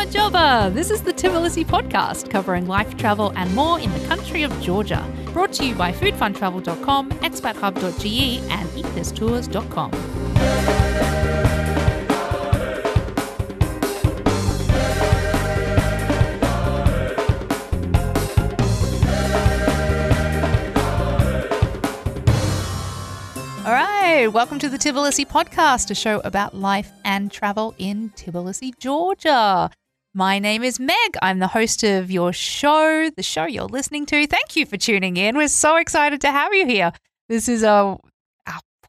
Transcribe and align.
Gamarjoba. 0.00 0.72
This 0.72 0.90
is 0.90 1.02
the 1.02 1.12
Tbilisi 1.12 1.62
podcast 1.62 2.30
covering 2.30 2.66
life, 2.66 2.96
travel, 2.96 3.34
and 3.36 3.54
more 3.54 3.78
in 3.78 3.92
the 3.92 4.06
country 4.08 4.44
of 4.44 4.60
Georgia. 4.62 5.06
Brought 5.34 5.52
to 5.54 5.66
you 5.66 5.74
by 5.74 5.92
foodfuntravel.com, 5.92 7.10
expathub.ge, 7.10 8.40
and 8.50 8.68
eatthistours.com. 8.70 9.92
All 23.66 23.72
right, 23.72 24.28
welcome 24.28 24.58
to 24.60 24.70
the 24.70 24.78
Tbilisi 24.78 25.26
podcast, 25.26 25.90
a 25.90 25.94
show 25.94 26.20
about 26.20 26.54
life 26.54 26.90
and 27.04 27.30
travel 27.30 27.74
in 27.76 28.08
Tbilisi, 28.16 28.78
Georgia. 28.78 29.70
My 30.12 30.40
name 30.40 30.64
is 30.64 30.80
Meg. 30.80 31.16
I'm 31.22 31.38
the 31.38 31.46
host 31.46 31.84
of 31.84 32.10
your 32.10 32.32
show, 32.32 33.10
the 33.10 33.22
show 33.22 33.44
you're 33.44 33.66
listening 33.66 34.06
to. 34.06 34.26
Thank 34.26 34.56
you 34.56 34.66
for 34.66 34.76
tuning 34.76 35.16
in. 35.16 35.36
We're 35.36 35.46
so 35.46 35.76
excited 35.76 36.20
to 36.22 36.32
have 36.32 36.52
you 36.52 36.66
here. 36.66 36.90
This 37.28 37.48
is 37.48 37.62
a 37.62 37.96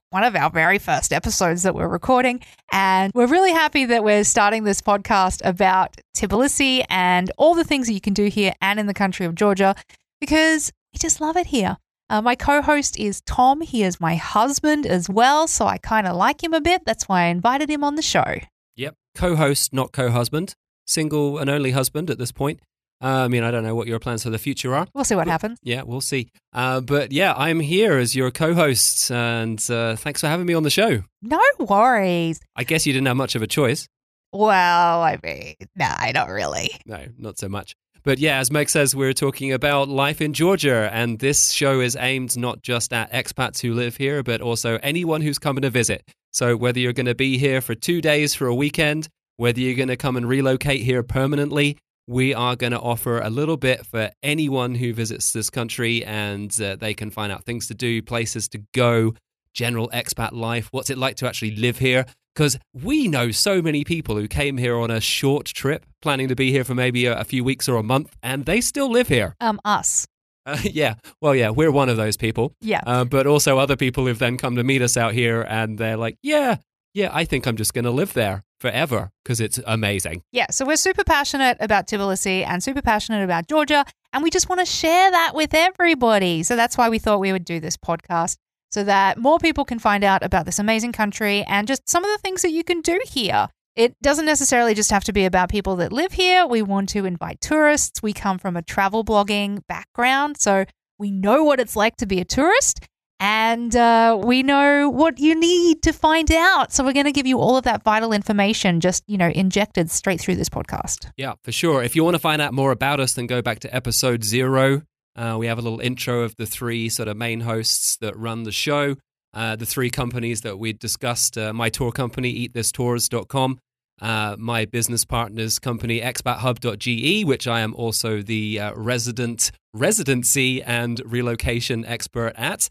one 0.10 0.24
of 0.24 0.36
our 0.36 0.50
very 0.50 0.80
first 0.80 1.14
episodes 1.14 1.62
that 1.62 1.76
we're 1.76 1.88
recording, 1.88 2.42
and 2.72 3.12
we're 3.14 3.28
really 3.28 3.52
happy 3.52 3.86
that 3.86 4.04
we're 4.04 4.24
starting 4.24 4.64
this 4.64 4.82
podcast 4.82 5.42
about 5.46 5.96
Tbilisi 6.18 6.84
and 6.90 7.32
all 7.38 7.54
the 7.54 7.64
things 7.64 7.86
that 7.86 7.94
you 7.94 8.02
can 8.02 8.16
do 8.16 8.26
here 8.26 8.54
and 8.60 8.80
in 8.80 8.88
the 8.88 8.94
country 8.94 9.28
of 9.28 9.36
Georgia 9.36 9.76
because 10.20 10.72
we 10.92 10.98
just 10.98 11.22
love 11.22 11.38
it 11.38 11.48
here. 11.48 11.78
Uh, 12.10 12.24
my 12.24 12.34
co 12.34 12.64
host 12.64 13.00
is 13.00 13.22
Tom. 13.22 13.62
He 13.62 13.84
is 13.84 14.02
my 14.02 14.16
husband 14.16 14.88
as 14.88 15.08
well, 15.08 15.48
so 15.48 15.68
I 15.68 15.78
kind 15.78 16.08
of 16.08 16.16
like 16.16 16.44
him 16.44 16.56
a 16.56 16.62
bit. 16.62 16.82
That's 16.84 17.08
why 17.08 17.26
I 17.26 17.26
invited 17.28 17.70
him 17.70 17.84
on 17.84 17.94
the 17.94 18.02
show. 18.02 18.40
Yep. 18.76 18.96
Co 19.14 19.36
host, 19.36 19.72
not 19.72 19.92
co 19.92 20.10
husband. 20.10 20.56
Single 20.86 21.38
and 21.38 21.50
only 21.50 21.72
husband 21.72 22.10
at 22.10 22.18
this 22.18 22.32
point. 22.32 22.60
Uh, 23.04 23.24
I 23.26 23.28
mean, 23.30 23.44
I 23.44 23.50
don't 23.50 23.64
know 23.64 23.74
what 23.74 23.88
your 23.88 24.00
plans 24.00 24.24
for 24.24 24.30
the 24.30 24.38
future 24.38 24.76
are. 24.76 24.88
We'll 24.94 25.04
see 25.04 25.16
what 25.16 25.28
happens. 25.28 25.58
Yeah, 25.64 25.82
we'll 25.82 26.02
see. 26.02 26.30
Uh, 26.54 26.82
but 26.82 27.12
yeah, 27.12 27.34
I'm 27.36 27.60
here 27.60 27.98
as 27.98 28.16
your 28.16 28.30
co 28.30 28.54
host, 28.54 29.10
and 29.12 29.60
uh, 29.72 29.96
thanks 29.96 30.22
for 30.22 30.28
having 30.28 30.46
me 30.46 30.54
on 30.54 30.64
the 30.64 30.70
show. 30.70 31.04
No 31.24 31.42
worries. 31.60 32.40
I 32.56 32.64
guess 32.64 32.86
you 32.86 32.94
didn't 32.94 33.08
have 33.08 33.18
much 33.18 33.36
of 33.36 33.42
a 33.42 33.48
choice. 33.48 33.88
Well, 34.34 35.02
I 35.02 35.20
mean, 35.24 35.56
no, 35.76 35.88
I 35.90 36.12
don't 36.12 36.30
really. 36.30 36.70
No, 36.86 37.06
not 37.18 37.40
so 37.40 37.50
much. 37.50 37.76
But 38.04 38.18
yeah, 38.18 38.40
as 38.40 38.52
Meg 38.52 38.70
says, 38.70 38.96
we're 38.96 39.14
talking 39.14 39.52
about 39.52 39.88
life 39.90 40.22
in 40.22 40.34
Georgia, 40.34 40.90
and 40.92 41.20
this 41.20 41.52
show 41.52 41.82
is 41.82 41.96
aimed 42.00 42.38
not 42.38 42.62
just 42.62 42.94
at 42.94 43.12
expats 43.12 43.62
who 43.62 43.74
live 43.74 43.98
here, 43.98 44.24
but 44.24 44.42
also 44.42 44.80
anyone 44.82 45.22
who's 45.22 45.38
coming 45.38 45.62
to 45.64 45.70
visit. 45.70 46.04
So 46.32 46.56
whether 46.56 46.80
you're 46.80 46.94
going 46.94 47.06
to 47.08 47.16
be 47.16 47.38
here 47.38 47.62
for 47.62 47.76
two 47.76 48.02
days 48.02 48.34
for 48.34 48.48
a 48.48 48.56
weekend, 48.56 49.08
whether 49.42 49.60
you're 49.60 49.74
going 49.74 49.88
to 49.88 49.98
come 49.98 50.16
and 50.16 50.30
relocate 50.30 50.82
here 50.82 51.02
permanently, 51.02 51.76
we 52.06 52.32
are 52.32 52.56
going 52.56 52.74
to 52.74 52.80
offer 52.80 53.20
a 53.20 53.32
little 53.32 53.58
bit 53.58 53.84
for 53.88 54.12
anyone 54.22 54.76
who 54.76 54.94
visits 54.94 55.34
this 55.34 55.50
country, 55.50 56.06
and 56.06 56.62
uh, 56.62 56.76
they 56.76 56.94
can 56.94 57.10
find 57.10 57.32
out 57.32 57.44
things 57.44 57.66
to 57.66 57.74
do, 57.74 58.04
places 58.04 58.48
to 58.50 58.60
go, 58.72 59.16
general 59.56 59.90
expat 59.96 60.34
life. 60.34 60.68
What's 60.70 60.92
it 60.92 60.98
like 61.00 61.16
to 61.16 61.28
actually 61.28 61.56
live 61.56 61.80
here? 61.80 62.06
Because 62.36 62.60
we 62.72 63.08
know 63.08 63.32
so 63.32 63.64
many 63.64 63.84
people 63.84 64.16
who 64.16 64.28
came 64.28 64.58
here 64.58 64.78
on 64.78 64.92
a 64.92 65.02
short 65.02 65.48
trip, 65.48 65.88
planning 66.04 66.28
to 66.28 66.36
be 66.36 66.52
here 66.52 66.64
for 66.64 66.76
maybe 66.76 67.08
a, 67.08 67.18
a 67.18 67.24
few 67.24 67.44
weeks 67.44 67.68
or 67.68 67.78
a 67.78 67.84
month, 67.84 68.16
and 68.22 68.46
they 68.46 68.62
still 68.62 68.92
live 68.92 69.08
here. 69.08 69.36
Um, 69.42 69.60
us. 69.66 70.06
Uh, 70.46 70.60
yeah, 70.64 70.94
well, 71.20 71.34
yeah, 71.34 71.50
we're 71.50 71.72
one 71.72 71.90
of 71.90 71.98
those 71.98 72.16
people. 72.16 72.54
Yeah. 72.62 72.82
Uh, 72.86 73.06
but 73.06 73.26
also 73.26 73.58
other 73.58 73.76
people 73.76 74.06
who've 74.06 74.20
then 74.20 74.38
come 74.38 74.56
to 74.58 74.64
meet 74.64 74.84
us 74.84 74.98
out 74.98 75.14
here, 75.14 75.42
and 75.42 75.80
they're 75.80 75.98
like, 75.98 76.20
yeah, 76.22 76.58
yeah, 76.94 77.10
I 77.14 77.26
think 77.26 77.48
I'm 77.48 77.56
just 77.56 77.74
going 77.74 77.86
to 77.86 77.92
live 77.92 78.14
there 78.14 78.44
forever 78.60 79.12
because 79.24 79.40
it's 79.40 79.60
amazing. 79.66 80.24
Yeah, 80.32 80.48
so 80.52 80.66
we're 80.66 80.76
super 80.76 81.04
passionate 81.04 81.58
about 81.60 81.88
Tbilisi 81.88 82.46
and 82.46 82.64
super 82.64 82.82
passionate 82.82 83.24
about 83.24 83.48
Georgia, 83.48 83.86
and 84.14 84.24
we 84.24 84.30
just 84.30 84.50
want 84.50 84.60
to 84.60 84.66
share 84.66 85.10
that 85.12 85.32
with 85.34 85.54
everybody. 85.54 86.44
So 86.44 86.56
that's 86.56 86.78
why 86.78 86.90
we 86.90 87.00
thought 87.00 87.20
we 87.20 87.32
would 87.32 87.46
do 87.46 87.60
this 87.60 87.78
podcast 87.78 88.38
so 88.72 88.84
that 88.84 89.18
more 89.18 89.38
people 89.40 89.66
can 89.66 89.80
find 89.80 90.04
out 90.04 90.24
about 90.24 90.46
this 90.46 90.60
amazing 90.60 90.92
country 90.92 91.44
and 91.44 91.68
just 91.68 91.90
some 91.90 92.06
of 92.06 92.12
the 92.12 92.18
things 92.18 92.42
that 92.42 92.52
you 92.52 92.64
can 92.64 92.82
do 92.82 93.00
here. 93.06 93.48
It 93.76 93.96
doesn't 94.02 94.26
necessarily 94.26 94.74
just 94.74 94.92
have 94.92 95.06
to 95.06 95.14
be 95.14 95.26
about 95.26 95.50
people 95.50 95.78
that 95.78 95.94
live 95.94 96.12
here. 96.12 96.46
We 96.46 96.62
want 96.62 96.90
to 96.90 97.06
invite 97.06 97.40
tourists. 97.40 98.04
We 98.04 98.12
come 98.12 98.38
from 98.38 98.58
a 98.58 98.62
travel 98.62 99.06
blogging 99.06 99.66
background, 99.68 100.40
so 100.40 100.66
we 100.98 101.10
know 101.10 101.44
what 101.44 101.60
it's 101.60 101.76
like 101.76 101.96
to 101.98 102.06
be 102.06 102.20
a 102.20 102.26
tourist 102.26 102.86
and 103.22 103.76
uh, 103.76 104.20
we 104.22 104.42
know 104.42 104.90
what 104.90 105.20
you 105.20 105.40
need 105.40 105.84
to 105.84 105.94
find 105.94 106.32
out. 106.32 106.74
So 106.74 106.84
we're 106.84 106.92
going 106.92 107.06
to 107.06 107.12
give 107.12 107.28
you 107.28 107.38
all 107.40 107.56
of 107.56 107.64
that 107.66 107.84
vital 107.84 108.14
information, 108.14 108.80
just 108.80 109.04
you 109.08 109.18
know, 109.18 109.30
injected 109.30 109.92
straight 109.92 110.20
through 110.20 110.36
this 110.36 110.50
podcast. 110.50 111.12
Yeah, 111.18 111.36
for 111.44 111.52
sure. 111.52 111.84
If 111.84 111.96
you 111.96 112.04
want 112.04 112.16
to 112.16 112.20
find 112.20 112.42
out 112.42 112.52
more 112.52 112.72
about 112.72 113.00
us, 113.00 113.14
then 113.14 113.28
go 113.28 113.44
back 113.44 113.60
to 113.60 113.74
episode 113.74 114.24
zero. 114.24 114.82
Uh, 115.16 115.36
we 115.38 115.46
have 115.46 115.60
a 115.60 115.62
little 115.62 115.80
intro 115.80 116.24
of 116.24 116.36
the 116.38 116.48
three 116.48 116.90
sort 116.90 117.08
of 117.08 117.16
main 117.16 117.42
hosts 117.42 117.96
that 117.98 118.18
run 118.18 118.42
the 118.42 118.52
show. 118.52 118.96
Uh, 119.36 119.56
the 119.56 119.68
three 119.68 119.92
companies 119.92 120.42
that 120.42 120.58
we 120.58 120.74
discussed 120.74 121.38
uh, 121.38 121.54
my 121.54 121.70
tour 121.70 121.92
company, 121.92 122.50
eatthistours.com, 122.50 123.60
uh, 124.02 124.36
my 124.40 124.66
business 124.66 125.06
partner's 125.06 125.60
company, 125.60 126.02
expathub.ge, 126.02 127.24
which 127.26 127.48
I 127.48 127.60
am 127.60 127.76
also 127.76 128.24
the 128.24 128.60
uh, 128.60 128.74
resident 128.74 129.52
residency 129.76 130.64
and 130.64 131.00
relocation 131.06 131.86
expert 131.86 132.34
at. 132.36 132.70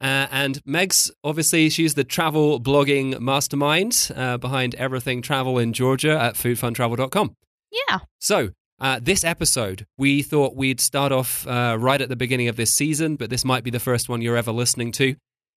Uh, 0.00 0.28
and 0.30 0.60
Meg's 0.64 1.10
obviously 1.24 1.68
she's 1.70 1.94
the 1.94 2.04
travel 2.04 2.60
blogging 2.60 3.18
mastermind 3.18 4.10
uh, 4.14 4.36
behind 4.36 4.74
everything 4.76 5.22
travel 5.22 5.58
in 5.58 5.72
Georgia 5.72 6.18
at 6.18 6.34
foodfuntravel.com. 6.34 7.34
Yeah. 7.72 7.98
So, 8.20 8.50
uh, 8.80 9.00
this 9.02 9.24
episode, 9.24 9.86
we 9.96 10.22
thought 10.22 10.54
we'd 10.54 10.80
start 10.80 11.10
off 11.10 11.46
uh, 11.48 11.76
right 11.78 12.00
at 12.00 12.08
the 12.08 12.16
beginning 12.16 12.46
of 12.46 12.54
this 12.54 12.72
season, 12.72 13.16
but 13.16 13.28
this 13.28 13.44
might 13.44 13.64
be 13.64 13.70
the 13.70 13.80
first 13.80 14.08
one 14.08 14.22
you're 14.22 14.36
ever 14.36 14.52
listening 14.52 14.92
to. 14.92 15.16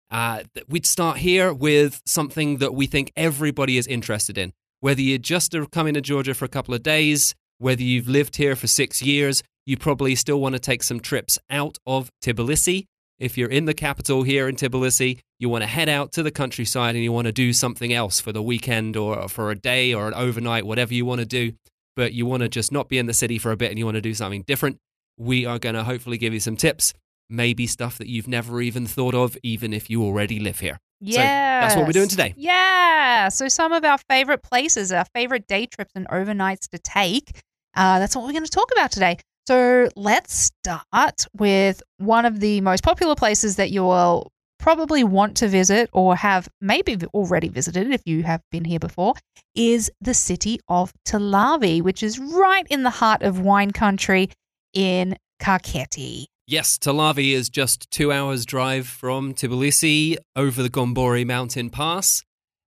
Uh, 0.09 0.41
we'd 0.67 0.87
start 0.87 1.17
here 1.17 1.53
with 1.53 2.01
something 2.05 2.57
that 2.57 2.73
we 2.73 2.87
think 2.87 3.11
everybody 3.15 3.77
is 3.77 3.85
interested 3.85 4.37
in. 4.39 4.51
Whether 4.79 5.01
you 5.01 5.19
just 5.19 5.53
are 5.53 5.67
coming 5.67 5.93
to 5.93 6.01
Georgia 6.01 6.33
for 6.33 6.45
a 6.45 6.49
couple 6.49 6.73
of 6.73 6.81
days, 6.81 7.35
whether 7.59 7.83
you've 7.83 8.07
lived 8.07 8.37
here 8.37 8.55
for 8.55 8.65
six 8.65 9.03
years, 9.03 9.43
you 9.67 9.77
probably 9.77 10.15
still 10.15 10.41
want 10.41 10.53
to 10.53 10.59
take 10.59 10.81
some 10.81 10.99
trips 10.99 11.37
out 11.51 11.77
of 11.85 12.09
Tbilisi. 12.23 12.87
If 13.21 13.37
you're 13.37 13.49
in 13.49 13.65
the 13.65 13.73
capital 13.73 14.23
here 14.23 14.49
in 14.49 14.55
Tbilisi, 14.55 15.19
you 15.39 15.47
want 15.47 15.61
to 15.61 15.67
head 15.67 15.89
out 15.89 16.11
to 16.13 16.23
the 16.23 16.31
countryside 16.31 16.95
and 16.95 17.03
you 17.03 17.11
want 17.11 17.27
to 17.27 17.31
do 17.31 17.53
something 17.53 17.93
else 17.93 18.19
for 18.19 18.31
the 18.31 18.41
weekend 18.41 18.97
or 18.97 19.27
for 19.29 19.51
a 19.51 19.55
day 19.55 19.93
or 19.93 20.07
an 20.07 20.13
overnight, 20.13 20.65
whatever 20.65 20.93
you 20.93 21.05
want 21.05 21.19
to 21.19 21.25
do 21.25 21.53
but 21.95 22.13
you 22.13 22.25
want 22.25 22.41
to 22.41 22.49
just 22.49 22.71
not 22.71 22.89
be 22.89 22.97
in 22.97 23.05
the 23.05 23.13
city 23.13 23.37
for 23.37 23.51
a 23.51 23.57
bit 23.57 23.69
and 23.69 23.77
you 23.77 23.85
want 23.85 23.95
to 23.95 24.01
do 24.01 24.13
something 24.13 24.43
different, 24.43 24.77
we 25.17 25.45
are 25.45 25.59
going 25.59 25.75
to 25.75 25.83
hopefully 25.83 26.17
give 26.17 26.33
you 26.33 26.39
some 26.39 26.55
tips, 26.55 26.93
maybe 27.29 27.67
stuff 27.67 27.97
that 27.97 28.07
you've 28.07 28.27
never 28.27 28.61
even 28.61 28.85
thought 28.85 29.13
of, 29.13 29.37
even 29.43 29.73
if 29.73 29.89
you 29.89 30.03
already 30.03 30.39
live 30.39 30.59
here. 30.59 30.79
Yeah. 30.99 31.61
So 31.61 31.65
that's 31.65 31.75
what 31.75 31.85
we're 31.85 31.93
doing 31.93 32.07
today. 32.07 32.33
Yeah. 32.37 33.29
So 33.29 33.47
some 33.47 33.71
of 33.71 33.83
our 33.83 33.97
favorite 34.09 34.43
places, 34.43 34.91
our 34.91 35.05
favorite 35.13 35.47
day 35.47 35.65
trips 35.65 35.91
and 35.95 36.07
overnights 36.07 36.69
to 36.69 36.79
take. 36.79 37.41
Uh, 37.75 37.99
that's 37.99 38.15
what 38.15 38.25
we're 38.25 38.33
going 38.33 38.45
to 38.45 38.49
talk 38.49 38.71
about 38.71 38.91
today. 38.91 39.17
So 39.47 39.89
let's 39.95 40.33
start 40.33 41.25
with 41.33 41.81
one 41.97 42.25
of 42.25 42.39
the 42.39 42.61
most 42.61 42.83
popular 42.83 43.15
places 43.15 43.55
that 43.55 43.71
you 43.71 43.83
will 43.83 44.31
probably 44.59 45.03
want 45.03 45.35
to 45.37 45.47
visit 45.47 45.89
or 45.91 46.15
have 46.15 46.47
maybe 46.61 46.95
already 47.13 47.49
visited 47.49 47.91
if 47.91 48.01
you 48.05 48.23
have 48.23 48.41
been 48.51 48.63
here 48.63 48.79
before 48.79 49.15
is 49.55 49.91
the 49.99 50.13
city 50.13 50.59
of 50.67 50.93
Telavi, 51.05 51.81
which 51.81 52.03
is 52.03 52.19
right 52.19 52.67
in 52.69 52.83
the 52.83 52.91
heart 52.91 53.23
of 53.23 53.39
wine 53.39 53.71
country 53.71 54.29
in 54.73 55.17
Kakheti. 55.41 56.25
Yes, 56.45 56.77
Telavi 56.77 57.33
is 57.33 57.49
just 57.49 57.89
two 57.91 58.11
hours' 58.11 58.45
drive 58.45 58.85
from 58.85 59.33
Tbilisi 59.33 60.17
over 60.35 60.61
the 60.61 60.69
Gombori 60.69 61.25
Mountain 61.25 61.69
Pass, 61.69 62.23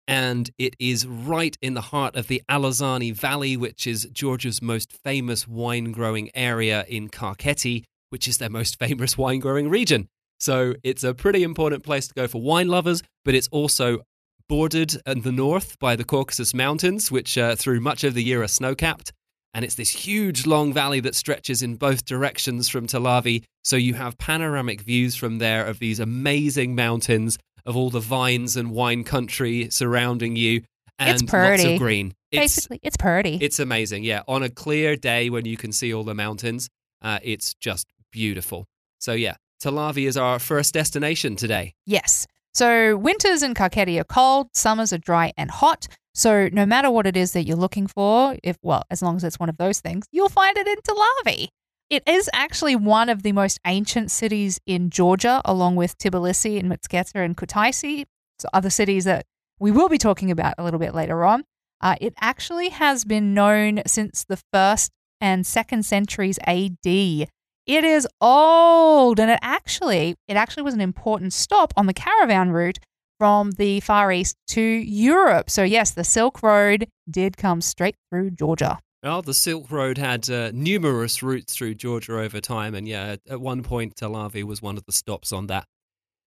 and 0.06 0.50
it 0.58 0.74
is 0.78 1.06
right 1.06 1.56
in 1.62 1.74
the 1.74 1.80
heart 1.80 2.16
of 2.16 2.28
the 2.28 2.42
Alazani 2.48 3.12
Valley, 3.14 3.56
which 3.56 3.86
is 3.86 4.06
Georgia's 4.12 4.60
most 4.60 4.92
famous 4.92 5.48
wine 5.48 5.92
growing 5.92 6.30
area 6.34 6.84
in 6.88 7.08
Kakheti, 7.08 7.84
which 8.10 8.28
is 8.28 8.38
their 8.38 8.50
most 8.50 8.78
famous 8.78 9.16
wine 9.18 9.40
growing 9.40 9.68
region. 9.68 10.08
So 10.40 10.74
it's 10.82 11.04
a 11.04 11.14
pretty 11.14 11.42
important 11.42 11.84
place 11.84 12.06
to 12.08 12.14
go 12.14 12.26
for 12.26 12.40
wine 12.40 12.68
lovers, 12.68 13.02
but 13.24 13.34
it's 13.34 13.48
also 13.48 14.02
bordered 14.48 14.94
in 15.06 15.22
the 15.22 15.32
north 15.32 15.78
by 15.78 15.96
the 15.96 16.04
Caucasus 16.04 16.52
Mountains, 16.52 17.10
which 17.10 17.38
uh, 17.38 17.56
through 17.56 17.80
much 17.80 18.04
of 18.04 18.14
the 18.14 18.22
year 18.22 18.42
are 18.42 18.48
snow 18.48 18.74
capped. 18.74 19.12
And 19.54 19.64
it's 19.64 19.76
this 19.76 19.90
huge 19.90 20.46
long 20.46 20.72
valley 20.72 21.00
that 21.00 21.14
stretches 21.14 21.62
in 21.62 21.76
both 21.76 22.04
directions 22.04 22.68
from 22.68 22.86
Telavi. 22.88 23.44
So 23.62 23.76
you 23.76 23.94
have 23.94 24.18
panoramic 24.18 24.80
views 24.80 25.14
from 25.14 25.38
there 25.38 25.64
of 25.64 25.78
these 25.78 26.00
amazing 26.00 26.74
mountains, 26.74 27.38
of 27.66 27.76
all 27.76 27.90
the 27.90 28.00
vines 28.00 28.56
and 28.56 28.70
wine 28.70 29.04
country 29.04 29.68
surrounding 29.70 30.36
you, 30.36 30.62
and 30.98 31.22
It's 31.22 31.32
lots 31.32 31.64
of 31.64 31.78
green. 31.78 32.14
It's, 32.30 32.56
Basically, 32.56 32.80
it's 32.82 32.96
pretty. 32.96 33.38
it's 33.40 33.58
amazing. 33.58 34.04
Yeah. 34.04 34.22
On 34.28 34.42
a 34.42 34.48
clear 34.48 34.96
day 34.96 35.30
when 35.30 35.44
you 35.44 35.56
can 35.56 35.72
see 35.72 35.92
all 35.92 36.04
the 36.04 36.14
mountains, 36.14 36.68
uh, 37.02 37.18
it's 37.22 37.54
just 37.54 37.86
beautiful. 38.12 38.66
So, 38.98 39.12
yeah, 39.12 39.34
Telavi 39.62 40.06
is 40.06 40.16
our 40.16 40.38
first 40.38 40.74
destination 40.74 41.36
today. 41.36 41.74
Yes. 41.86 42.26
So 42.54 42.96
winters 42.96 43.42
in 43.42 43.54
Kakheti 43.54 44.00
are 44.00 44.04
cold, 44.04 44.48
summers 44.54 44.92
are 44.92 44.98
dry 44.98 45.32
and 45.36 45.50
hot. 45.50 45.88
So 46.14 46.48
no 46.52 46.64
matter 46.64 46.90
what 46.90 47.06
it 47.06 47.16
is 47.16 47.32
that 47.32 47.44
you're 47.44 47.56
looking 47.56 47.88
for, 47.88 48.36
if 48.44 48.56
well, 48.62 48.84
as 48.90 49.02
long 49.02 49.16
as 49.16 49.24
it's 49.24 49.40
one 49.40 49.48
of 49.48 49.56
those 49.56 49.80
things, 49.80 50.06
you'll 50.12 50.28
find 50.28 50.56
it 50.56 50.66
in 50.68 50.76
Telavi. 50.86 51.48
It 51.90 52.02
is 52.06 52.30
actually 52.32 52.76
one 52.76 53.08
of 53.08 53.22
the 53.22 53.32
most 53.32 53.60
ancient 53.66 54.10
cities 54.10 54.58
in 54.66 54.90
Georgia, 54.90 55.42
along 55.44 55.76
with 55.76 55.98
Tbilisi 55.98 56.58
and 56.58 56.70
Mtskheta 56.70 57.24
and 57.24 57.36
Kutaisi, 57.36 58.04
so 58.38 58.48
other 58.52 58.70
cities 58.70 59.04
that 59.04 59.26
we 59.60 59.70
will 59.70 59.88
be 59.88 59.98
talking 59.98 60.30
about 60.30 60.54
a 60.58 60.64
little 60.64 60.80
bit 60.80 60.94
later 60.94 61.24
on. 61.24 61.44
Uh, 61.80 61.96
it 62.00 62.14
actually 62.20 62.70
has 62.70 63.04
been 63.04 63.34
known 63.34 63.82
since 63.86 64.24
the 64.24 64.40
first 64.52 64.90
and 65.20 65.46
second 65.46 65.84
centuries 65.84 66.38
AD. 66.46 66.78
It 66.86 67.28
is 67.66 68.08
old, 68.20 69.20
and 69.20 69.30
it 69.30 69.38
actually 69.42 70.16
it 70.26 70.36
actually 70.36 70.62
was 70.62 70.74
an 70.74 70.80
important 70.80 71.32
stop 71.32 71.72
on 71.76 71.86
the 71.86 71.94
caravan 71.94 72.50
route 72.50 72.78
from 73.18 73.52
the 73.52 73.80
Far 73.80 74.10
East 74.10 74.36
to 74.48 74.60
Europe. 74.60 75.48
So 75.50 75.62
yes, 75.62 75.90
the 75.90 76.04
Silk 76.04 76.42
Road 76.42 76.88
did 77.10 77.36
come 77.36 77.60
straight 77.60 77.96
through 78.10 78.30
Georgia. 78.32 78.80
Well, 79.04 79.20
the 79.20 79.34
Silk 79.34 79.70
Road 79.70 79.98
had 79.98 80.30
uh, 80.30 80.50
numerous 80.54 81.22
routes 81.22 81.54
through 81.54 81.74
Georgia 81.74 82.18
over 82.18 82.40
time, 82.40 82.74
and 82.74 82.88
yeah, 82.88 83.16
at 83.28 83.38
one 83.38 83.62
point, 83.62 83.96
Telavi 83.96 84.42
was 84.44 84.62
one 84.62 84.78
of 84.78 84.86
the 84.86 84.92
stops 84.92 85.30
on 85.30 85.46
that. 85.48 85.66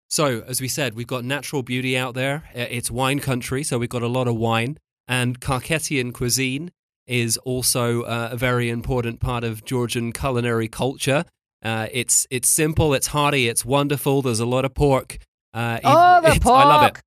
So, 0.09 0.43
as 0.45 0.61
we 0.61 0.67
said, 0.67 0.93
we've 0.93 1.07
got 1.07 1.25
natural 1.25 1.63
beauty 1.63 1.97
out 1.97 2.13
there. 2.13 2.43
It's 2.53 2.91
wine 2.91 3.19
country, 3.19 3.63
so 3.63 3.79
we've 3.79 3.89
got 3.89 4.03
a 4.03 4.07
lot 4.07 4.27
of 4.27 4.35
wine. 4.35 4.77
And 5.07 5.41
Kakhetian 5.41 6.13
cuisine 6.13 6.69
is 7.07 7.37
also 7.37 8.03
uh, 8.03 8.29
a 8.33 8.37
very 8.37 8.69
important 8.69 9.21
part 9.21 9.43
of 9.43 9.65
Georgian 9.65 10.13
culinary 10.13 10.67
culture. 10.67 11.25
Uh, 11.63 11.87
it's 11.91 12.27
it's 12.29 12.47
simple, 12.47 12.93
it's 12.93 13.07
hearty, 13.07 13.49
it's 13.49 13.65
wonderful. 13.65 14.21
There's 14.21 14.39
a 14.39 14.45
lot 14.45 14.65
of 14.65 14.75
pork. 14.75 15.17
Uh, 15.51 15.79
oh, 15.83 16.21
the 16.21 16.39
pork! 16.39 16.63
I 16.63 16.65
love 16.65 16.95
it. 16.95 17.01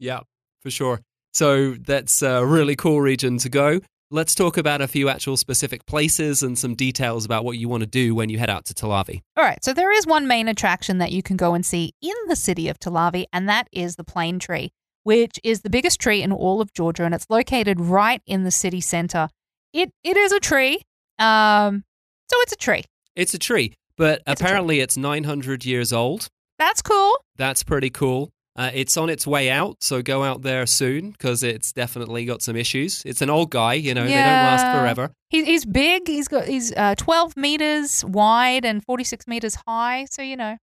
Yeah, 0.00 0.22
for 0.62 0.70
sure. 0.70 1.00
So 1.32 1.74
that's 1.74 2.22
a 2.22 2.44
really 2.44 2.74
cool 2.74 3.00
region 3.00 3.38
to 3.38 3.48
go. 3.48 3.80
Let's 4.08 4.36
talk 4.36 4.56
about 4.56 4.80
a 4.80 4.86
few 4.86 5.08
actual 5.08 5.36
specific 5.36 5.84
places 5.84 6.40
and 6.40 6.56
some 6.56 6.76
details 6.76 7.24
about 7.24 7.44
what 7.44 7.58
you 7.58 7.68
want 7.68 7.80
to 7.80 7.88
do 7.88 8.14
when 8.14 8.28
you 8.28 8.38
head 8.38 8.48
out 8.48 8.64
to 8.66 8.74
Telavi. 8.74 9.22
All 9.36 9.42
right, 9.42 9.62
so 9.64 9.72
there 9.72 9.90
is 9.90 10.06
one 10.06 10.28
main 10.28 10.46
attraction 10.46 10.98
that 10.98 11.10
you 11.10 11.24
can 11.24 11.36
go 11.36 11.54
and 11.54 11.66
see 11.66 11.92
in 12.00 12.14
the 12.28 12.36
city 12.36 12.68
of 12.68 12.78
Telavi, 12.78 13.24
and 13.32 13.48
that 13.48 13.66
is 13.72 13.96
the 13.96 14.04
plane 14.04 14.38
tree, 14.38 14.70
which 15.02 15.40
is 15.42 15.62
the 15.62 15.70
biggest 15.70 15.98
tree 16.00 16.22
in 16.22 16.30
all 16.30 16.60
of 16.60 16.72
Georgia, 16.72 17.02
and 17.02 17.16
it's 17.16 17.26
located 17.28 17.80
right 17.80 18.22
in 18.26 18.44
the 18.44 18.52
city 18.52 18.80
center. 18.80 19.28
It 19.72 19.90
it 20.04 20.16
is 20.16 20.30
a 20.30 20.38
tree, 20.38 20.82
um, 21.18 21.82
so 22.30 22.40
it's 22.42 22.52
a 22.52 22.56
tree. 22.56 22.84
It's 23.16 23.34
a 23.34 23.40
tree, 23.40 23.74
but 23.96 24.22
It's 24.24 24.40
apparently 24.40 24.78
it's 24.78 24.96
900 24.96 25.64
years 25.64 25.92
old. 25.92 26.28
That's 26.60 26.80
cool. 26.80 27.16
That's 27.34 27.64
pretty 27.64 27.90
cool. 27.90 28.30
Uh, 28.56 28.70
it's 28.72 28.96
on 28.96 29.10
its 29.10 29.26
way 29.26 29.50
out, 29.50 29.82
so 29.82 30.00
go 30.00 30.24
out 30.24 30.40
there 30.40 30.64
soon 30.64 31.10
because 31.10 31.42
it's 31.42 31.72
definitely 31.72 32.24
got 32.24 32.40
some 32.40 32.56
issues. 32.56 33.02
It's 33.04 33.20
an 33.20 33.28
old 33.28 33.50
guy, 33.50 33.74
you 33.74 33.92
know, 33.92 34.04
they 34.04 34.10
don't 34.10 34.16
last 34.16 34.64
forever. 34.74 35.10
He, 35.28 35.44
he's 35.44 35.66
big. 35.66 36.08
He's 36.08 36.26
got 36.26 36.46
he's 36.46 36.72
uh, 36.72 36.94
twelve 36.96 37.36
meters 37.36 38.02
wide 38.04 38.64
and 38.64 38.82
forty 38.82 39.04
six 39.04 39.26
meters 39.26 39.58
high. 39.66 40.06
So 40.10 40.22
you 40.22 40.36
know, 40.36 40.56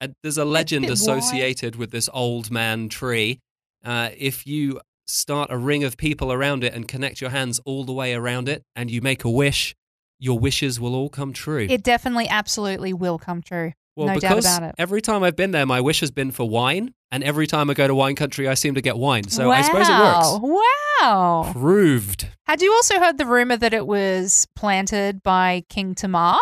And 0.00 0.14
there's 0.22 0.38
a 0.38 0.44
legend 0.44 0.84
wide. 0.84 0.92
associated 0.92 1.74
with 1.76 1.90
this 1.90 2.08
old 2.12 2.50
man 2.50 2.88
tree. 2.88 3.40
Uh, 3.84 4.10
if 4.16 4.46
you 4.46 4.80
start 5.08 5.50
a 5.50 5.58
ring 5.58 5.82
of 5.82 5.96
people 5.96 6.32
around 6.32 6.62
it 6.62 6.72
and 6.72 6.86
connect 6.86 7.20
your 7.20 7.30
hands 7.30 7.58
all 7.64 7.82
the 7.84 7.92
way 7.92 8.14
around 8.14 8.48
it 8.48 8.62
and 8.76 8.88
you 8.88 9.00
make 9.02 9.24
a 9.24 9.30
wish, 9.30 9.74
your 10.20 10.38
wishes 10.38 10.78
will 10.78 10.94
all 10.94 11.08
come 11.08 11.32
true. 11.32 11.66
it 11.68 11.82
definitely, 11.82 12.28
absolutely 12.28 12.92
will 12.92 13.18
come 13.18 13.42
true. 13.42 13.72
well, 13.96 14.06
no 14.06 14.20
doubt 14.20 14.38
about 14.38 14.62
it. 14.62 14.74
every 14.78 15.00
time 15.00 15.24
I've 15.24 15.34
been 15.34 15.50
there, 15.50 15.66
my 15.66 15.80
wish 15.80 16.00
has 16.00 16.12
been 16.12 16.30
for 16.30 16.48
wine. 16.48 16.94
And 17.12 17.24
every 17.24 17.46
time 17.46 17.70
I 17.70 17.74
go 17.74 17.88
to 17.88 17.94
wine 17.94 18.14
country, 18.14 18.48
I 18.48 18.54
seem 18.54 18.74
to 18.74 18.80
get 18.80 18.96
wine. 18.96 19.28
So 19.28 19.50
I 19.50 19.62
suppose 19.62 19.88
it 19.88 19.92
works. 19.92 20.38
Wow. 20.40 20.80
Wow. 21.00 21.50
Proved. 21.52 22.28
Had 22.46 22.62
you 22.62 22.72
also 22.72 22.98
heard 22.98 23.18
the 23.18 23.26
rumor 23.26 23.56
that 23.56 23.72
it 23.72 23.86
was 23.86 24.46
planted 24.54 25.22
by 25.22 25.64
King 25.68 25.94
Tamar? 25.94 26.38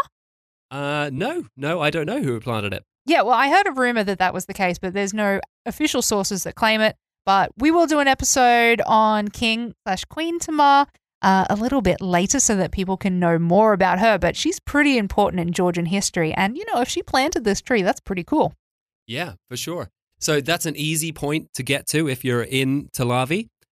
Uh, 0.71 1.11
no, 1.13 1.45
no, 1.57 1.81
I 1.81 1.91
don't 1.91 2.07
know 2.07 2.21
who 2.21 2.41
planted 2.41 2.75
it. 2.75 2.85
Yeah, 3.07 3.23
well, 3.23 3.35
I 3.35 3.49
heard 3.49 3.67
a 3.67 3.73
rumor 3.73 4.05
that 4.05 4.19
that 4.19 4.35
was 4.35 4.47
the 4.47 4.55
case, 4.55 4.79
but 4.79 4.93
there's 4.93 5.15
no 5.15 5.41
official 5.65 6.03
sources 6.03 6.43
that 6.43 6.57
claim 6.57 6.81
it. 6.81 6.97
But 7.25 7.53
we 7.57 7.71
will 7.71 7.87
do 7.87 8.01
an 8.01 8.09
episode 8.09 8.83
on 8.87 9.29
King 9.29 9.75
slash 9.85 10.05
Queen 10.07 10.39
Tamar 10.39 10.87
uh, 11.23 11.47
a 11.49 11.55
little 11.55 11.81
bit 11.81 12.01
later 12.01 12.41
so 12.41 12.57
that 12.57 12.73
people 12.73 12.97
can 12.97 13.21
know 13.21 13.39
more 13.39 13.73
about 13.73 13.99
her. 13.99 14.19
But 14.19 14.37
she's 14.37 14.61
pretty 14.61 14.99
important 14.99 15.41
in 15.41 15.53
Georgian 15.53 15.87
history. 15.87 16.33
And, 16.35 16.57
you 16.57 16.65
know, 16.73 16.81
if 16.81 16.89
she 16.89 17.03
planted 17.03 17.45
this 17.45 17.61
tree, 17.61 17.83
that's 17.83 18.01
pretty 18.01 18.25
cool. 18.25 18.55
Yeah, 19.07 19.35
for 19.49 19.57
sure. 19.57 19.91
So 20.19 20.41
that's 20.41 20.67
an 20.67 20.77
easy 20.77 21.13
point 21.13 21.53
to 21.55 21.63
get 21.63 21.87
to 21.89 22.09
if 22.09 22.25
you're 22.25 22.43
in 22.43 22.89
Tel. 22.93 23.27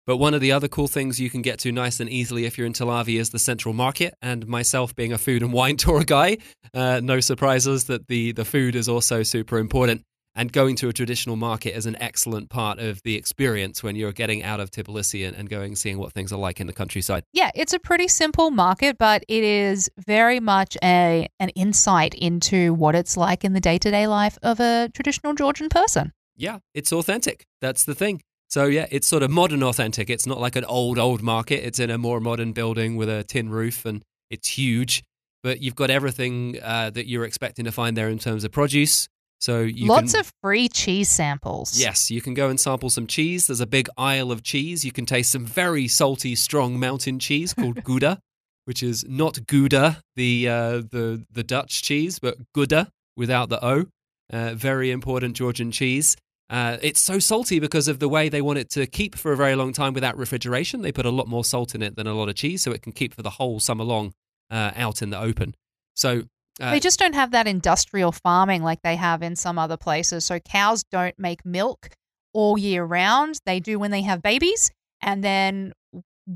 But 0.06 0.18
one 0.18 0.34
of 0.34 0.42
the 0.42 0.52
other 0.52 0.68
cool 0.68 0.88
things 0.88 1.20
you 1.20 1.30
can 1.30 1.42
get 1.42 1.60
to 1.60 1.72
nice 1.72 2.02
and 2.02 2.10
easily 2.10 2.46
if 2.46 2.58
you're 2.58 2.68
in 2.68 2.74
Tel 2.74 2.92
is 3.08 3.30
the 3.30 3.40
Central 3.40 3.74
Market. 3.74 4.14
And 4.22 4.46
myself 4.48 4.96
being 4.96 5.14
a 5.14 5.18
food 5.18 5.42
and 5.42 5.54
wine 5.60 5.78
tour 5.78 6.04
guy, 6.04 6.38
uh, 6.74 7.00
no 7.02 7.20
surprises 7.20 7.86
that 7.86 8.08
the, 8.08 8.34
the 8.34 8.46
food 8.46 8.76
is 8.76 8.90
also 8.90 9.24
super 9.24 9.58
important. 9.58 10.02
And 10.36 10.52
going 10.52 10.76
to 10.78 10.90
a 10.90 10.94
traditional 10.94 11.36
market 11.36 11.78
is 11.78 11.86
an 11.86 11.96
excellent 12.02 12.50
part 12.50 12.80
of 12.80 13.00
the 13.04 13.16
experience 13.16 13.84
when 13.84 13.96
you're 13.96 14.12
getting 14.12 14.42
out 14.42 14.60
of 14.60 14.72
Tbilisi 14.72 15.28
and, 15.28 15.38
and 15.38 15.48
going 15.48 15.76
seeing 15.76 16.00
what 16.00 16.12
things 16.12 16.34
are 16.34 16.40
like 16.40 16.60
in 16.60 16.66
the 16.66 16.74
countryside. 16.74 17.24
Yeah, 17.34 17.52
it's 17.54 17.72
a 17.72 17.80
pretty 17.80 18.08
simple 18.08 18.50
market, 18.50 18.98
but 18.98 19.24
it 19.28 19.44
is 19.44 19.92
very 20.08 20.40
much 20.40 20.76
a 20.84 21.28
an 21.40 21.50
insight 21.50 22.16
into 22.16 22.74
what 22.74 22.96
it's 22.96 23.16
like 23.16 23.44
in 23.44 23.54
the 23.54 23.60
day 23.60 23.78
to 23.78 23.92
day 23.92 24.08
life 24.08 24.40
of 24.42 24.60
a 24.60 24.90
traditional 24.96 25.36
Georgian 25.36 25.70
person. 25.70 26.12
Yeah, 26.36 26.60
it's 26.74 26.92
authentic. 26.92 27.46
That's 27.62 27.84
the 27.84 27.96
thing. 27.96 28.22
So 28.50 28.66
yeah, 28.66 28.86
it's 28.92 29.08
sort 29.08 29.24
of 29.24 29.32
modern 29.32 29.64
authentic. 29.64 30.10
It's 30.10 30.28
not 30.28 30.40
like 30.40 30.56
an 30.56 30.66
old 30.66 31.00
old 31.00 31.24
market. 31.24 31.66
It's 31.66 31.80
in 31.80 31.90
a 31.90 31.98
more 31.98 32.20
modern 32.20 32.54
building 32.54 32.96
with 32.96 33.10
a 33.10 33.24
tin 33.24 33.50
roof 33.50 33.86
and 33.86 34.04
it's 34.30 34.50
huge. 34.50 35.04
But 35.42 35.62
you've 35.62 35.76
got 35.76 35.90
everything 35.90 36.60
uh, 36.62 36.90
that 36.92 37.08
you're 37.08 37.26
expecting 37.26 37.66
to 37.66 37.72
find 37.72 37.98
there 37.98 38.10
in 38.10 38.20
terms 38.20 38.44
of 38.44 38.52
produce. 38.52 39.08
So 39.42 39.60
you 39.62 39.88
Lots 39.88 40.14
can, 40.14 40.22
of 40.22 40.32
free 40.42 40.70
cheese 40.70 41.10
samples. 41.10 41.78
yes, 41.78 42.10
you 42.10 42.22
can 42.22 42.34
go 42.34 42.48
and 42.48 42.58
sample 42.58 42.90
some 42.90 43.08
cheese. 43.08 43.48
There's 43.48 43.60
a 43.60 43.68
big 43.68 43.90
aisle 43.98 44.32
of 44.32 44.42
cheese. 44.42 44.86
You 44.86 44.94
can 44.94 45.06
taste 45.06 45.34
some 45.34 45.46
very 45.46 45.88
salty, 45.90 46.34
strong 46.36 46.80
mountain 46.80 47.20
cheese 47.20 47.54
called 47.54 47.76
Guda, 47.84 48.20
which 48.64 48.82
is 48.82 49.04
not 49.06 49.46
Gouda, 49.46 50.02
the 50.16 50.48
uh, 50.48 50.72
the 50.90 51.26
the 51.30 51.44
Dutch 51.44 51.82
cheese, 51.82 52.20
but 52.20 52.38
Gouda 52.54 52.88
without 53.18 53.50
the 53.50 53.64
O. 53.66 53.88
Uh, 54.32 54.54
very 54.54 54.92
important 54.92 55.36
Georgian 55.36 55.72
cheese. 55.72 56.16
Uh, 56.50 56.78
it's 56.82 57.00
so 57.00 57.20
salty 57.20 57.60
because 57.60 57.88
of 57.88 58.00
the 58.00 58.10
way 58.10 58.30
they 58.30 58.42
want 58.42 58.60
it 58.60 58.70
to 58.70 58.86
keep 58.86 59.16
for 59.16 59.32
a 59.32 59.38
very 59.38 59.56
long 59.56 59.74
time 59.74 59.94
without 59.94 60.18
refrigeration. 60.18 60.82
They 60.82 60.92
put 60.92 61.06
a 61.06 61.10
lot 61.10 61.28
more 61.28 61.44
salt 61.44 61.74
in 61.74 61.82
it 61.82 61.96
than 61.96 62.06
a 62.06 62.14
lot 62.14 62.30
of 62.30 62.36
cheese, 62.36 62.62
so 62.62 62.72
it 62.72 62.82
can 62.82 62.92
keep 62.92 63.14
for 63.14 63.22
the 63.22 63.32
whole 63.32 63.60
summer 63.60 63.84
long 63.84 64.14
uh, 64.52 64.72
out 64.76 65.02
in 65.02 65.10
the 65.10 65.20
open. 65.20 65.56
So 65.96 66.24
uh, 66.62 66.72
They 66.72 66.80
just 66.80 67.00
don't 67.00 67.16
have 67.16 67.32
that 67.32 67.48
industrial 67.48 68.12
farming 68.12 68.64
like 68.64 68.82
they 68.84 68.96
have 68.96 69.24
in 69.24 69.36
some 69.36 69.58
other 69.58 69.78
places. 69.78 70.26
So 70.26 70.40
cows 70.40 70.84
don't 70.84 71.18
make 71.18 71.46
milk 71.46 71.90
all 72.34 72.58
year 72.58 72.84
round. 72.84 73.40
They 73.46 73.60
do 73.60 73.80
when 73.80 73.92
they 73.92 74.02
have 74.02 74.22
babies, 74.22 74.72
and 75.02 75.24
then 75.24 75.74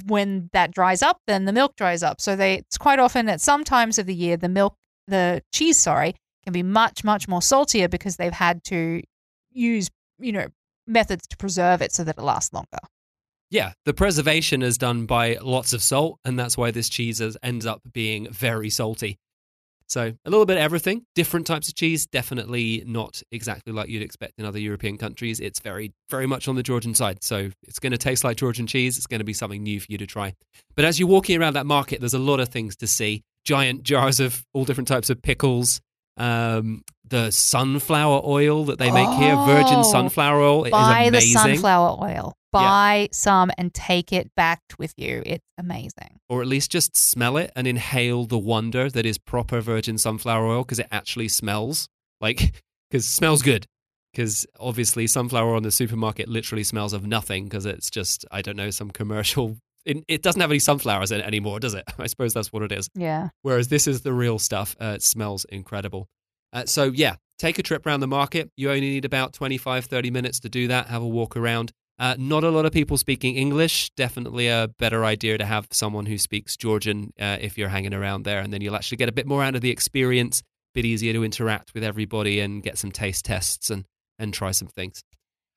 when 0.05 0.49
that 0.53 0.71
dries 0.71 1.01
up, 1.01 1.19
then 1.27 1.45
the 1.45 1.53
milk 1.53 1.75
dries 1.75 2.03
up. 2.03 2.21
So 2.21 2.35
they 2.35 2.55
it's 2.55 2.77
quite 2.77 2.99
often 2.99 3.29
at 3.29 3.41
some 3.41 3.63
times 3.63 3.99
of 3.99 4.05
the 4.05 4.15
year 4.15 4.37
the 4.37 4.49
milk 4.49 4.75
the 5.07 5.41
cheese, 5.53 5.79
sorry, 5.79 6.15
can 6.43 6.53
be 6.53 6.63
much 6.63 7.03
much 7.03 7.27
more 7.27 7.41
saltier 7.41 7.87
because 7.87 8.17
they've 8.17 8.33
had 8.33 8.63
to 8.65 9.01
use, 9.57 9.89
you 10.19 10.31
know, 10.31 10.47
methods 10.85 11.27
to 11.27 11.37
preserve 11.37 11.81
it 11.81 11.91
so 11.91 12.03
that 12.03 12.17
it 12.17 12.21
lasts 12.21 12.53
longer. 12.53 12.79
Yeah, 13.49 13.73
the 13.85 13.93
preservation 13.93 14.61
is 14.61 14.77
done 14.77 15.05
by 15.05 15.37
lots 15.41 15.71
of 15.71 15.81
salt, 15.81 16.19
and 16.25 16.37
that's 16.37 16.57
why 16.57 16.71
this 16.71 16.89
cheese 16.89 17.21
is, 17.21 17.37
ends 17.41 17.65
up 17.65 17.81
being 17.93 18.29
very 18.29 18.69
salty. 18.69 19.17
So, 19.89 20.13
a 20.25 20.29
little 20.29 20.45
bit 20.45 20.57
of 20.57 20.63
everything. 20.63 21.05
Different 21.15 21.47
types 21.47 21.69
of 21.69 21.75
cheese, 21.75 22.05
definitely 22.05 22.83
not 22.85 23.23
exactly 23.31 23.71
like 23.71 23.87
you'd 23.87 24.01
expect 24.01 24.33
in 24.37 24.43
other 24.43 24.59
European 24.59 24.97
countries. 24.97 25.39
It's 25.39 25.61
very, 25.61 25.93
very 26.09 26.27
much 26.27 26.49
on 26.49 26.55
the 26.55 26.63
Georgian 26.63 26.93
side. 26.93 27.23
So, 27.23 27.51
it's 27.63 27.79
going 27.79 27.93
to 27.93 27.97
taste 27.97 28.25
like 28.25 28.35
Georgian 28.35 28.67
cheese. 28.67 28.97
It's 28.97 29.07
going 29.07 29.19
to 29.19 29.25
be 29.25 29.31
something 29.31 29.63
new 29.63 29.79
for 29.79 29.87
you 29.89 29.97
to 29.97 30.05
try. 30.05 30.33
But 30.75 30.83
as 30.83 30.99
you're 30.99 31.07
walking 31.07 31.39
around 31.39 31.53
that 31.53 31.65
market, 31.65 32.01
there's 32.01 32.13
a 32.13 32.19
lot 32.19 32.41
of 32.41 32.49
things 32.49 32.75
to 32.77 32.87
see 32.87 33.23
giant 33.45 33.83
jars 33.83 34.19
of 34.19 34.43
all 34.53 34.65
different 34.65 34.89
types 34.89 35.09
of 35.09 35.21
pickles. 35.21 35.79
Um, 36.17 36.83
the 37.09 37.31
sunflower 37.31 38.21
oil 38.25 38.65
that 38.65 38.79
they 38.79 38.91
make 38.91 39.09
here, 39.11 39.35
virgin 39.35 39.77
Oh, 39.79 39.83
sunflower 39.83 40.39
oil, 40.41 40.63
it 40.65 40.67
is 40.69 40.71
Buy 40.73 41.09
the 41.09 41.21
sunflower 41.21 41.97
oil. 42.01 42.33
Buy 42.51 43.09
some 43.11 43.51
and 43.57 43.73
take 43.73 44.11
it 44.11 44.33
back 44.35 44.61
with 44.79 44.93
you. 44.97 45.21
It's 45.25 45.45
amazing. 45.57 46.19
or 46.29 46.41
at 46.41 46.47
least 46.47 46.71
just 46.71 46.95
smell 46.97 47.37
it 47.37 47.51
and 47.55 47.67
inhale 47.67 48.25
the 48.25 48.37
wonder 48.37 48.89
that 48.89 49.05
is 49.05 49.17
proper 49.17 49.61
virgin 49.61 49.97
sunflower 49.97 50.45
oil 50.47 50.63
because 50.63 50.79
it 50.79 50.87
actually 50.91 51.27
smells 51.27 51.87
like 52.19 52.61
because 52.91 53.07
smells 53.07 53.41
good 53.43 53.65
because 54.11 54.45
obviously 54.59 55.05
sunflower 55.07 55.51
oil 55.51 55.57
in 55.57 55.63
the 55.63 55.71
supermarket 55.71 56.27
literally 56.27 56.63
smells 56.63 56.93
of 56.93 57.05
nothing 57.05 57.43
because 57.45 57.65
it's 57.65 57.89
just 57.89 58.25
i 58.31 58.41
don't 58.41 58.55
know 58.55 58.69
some 58.71 58.89
commercial 58.91 59.57
it, 59.85 60.03
it 60.07 60.21
doesn't 60.23 60.41
have 60.41 60.49
any 60.51 60.59
sunflowers 60.59 61.11
in 61.11 61.19
it 61.21 61.25
anymore 61.25 61.59
does 61.59 61.73
it 61.73 61.83
i 61.99 62.07
suppose 62.07 62.33
that's 62.33 62.51
what 62.51 62.61
it 62.63 62.71
is 62.71 62.89
Yeah. 62.95 63.29
whereas 63.43 63.67
this 63.67 63.87
is 63.87 64.01
the 64.01 64.13
real 64.13 64.39
stuff 64.39 64.75
uh, 64.81 64.93
it 64.95 65.03
smells 65.03 65.45
incredible 65.45 66.07
uh, 66.53 66.65
so 66.65 66.85
yeah 66.85 67.15
take 67.37 67.59
a 67.59 67.63
trip 67.63 67.85
around 67.85 67.99
the 67.99 68.07
market. 68.07 68.51
You 68.55 68.69
only 68.69 68.81
need 68.81 69.05
about 69.05 69.33
25, 69.33 69.85
30 69.85 70.11
minutes 70.11 70.39
to 70.41 70.49
do 70.49 70.67
that, 70.67 70.87
have 70.87 71.01
a 71.01 71.07
walk 71.07 71.37
around. 71.37 71.71
Uh, 71.99 72.15
not 72.17 72.43
a 72.43 72.49
lot 72.49 72.65
of 72.65 72.71
people 72.71 72.97
speaking 72.97 73.35
English. 73.35 73.89
Definitely 73.95 74.47
a 74.47 74.69
better 74.77 75.03
idea 75.03 75.37
to 75.37 75.45
have 75.45 75.67
someone 75.71 76.05
who 76.05 76.17
speaks 76.17 76.55
Georgian 76.55 77.11
uh, 77.19 77.37
if 77.41 77.57
you're 77.57 77.69
hanging 77.69 77.93
around 77.93 78.23
there, 78.23 78.39
and 78.39 78.53
then 78.53 78.61
you'll 78.61 78.75
actually 78.75 78.97
get 78.97 79.09
a 79.09 79.11
bit 79.11 79.25
more 79.25 79.43
out 79.43 79.55
of 79.55 79.61
the 79.61 79.71
experience. 79.71 80.43
Bit 80.75 80.85
easier 80.85 81.11
to 81.13 81.23
interact 81.23 81.73
with 81.73 81.83
everybody 81.83 82.39
and 82.39 82.61
get 82.61 82.77
some 82.77 82.91
taste 82.91 83.25
tests 83.25 83.71
and 83.71 83.85
and 84.19 84.31
try 84.31 84.51
some 84.51 84.67
things. 84.67 85.03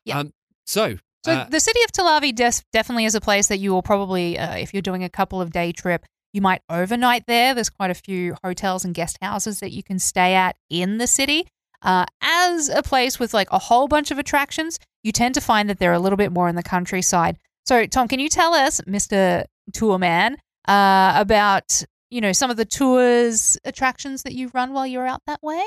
Yeah. 0.05 0.21
Um, 0.21 0.33
so. 0.67 0.97
So 1.23 1.33
uh, 1.33 1.49
the 1.51 1.61
city 1.61 1.81
of 1.83 1.93
Telavi 1.93 2.35
des- 2.35 2.63
definitely 2.73 3.05
is 3.05 3.15
a 3.15 3.21
place 3.21 3.49
that 3.49 3.59
you 3.59 3.73
will 3.73 3.83
probably, 3.83 4.39
uh, 4.39 4.57
if 4.57 4.73
you're 4.73 4.81
doing 4.81 5.05
a 5.05 5.11
couple 5.11 5.43
of 5.43 5.51
day 5.51 5.71
trip, 5.71 6.07
you 6.33 6.41
might 6.41 6.63
overnight 6.69 7.27
there. 7.27 7.55
There's 7.55 7.71
quite 7.71 7.91
a 7.91 7.95
few 7.95 8.37
hotels 8.45 8.85
and 8.85 8.95
guest 8.95 9.19
houses 9.21 9.61
that 9.61 9.73
you 9.73 9.83
can 9.83 9.99
stay 9.99 10.35
at 10.35 10.57
in 10.69 10.99
the 10.99 11.07
city. 11.07 11.47
Uh, 11.83 12.05
as 12.21 12.69
a 12.69 12.83
place 12.83 13.19
with 13.19 13.33
like 13.33 13.49
a 13.51 13.59
whole 13.59 13.89
bunch 13.89 14.11
of 14.11 14.19
attractions, 14.19 14.79
you 15.03 15.13
tend 15.13 15.35
to 15.35 15.41
find 15.41 15.69
that 15.71 15.79
they're 15.79 15.93
a 15.93 15.99
little 15.99 16.17
bit 16.17 16.33
more 16.33 16.49
in 16.49 16.57
the 16.57 16.63
countryside. 16.63 17.39
So, 17.65 17.87
Tom, 17.87 18.09
can 18.09 18.21
you 18.21 18.29
tell 18.29 18.55
us, 18.55 18.81
Mr. 18.83 19.45
Tourman, 19.73 20.37
uh, 20.69 21.13
about 21.17 21.83
you 22.11 22.21
know 22.21 22.33
some 22.33 22.51
of 22.51 22.57
the 22.57 22.65
tours 22.65 23.57
attractions 23.65 24.25
that 24.25 24.35
you 24.35 24.51
run 24.53 24.73
while 24.73 24.87
you're 24.87 25.07
out 25.07 25.23
that 25.27 25.43
way? 25.43 25.65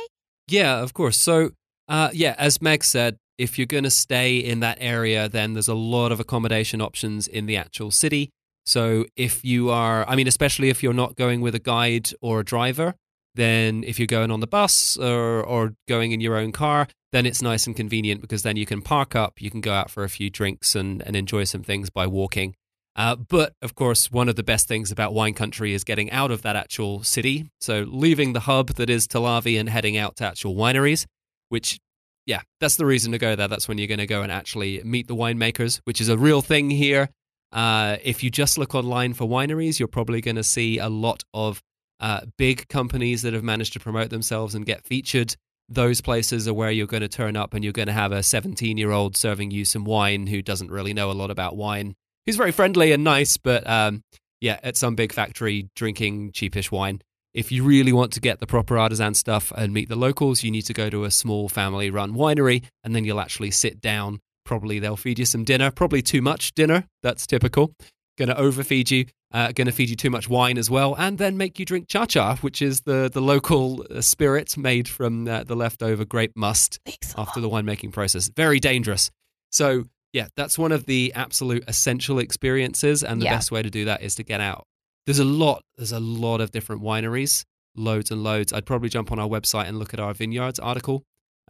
Yeah, 0.48 0.82
of 0.82 0.94
course. 0.94 1.18
So, 1.18 1.52
uh, 1.88 2.10
yeah, 2.14 2.36
as 2.38 2.62
Meg 2.62 2.84
said, 2.84 3.18
if 3.38 3.58
you're 3.58 3.66
going 3.66 3.84
to 3.86 3.90
stay 3.90 4.38
in 4.38 4.60
that 4.60 4.78
area, 4.80 5.28
then 5.28 5.54
there's 5.54 5.68
a 5.68 5.74
lot 5.74 6.12
of 6.12 6.20
accommodation 6.20 6.82
options 6.82 7.28
in 7.28 7.46
the 7.46 7.58
actual 7.58 7.92
city. 7.92 8.30
So, 8.66 9.06
if 9.16 9.44
you 9.44 9.70
are, 9.70 10.08
I 10.08 10.16
mean, 10.16 10.28
especially 10.28 10.70
if 10.70 10.82
you're 10.82 10.94
not 10.94 11.16
going 11.16 11.42
with 11.42 11.56
a 11.56 11.60
guide 11.60 12.12
or 12.22 12.40
a 12.40 12.46
driver, 12.46 12.96
then 13.36 13.84
if 13.84 14.00
you're 14.00 14.08
going 14.08 14.32
on 14.32 14.40
the 14.40 14.48
bus 14.48 14.98
or, 14.98 15.44
or 15.44 15.74
going 15.88 16.12
in 16.12 16.22
your 16.22 16.38
own 16.38 16.52
car, 16.52 16.88
then 17.12 17.26
it's 17.26 17.42
nice 17.42 17.68
and 17.68 17.76
convenient 17.76 18.22
because 18.22 18.44
then 18.44 18.58
you 18.58 18.66
can 18.66 18.82
park 18.82 19.16
up, 19.16 19.42
you 19.42 19.50
can 19.50 19.62
go 19.62 19.74
out 19.74 19.90
for 19.90 20.04
a 20.04 20.10
few 20.10 20.30
drinks 20.30 20.76
and, 20.76 21.02
and 21.06 21.16
enjoy 21.16 21.44
some 21.44 21.64
things 21.64 21.90
by 21.90 22.08
walking. 22.08 22.56
Uh, 22.96 23.16
but 23.16 23.54
of 23.62 23.74
course, 23.76 24.12
one 24.12 24.30
of 24.30 24.36
the 24.36 24.44
best 24.44 24.68
things 24.68 24.92
about 24.92 25.14
wine 25.14 25.34
country 25.34 25.74
is 25.74 25.84
getting 25.84 26.12
out 26.12 26.32
of 26.32 26.44
that 26.44 26.56
actual 26.56 27.04
city. 27.04 27.50
So 27.60 27.86
leaving 27.88 28.34
the 28.34 28.42
hub 28.42 28.70
that 28.76 28.90
is 28.90 29.08
Tel 29.08 29.26
and 29.28 29.70
heading 29.70 29.98
out 29.98 30.18
to 30.18 30.26
actual 30.26 30.56
wineries, 30.56 31.06
which, 31.50 31.80
yeah, 32.26 32.42
that's 32.60 32.76
the 32.76 32.86
reason 32.86 33.12
to 33.12 33.18
go 33.18 33.36
there. 33.36 33.48
That's 33.48 33.68
when 33.68 33.80
you're 33.80 33.88
going 33.88 33.98
to 33.98 34.08
go 34.08 34.22
and 34.22 34.32
actually 34.32 34.82
meet 34.84 35.08
the 35.08 35.16
winemakers, 35.16 35.82
which 35.86 36.00
is 36.00 36.10
a 36.10 36.18
real 36.18 36.42
thing 36.42 36.70
here. 36.70 37.10
Uh, 37.54 37.98
if 38.04 38.24
you 38.24 38.32
just 38.32 38.58
look 38.58 38.74
online 38.74 39.14
for 39.14 39.26
wineries, 39.26 39.78
you're 39.78 39.88
probably 39.88 40.20
going 40.20 40.36
to 40.36 40.44
see 40.44 40.80
a 40.80 40.90
lot 40.90 41.24
of 41.34 41.62
uh, 42.00 42.22
big 42.38 42.68
companies 42.68 43.22
that 43.22 43.34
have 43.34 43.44
managed 43.44 43.74
to 43.74 43.80
promote 43.80 44.10
themselves 44.10 44.56
and 44.56 44.66
get 44.66 44.84
featured. 44.84 45.36
Those 45.70 46.02
places 46.02 46.48
are 46.48 46.54
where 46.54 46.72
you're 46.72 46.88
going 46.88 47.02
to 47.02 47.08
turn 47.08 47.38
up 47.38 47.54
and 47.54 47.64
you're 47.64 47.72
going 47.72 47.88
to 47.88 47.94
have 47.94 48.12
a 48.12 48.24
17 48.24 48.78
year 48.78 48.92
old 48.92 49.16
serving 49.16 49.52
you 49.52 49.64
some 49.64 49.86
wine 49.86 50.28
who 50.28 50.42
doesn't 50.42 50.72
really 50.72 50.94
know 50.94 51.12
a 51.12 51.14
lot 51.14 51.32
about 51.32 51.56
wine. 51.56 51.96
Who's 52.26 52.36
very 52.36 52.52
friendly 52.52 52.92
and 52.92 53.04
nice, 53.04 53.38
but 53.38 53.68
um, 53.70 54.04
yeah, 54.42 54.60
at 54.64 54.76
some 54.76 54.96
big 54.96 55.14
factory 55.14 55.70
drinking 55.76 56.32
cheapish 56.32 56.72
wine. 56.72 57.02
If 57.34 57.52
you 57.52 57.64
really 57.64 57.94
want 57.94 58.14
to 58.14 58.20
get 58.20 58.40
the 58.40 58.48
proper 58.48 58.78
artisan 58.78 59.14
stuff 59.14 59.52
and 59.56 59.74
meet 59.74 59.90
the 59.90 59.96
locals, 59.96 60.44
you 60.44 60.52
need 60.52 60.64
to 60.64 60.74
go 60.74 60.90
to 60.90 61.04
a 61.04 61.12
small 61.12 61.50
family 61.50 61.90
run 61.90 62.14
winery 62.14 62.64
and 62.84 62.96
then 62.96 63.06
you'll 63.06 63.20
actually 63.20 63.52
sit 63.52 63.80
down. 63.80 64.20
Probably 64.54 64.78
they'll 64.78 64.96
feed 64.96 65.18
you 65.18 65.26
some 65.26 65.44
dinner, 65.44 65.72
probably 65.72 66.04
too 66.04 66.22
much 66.22 66.54
dinner. 66.54 66.86
That's 67.02 67.26
typical. 67.26 67.74
Going 68.20 68.30
to 68.30 68.38
overfeed 68.40 68.92
you, 68.92 69.06
uh, 69.34 69.52
going 69.52 69.66
to 69.66 69.72
feed 69.72 69.90
you 69.90 69.96
too 69.96 70.12
much 70.12 70.30
wine 70.30 70.60
as 70.60 70.70
well, 70.70 70.94
and 70.96 71.18
then 71.18 71.38
make 71.38 71.58
you 71.58 71.66
drink 71.66 71.88
cha 71.88 72.06
cha, 72.06 72.36
which 72.36 72.62
is 72.62 72.82
the, 72.82 73.10
the 73.12 73.20
local 73.20 73.84
uh, 73.90 74.00
spirit 74.02 74.56
made 74.56 74.88
from 74.88 75.28
uh, 75.28 75.44
the 75.44 75.56
leftover 75.56 76.06
grape 76.06 76.34
must 76.36 76.80
after 77.18 77.42
the 77.42 77.50
winemaking 77.50 77.92
process. 77.94 78.30
Very 78.30 78.60
dangerous. 78.60 79.10
So, 79.52 79.86
yeah, 80.14 80.28
that's 80.38 80.60
one 80.60 80.72
of 80.72 80.86
the 80.86 81.12
absolute 81.16 81.64
essential 81.68 82.20
experiences, 82.20 83.04
and 83.04 83.20
the 83.20 83.26
Yeah. 83.26 83.38
best 83.38 83.52
way 83.52 83.64
to 83.64 83.72
do 83.72 83.86
that 83.86 84.04
is 84.04 84.14
to 84.16 84.24
get 84.24 84.40
out. 84.40 84.66
There's 85.08 85.18
a 85.18 85.26
lot. 85.26 85.64
There's 85.78 85.92
a 85.92 86.00
lot 86.00 86.42
of 86.42 86.52
different 86.52 86.84
wineries, 86.84 87.44
loads 87.76 88.12
and 88.12 88.24
loads. 88.24 88.54
I'd 88.54 88.68
probably 88.68 88.90
jump 88.90 89.12
on 89.12 89.18
our 89.18 89.28
website 89.28 89.68
and 89.68 89.80
look 89.80 89.96
at 89.96 90.00
our 90.00 90.14
vineyards 90.14 90.60
article, 90.60 91.02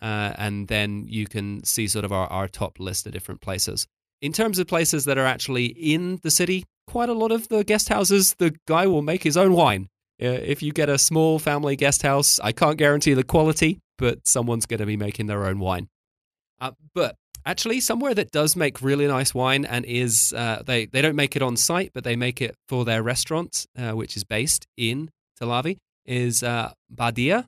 uh, 0.04 0.34
and 0.38 0.68
then 0.68 1.06
you 1.08 1.26
can 1.26 1.64
see 1.64 1.88
sort 1.88 2.04
of 2.04 2.12
our, 2.12 2.28
our 2.28 2.48
top 2.48 2.80
list 2.80 3.08
of 3.08 3.14
different 3.14 3.40
places. 3.42 3.88
In 4.22 4.34
terms 4.34 4.60
of 4.60 4.68
places 4.68 5.06
that 5.06 5.18
are 5.18 5.26
actually 5.26 5.68
in 5.68 6.20
the 6.24 6.32
city, 6.32 6.66
quite 6.88 7.10
a 7.10 7.14
lot 7.14 7.32
of 7.32 7.48
the 7.48 7.64
guest 7.64 7.88
houses, 7.88 8.36
the 8.38 8.54
guy 8.68 8.86
will 8.86 9.02
make 9.02 9.24
his 9.24 9.38
own 9.38 9.54
wine. 9.54 9.88
Uh, 10.22 10.28
if 10.28 10.62
you 10.62 10.74
get 10.74 10.90
a 10.90 10.98
small 10.98 11.40
family 11.40 11.76
guest 11.76 12.02
house, 12.02 12.40
I 12.44 12.52
can't 12.52 12.78
guarantee 12.78 13.14
the 13.14 13.24
quality, 13.24 13.80
but 13.98 14.28
someone's 14.28 14.66
going 14.66 14.80
to 14.82 14.86
be 14.86 14.98
making 14.98 15.28
their 15.28 15.46
own 15.46 15.60
wine. 15.60 15.88
Uh, 16.60 16.72
but 16.94 17.16
actually, 17.46 17.80
somewhere 17.80 18.14
that 18.14 18.32
does 18.32 18.56
make 18.56 18.82
really 18.82 19.08
nice 19.08 19.34
wine 19.34 19.66
and 19.66 19.86
is 19.86 20.34
uh, 20.36 20.64
they 20.66 20.86
they 20.86 21.02
don't 21.02 21.16
make 21.16 21.36
it 21.36 21.42
on 21.42 21.56
site, 21.58 21.92
but 21.94 22.04
they 22.04 22.16
make 22.16 22.42
it 22.42 22.56
for 22.68 22.86
their 22.86 23.02
restaurant, 23.02 23.66
uh, 23.78 23.92
which 23.92 24.16
is 24.18 24.24
based 24.24 24.68
in 24.78 25.10
Telavi, 25.42 25.78
is 26.06 26.44
uh, 26.44 26.74
Badia. 26.90 27.48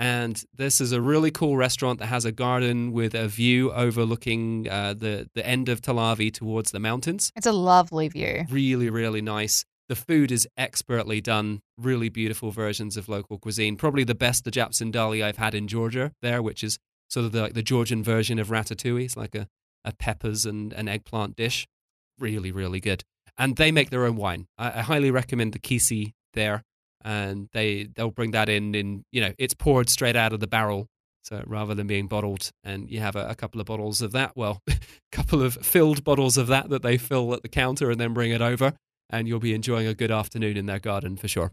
And 0.00 0.40
this 0.54 0.80
is 0.80 0.92
a 0.92 1.00
really 1.00 1.32
cool 1.32 1.56
restaurant 1.56 1.98
that 1.98 2.06
has 2.06 2.24
a 2.24 2.30
garden 2.30 2.92
with 2.92 3.14
a 3.14 3.26
view 3.26 3.72
overlooking 3.72 4.68
uh, 4.68 4.94
the 4.94 5.28
the 5.34 5.44
end 5.44 5.68
of 5.68 5.82
Telavi 5.82 6.32
towards 6.32 6.70
the 6.70 6.78
mountains 6.78 7.32
It's 7.34 7.46
a 7.46 7.52
lovely 7.52 8.08
view. 8.08 8.46
really, 8.48 8.88
really 8.90 9.20
nice. 9.20 9.64
The 9.88 9.96
food 9.96 10.30
is 10.30 10.46
expertly 10.56 11.20
done, 11.20 11.60
really 11.76 12.10
beautiful 12.10 12.50
versions 12.50 12.96
of 12.96 13.08
local 13.08 13.38
cuisine. 13.38 13.76
Probably 13.76 14.04
the 14.04 14.14
best 14.14 14.44
the 14.44 14.50
Japs 14.50 14.80
and 14.80 14.92
ajapsandali 14.92 15.24
I've 15.24 15.38
had 15.38 15.54
in 15.54 15.66
Georgia 15.66 16.12
there, 16.22 16.42
which 16.42 16.62
is 16.62 16.78
sort 17.08 17.26
of 17.26 17.32
the, 17.32 17.40
like 17.42 17.54
the 17.54 17.62
Georgian 17.62 18.02
version 18.04 18.38
of 18.38 18.48
ratatouille. 18.48 19.06
It's 19.06 19.16
like 19.16 19.34
a, 19.34 19.48
a 19.84 19.92
peppers 19.92 20.44
and 20.44 20.72
an 20.74 20.88
eggplant 20.88 21.36
dish. 21.36 21.66
Really, 22.18 22.52
really 22.52 22.80
good. 22.80 23.02
And 23.38 23.56
they 23.56 23.72
make 23.72 23.88
their 23.90 24.04
own 24.04 24.16
wine. 24.16 24.46
I, 24.58 24.78
I 24.78 24.82
highly 24.82 25.10
recommend 25.10 25.54
the 25.54 25.58
Kisi 25.58 26.12
there. 26.34 26.64
And 27.04 27.48
they, 27.52 27.84
they'll 27.84 28.10
bring 28.10 28.32
that 28.32 28.48
in, 28.48 28.74
in, 28.74 29.04
you 29.12 29.20
know, 29.20 29.32
it's 29.38 29.54
poured 29.54 29.88
straight 29.88 30.16
out 30.16 30.32
of 30.32 30.40
the 30.40 30.46
barrel. 30.46 30.86
So 31.22 31.42
rather 31.46 31.74
than 31.74 31.86
being 31.86 32.06
bottled, 32.06 32.50
and 32.64 32.90
you 32.90 33.00
have 33.00 33.14
a, 33.14 33.28
a 33.28 33.34
couple 33.34 33.60
of 33.60 33.66
bottles 33.66 34.00
of 34.00 34.12
that, 34.12 34.32
well, 34.34 34.62
a 34.68 34.78
couple 35.12 35.42
of 35.42 35.54
filled 35.54 36.02
bottles 36.02 36.36
of 36.36 36.46
that 36.48 36.70
that 36.70 36.82
they 36.82 36.96
fill 36.96 37.34
at 37.34 37.42
the 37.42 37.48
counter 37.48 37.90
and 37.90 38.00
then 38.00 38.14
bring 38.14 38.30
it 38.30 38.40
over 38.40 38.74
and 39.10 39.26
you'll 39.26 39.40
be 39.40 39.54
enjoying 39.54 39.86
a 39.86 39.94
good 39.94 40.10
afternoon 40.10 40.56
in 40.56 40.66
their 40.66 40.78
garden 40.78 41.16
for 41.16 41.28
sure. 41.28 41.52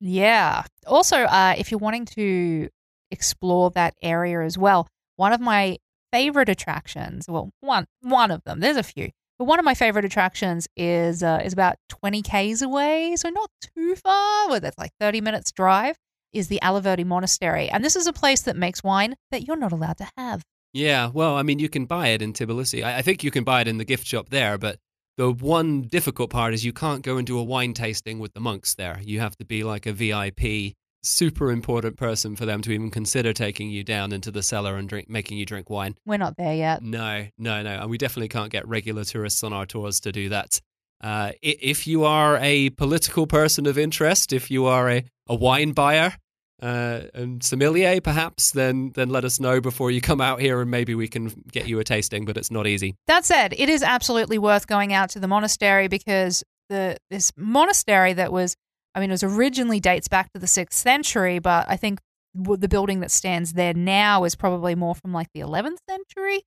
Yeah. 0.00 0.64
Also, 0.86 1.16
uh, 1.24 1.54
if 1.56 1.70
you're 1.70 1.78
wanting 1.78 2.04
to 2.06 2.68
explore 3.10 3.70
that 3.70 3.94
area 4.02 4.42
as 4.42 4.58
well, 4.58 4.86
one 5.16 5.32
of 5.32 5.40
my 5.40 5.78
favorite 6.12 6.48
attractions, 6.48 7.26
well, 7.28 7.50
one 7.60 7.86
one 8.02 8.30
of 8.30 8.42
them, 8.44 8.60
there's 8.60 8.76
a 8.76 8.82
few, 8.82 9.10
but 9.38 9.44
one 9.44 9.58
of 9.58 9.64
my 9.64 9.74
favorite 9.74 10.04
attractions 10.04 10.68
is 10.76 11.22
uh, 11.22 11.40
is 11.44 11.52
about 11.52 11.76
20 11.88 12.22
k's 12.22 12.62
away, 12.62 13.14
so 13.16 13.28
not 13.28 13.50
too 13.60 13.94
far. 13.96 14.48
Well, 14.48 14.60
that's 14.60 14.78
like 14.78 14.92
30 15.00 15.20
minutes 15.20 15.52
drive. 15.52 15.96
Is 16.32 16.48
the 16.48 16.60
Alaverdi 16.62 17.06
Monastery, 17.06 17.70
and 17.70 17.82
this 17.82 17.96
is 17.96 18.06
a 18.06 18.12
place 18.12 18.42
that 18.42 18.56
makes 18.56 18.84
wine 18.84 19.14
that 19.30 19.46
you're 19.46 19.56
not 19.56 19.72
allowed 19.72 19.96
to 19.98 20.08
have. 20.18 20.42
Yeah, 20.74 21.08
well, 21.14 21.34
I 21.36 21.42
mean, 21.42 21.58
you 21.58 21.70
can 21.70 21.86
buy 21.86 22.08
it 22.08 22.20
in 22.20 22.34
Tbilisi. 22.34 22.84
I, 22.84 22.98
I 22.98 23.02
think 23.02 23.24
you 23.24 23.30
can 23.30 23.44
buy 23.44 23.62
it 23.62 23.68
in 23.68 23.78
the 23.78 23.84
gift 23.86 24.06
shop 24.06 24.28
there, 24.28 24.58
but 24.58 24.78
the 25.16 25.32
one 25.32 25.82
difficult 25.82 26.28
part 26.28 26.52
is 26.52 26.64
you 26.64 26.74
can't 26.74 27.02
go 27.02 27.16
and 27.16 27.26
do 27.26 27.38
a 27.38 27.42
wine 27.42 27.72
tasting 27.72 28.18
with 28.18 28.34
the 28.34 28.40
monks 28.40 28.74
there. 28.74 29.00
You 29.02 29.20
have 29.20 29.34
to 29.36 29.46
be 29.46 29.64
like 29.64 29.86
a 29.86 29.92
VIP, 29.92 30.74
super 31.06 31.50
important 31.50 31.96
person 31.96 32.36
for 32.36 32.44
them 32.44 32.60
to 32.62 32.72
even 32.72 32.90
consider 32.90 33.32
taking 33.32 33.70
you 33.70 33.84
down 33.84 34.12
into 34.12 34.30
the 34.30 34.42
cellar 34.42 34.76
and 34.76 34.88
drink, 34.88 35.08
making 35.08 35.38
you 35.38 35.46
drink 35.46 35.70
wine. 35.70 35.94
We're 36.04 36.18
not 36.18 36.36
there 36.36 36.54
yet. 36.54 36.82
No, 36.82 37.26
no, 37.38 37.62
no. 37.62 37.80
And 37.80 37.90
we 37.90 37.98
definitely 37.98 38.28
can't 38.28 38.50
get 38.50 38.66
regular 38.66 39.04
tourists 39.04 39.42
on 39.42 39.52
our 39.52 39.66
tours 39.66 40.00
to 40.00 40.12
do 40.12 40.28
that. 40.30 40.60
Uh, 41.02 41.32
if 41.42 41.86
you 41.86 42.04
are 42.04 42.38
a 42.40 42.70
political 42.70 43.26
person 43.26 43.66
of 43.66 43.76
interest, 43.76 44.32
if 44.32 44.50
you 44.50 44.66
are 44.66 44.90
a, 44.90 45.04
a 45.28 45.34
wine 45.34 45.72
buyer 45.72 46.14
uh, 46.62 47.02
and 47.12 47.42
sommelier, 47.44 48.00
perhaps, 48.00 48.50
then 48.52 48.92
then 48.94 49.10
let 49.10 49.24
us 49.24 49.38
know 49.38 49.60
before 49.60 49.90
you 49.90 50.00
come 50.00 50.22
out 50.22 50.40
here, 50.40 50.60
and 50.62 50.70
maybe 50.70 50.94
we 50.94 51.06
can 51.06 51.28
get 51.52 51.68
you 51.68 51.78
a 51.80 51.84
tasting. 51.84 52.24
But 52.24 52.38
it's 52.38 52.50
not 52.50 52.66
easy. 52.66 52.96
That 53.08 53.26
said, 53.26 53.54
it 53.58 53.68
is 53.68 53.82
absolutely 53.82 54.38
worth 54.38 54.66
going 54.66 54.94
out 54.94 55.10
to 55.10 55.20
the 55.20 55.28
monastery 55.28 55.88
because 55.88 56.42
the 56.70 56.96
this 57.10 57.30
monastery 57.36 58.14
that 58.14 58.32
was, 58.32 58.56
I 58.96 59.00
mean, 59.00 59.10
it 59.10 59.12
was 59.12 59.22
originally 59.22 59.78
dates 59.78 60.08
back 60.08 60.32
to 60.32 60.40
the 60.40 60.46
sixth 60.46 60.78
century, 60.78 61.38
but 61.38 61.66
I 61.68 61.76
think 61.76 62.00
the 62.34 62.68
building 62.68 63.00
that 63.00 63.10
stands 63.10 63.52
there 63.52 63.74
now 63.74 64.24
is 64.24 64.34
probably 64.34 64.74
more 64.74 64.94
from 64.94 65.12
like 65.12 65.28
the 65.34 65.40
eleventh 65.40 65.80
century. 65.88 66.42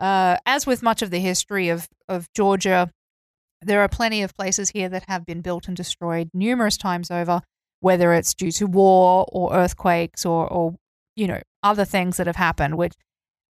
Uh, 0.00 0.36
as 0.44 0.66
with 0.66 0.82
much 0.82 1.00
of 1.00 1.10
the 1.10 1.20
history 1.20 1.68
of 1.68 1.88
of 2.08 2.26
Georgia, 2.34 2.90
there 3.60 3.80
are 3.80 3.88
plenty 3.88 4.22
of 4.22 4.34
places 4.34 4.70
here 4.70 4.88
that 4.88 5.04
have 5.06 5.24
been 5.24 5.40
built 5.40 5.68
and 5.68 5.76
destroyed 5.76 6.28
numerous 6.34 6.76
times 6.76 7.10
over, 7.10 7.40
whether 7.80 8.12
it's 8.12 8.34
due 8.34 8.50
to 8.50 8.66
war 8.66 9.24
or 9.30 9.54
earthquakes 9.54 10.26
or 10.26 10.48
or 10.48 10.74
you 11.14 11.28
know 11.28 11.40
other 11.62 11.84
things 11.84 12.16
that 12.16 12.26
have 12.26 12.36
happened, 12.36 12.76
which 12.76 12.94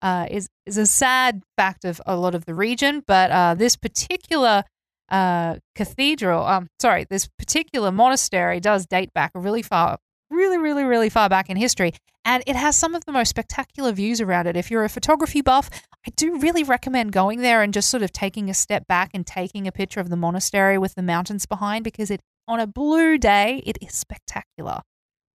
uh, 0.02 0.26
is 0.30 0.49
is 0.66 0.76
a 0.76 0.87
sad 0.87 1.42
fact 1.56 1.87
of 1.87 2.02
a 2.04 2.16
lot 2.16 2.35
of 2.35 2.44
the 2.44 2.54
region. 2.54 3.02
But 3.06 3.30
uh, 3.30 3.54
this 3.54 3.76
particular 3.76 4.64
uh, 5.11 5.56
cathedral, 5.75 6.44
um, 6.44 6.68
sorry, 6.80 7.06
this 7.09 7.28
particular 7.38 7.92
monastery 7.92 8.61
does 8.61 8.87
date 8.87 9.12
back 9.12 9.32
really 9.35 9.62
far, 9.62 9.99
really, 10.30 10.59
really, 10.59 10.85
really 10.85 11.09
far 11.09 11.28
back 11.28 11.50
in 11.50 11.56
history. 11.56 11.92
And 12.25 12.42
it 12.47 12.56
has 12.56 12.76
some 12.76 12.94
of 12.94 13.04
the 13.04 13.12
most 13.12 13.30
spectacular 13.30 13.92
views 13.92 14.21
around 14.21 14.47
it. 14.47 14.56
If 14.56 14.71
you're 14.71 14.85
a 14.85 14.88
photography 14.88 15.40
buff, 15.40 15.68
I 16.06 16.11
do 16.16 16.38
really 16.38 16.62
recommend 16.62 17.12
going 17.12 17.40
there 17.40 17.62
and 17.62 17.75
just 17.75 17.90
sort 17.90 18.02
of 18.02 18.12
taking 18.12 18.49
a 18.49 18.54
step 18.54 18.87
back 18.87 19.11
and 19.12 19.26
taking 19.26 19.66
a 19.66 19.73
picture 19.73 20.00
of 20.00 20.09
the 20.09 20.16
monastery 20.16 20.78
with 20.78 20.94
the 20.94 21.02
mountains 21.02 21.47
behind 21.47 21.85
because 21.85 22.11
it 22.11 22.21
on 22.49 22.61
a 22.61 22.66
blue 22.66 23.18
day, 23.18 23.62
it 23.66 23.78
is 23.80 23.94
spectacular. 23.94 24.80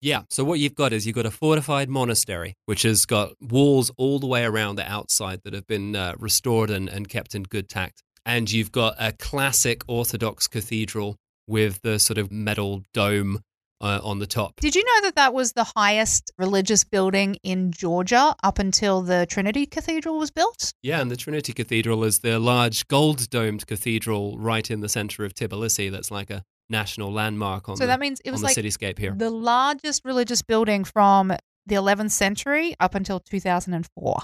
Yeah. 0.02 0.24
So 0.30 0.44
what 0.44 0.60
you've 0.60 0.76
got 0.76 0.94
is 0.94 1.08
you've 1.08 1.16
got 1.16 1.26
a 1.26 1.32
fortified 1.32 1.90
monastery, 1.90 2.54
which 2.66 2.84
has 2.84 3.06
got 3.06 3.32
walls 3.42 3.92
all 3.98 4.20
the 4.20 4.28
way 4.28 4.44
around 4.44 4.76
the 4.76 4.90
outside 4.90 5.42
that 5.44 5.54
have 5.54 5.66
been 5.66 5.96
uh, 5.96 6.14
restored 6.18 6.70
and, 6.70 6.88
and 6.88 7.10
kept 7.10 7.34
in 7.34 7.44
good 7.44 7.68
tact. 7.68 8.04
And 8.28 8.52
you've 8.52 8.74
got 8.74 8.96
a 9.00 9.14
classic 9.14 9.84
Orthodox 9.88 10.48
cathedral 10.48 11.16
with 11.48 11.82
the 11.82 11.98
sort 11.98 12.18
of 12.18 12.30
metal 12.30 12.84
dome 12.94 13.40
uh, 13.80 14.02
on 14.04 14.20
the 14.20 14.28
top. 14.28 14.60
Did 14.60 14.76
you 14.76 14.84
know 14.84 15.02
that 15.04 15.16
that 15.16 15.34
was 15.34 15.54
the 15.54 15.64
highest 15.64 16.32
religious 16.38 16.84
building 16.84 17.38
in 17.42 17.72
Georgia 17.72 18.36
up 18.44 18.60
until 18.60 19.02
the 19.02 19.26
Trinity 19.28 19.66
Cathedral 19.66 20.18
was 20.18 20.30
built? 20.30 20.74
Yeah, 20.84 21.00
and 21.00 21.10
the 21.10 21.16
Trinity 21.16 21.54
Cathedral 21.54 22.04
is 22.04 22.20
the 22.20 22.38
large 22.38 22.88
gold 22.90 23.30
domed 23.30 23.66
cathedral 23.66 24.38
right 24.38 24.70
in 24.70 24.82
the 24.82 24.90
center 24.90 25.24
of 25.24 25.34
Tbilisi 25.34 25.90
that's 25.90 26.12
like 26.12 26.30
a 26.30 26.44
national 26.70 27.14
landmark 27.14 27.70
on 27.70 27.78
So 27.78 27.84
the, 27.86 27.88
that 27.88 28.00
means 28.02 28.20
it 28.26 28.32
was 28.32 28.42
on 28.42 28.42
the 28.42 28.48
like 28.48 28.58
cityscape 28.58 29.00
here. 29.00 29.14
the 29.16 29.30
largest 29.30 30.04
religious 30.04 30.42
building 30.42 30.84
from 30.84 31.30
the 31.66 31.76
11th 31.76 32.12
century 32.12 32.76
up 32.80 32.94
until 32.94 33.22
2004. 33.22 34.18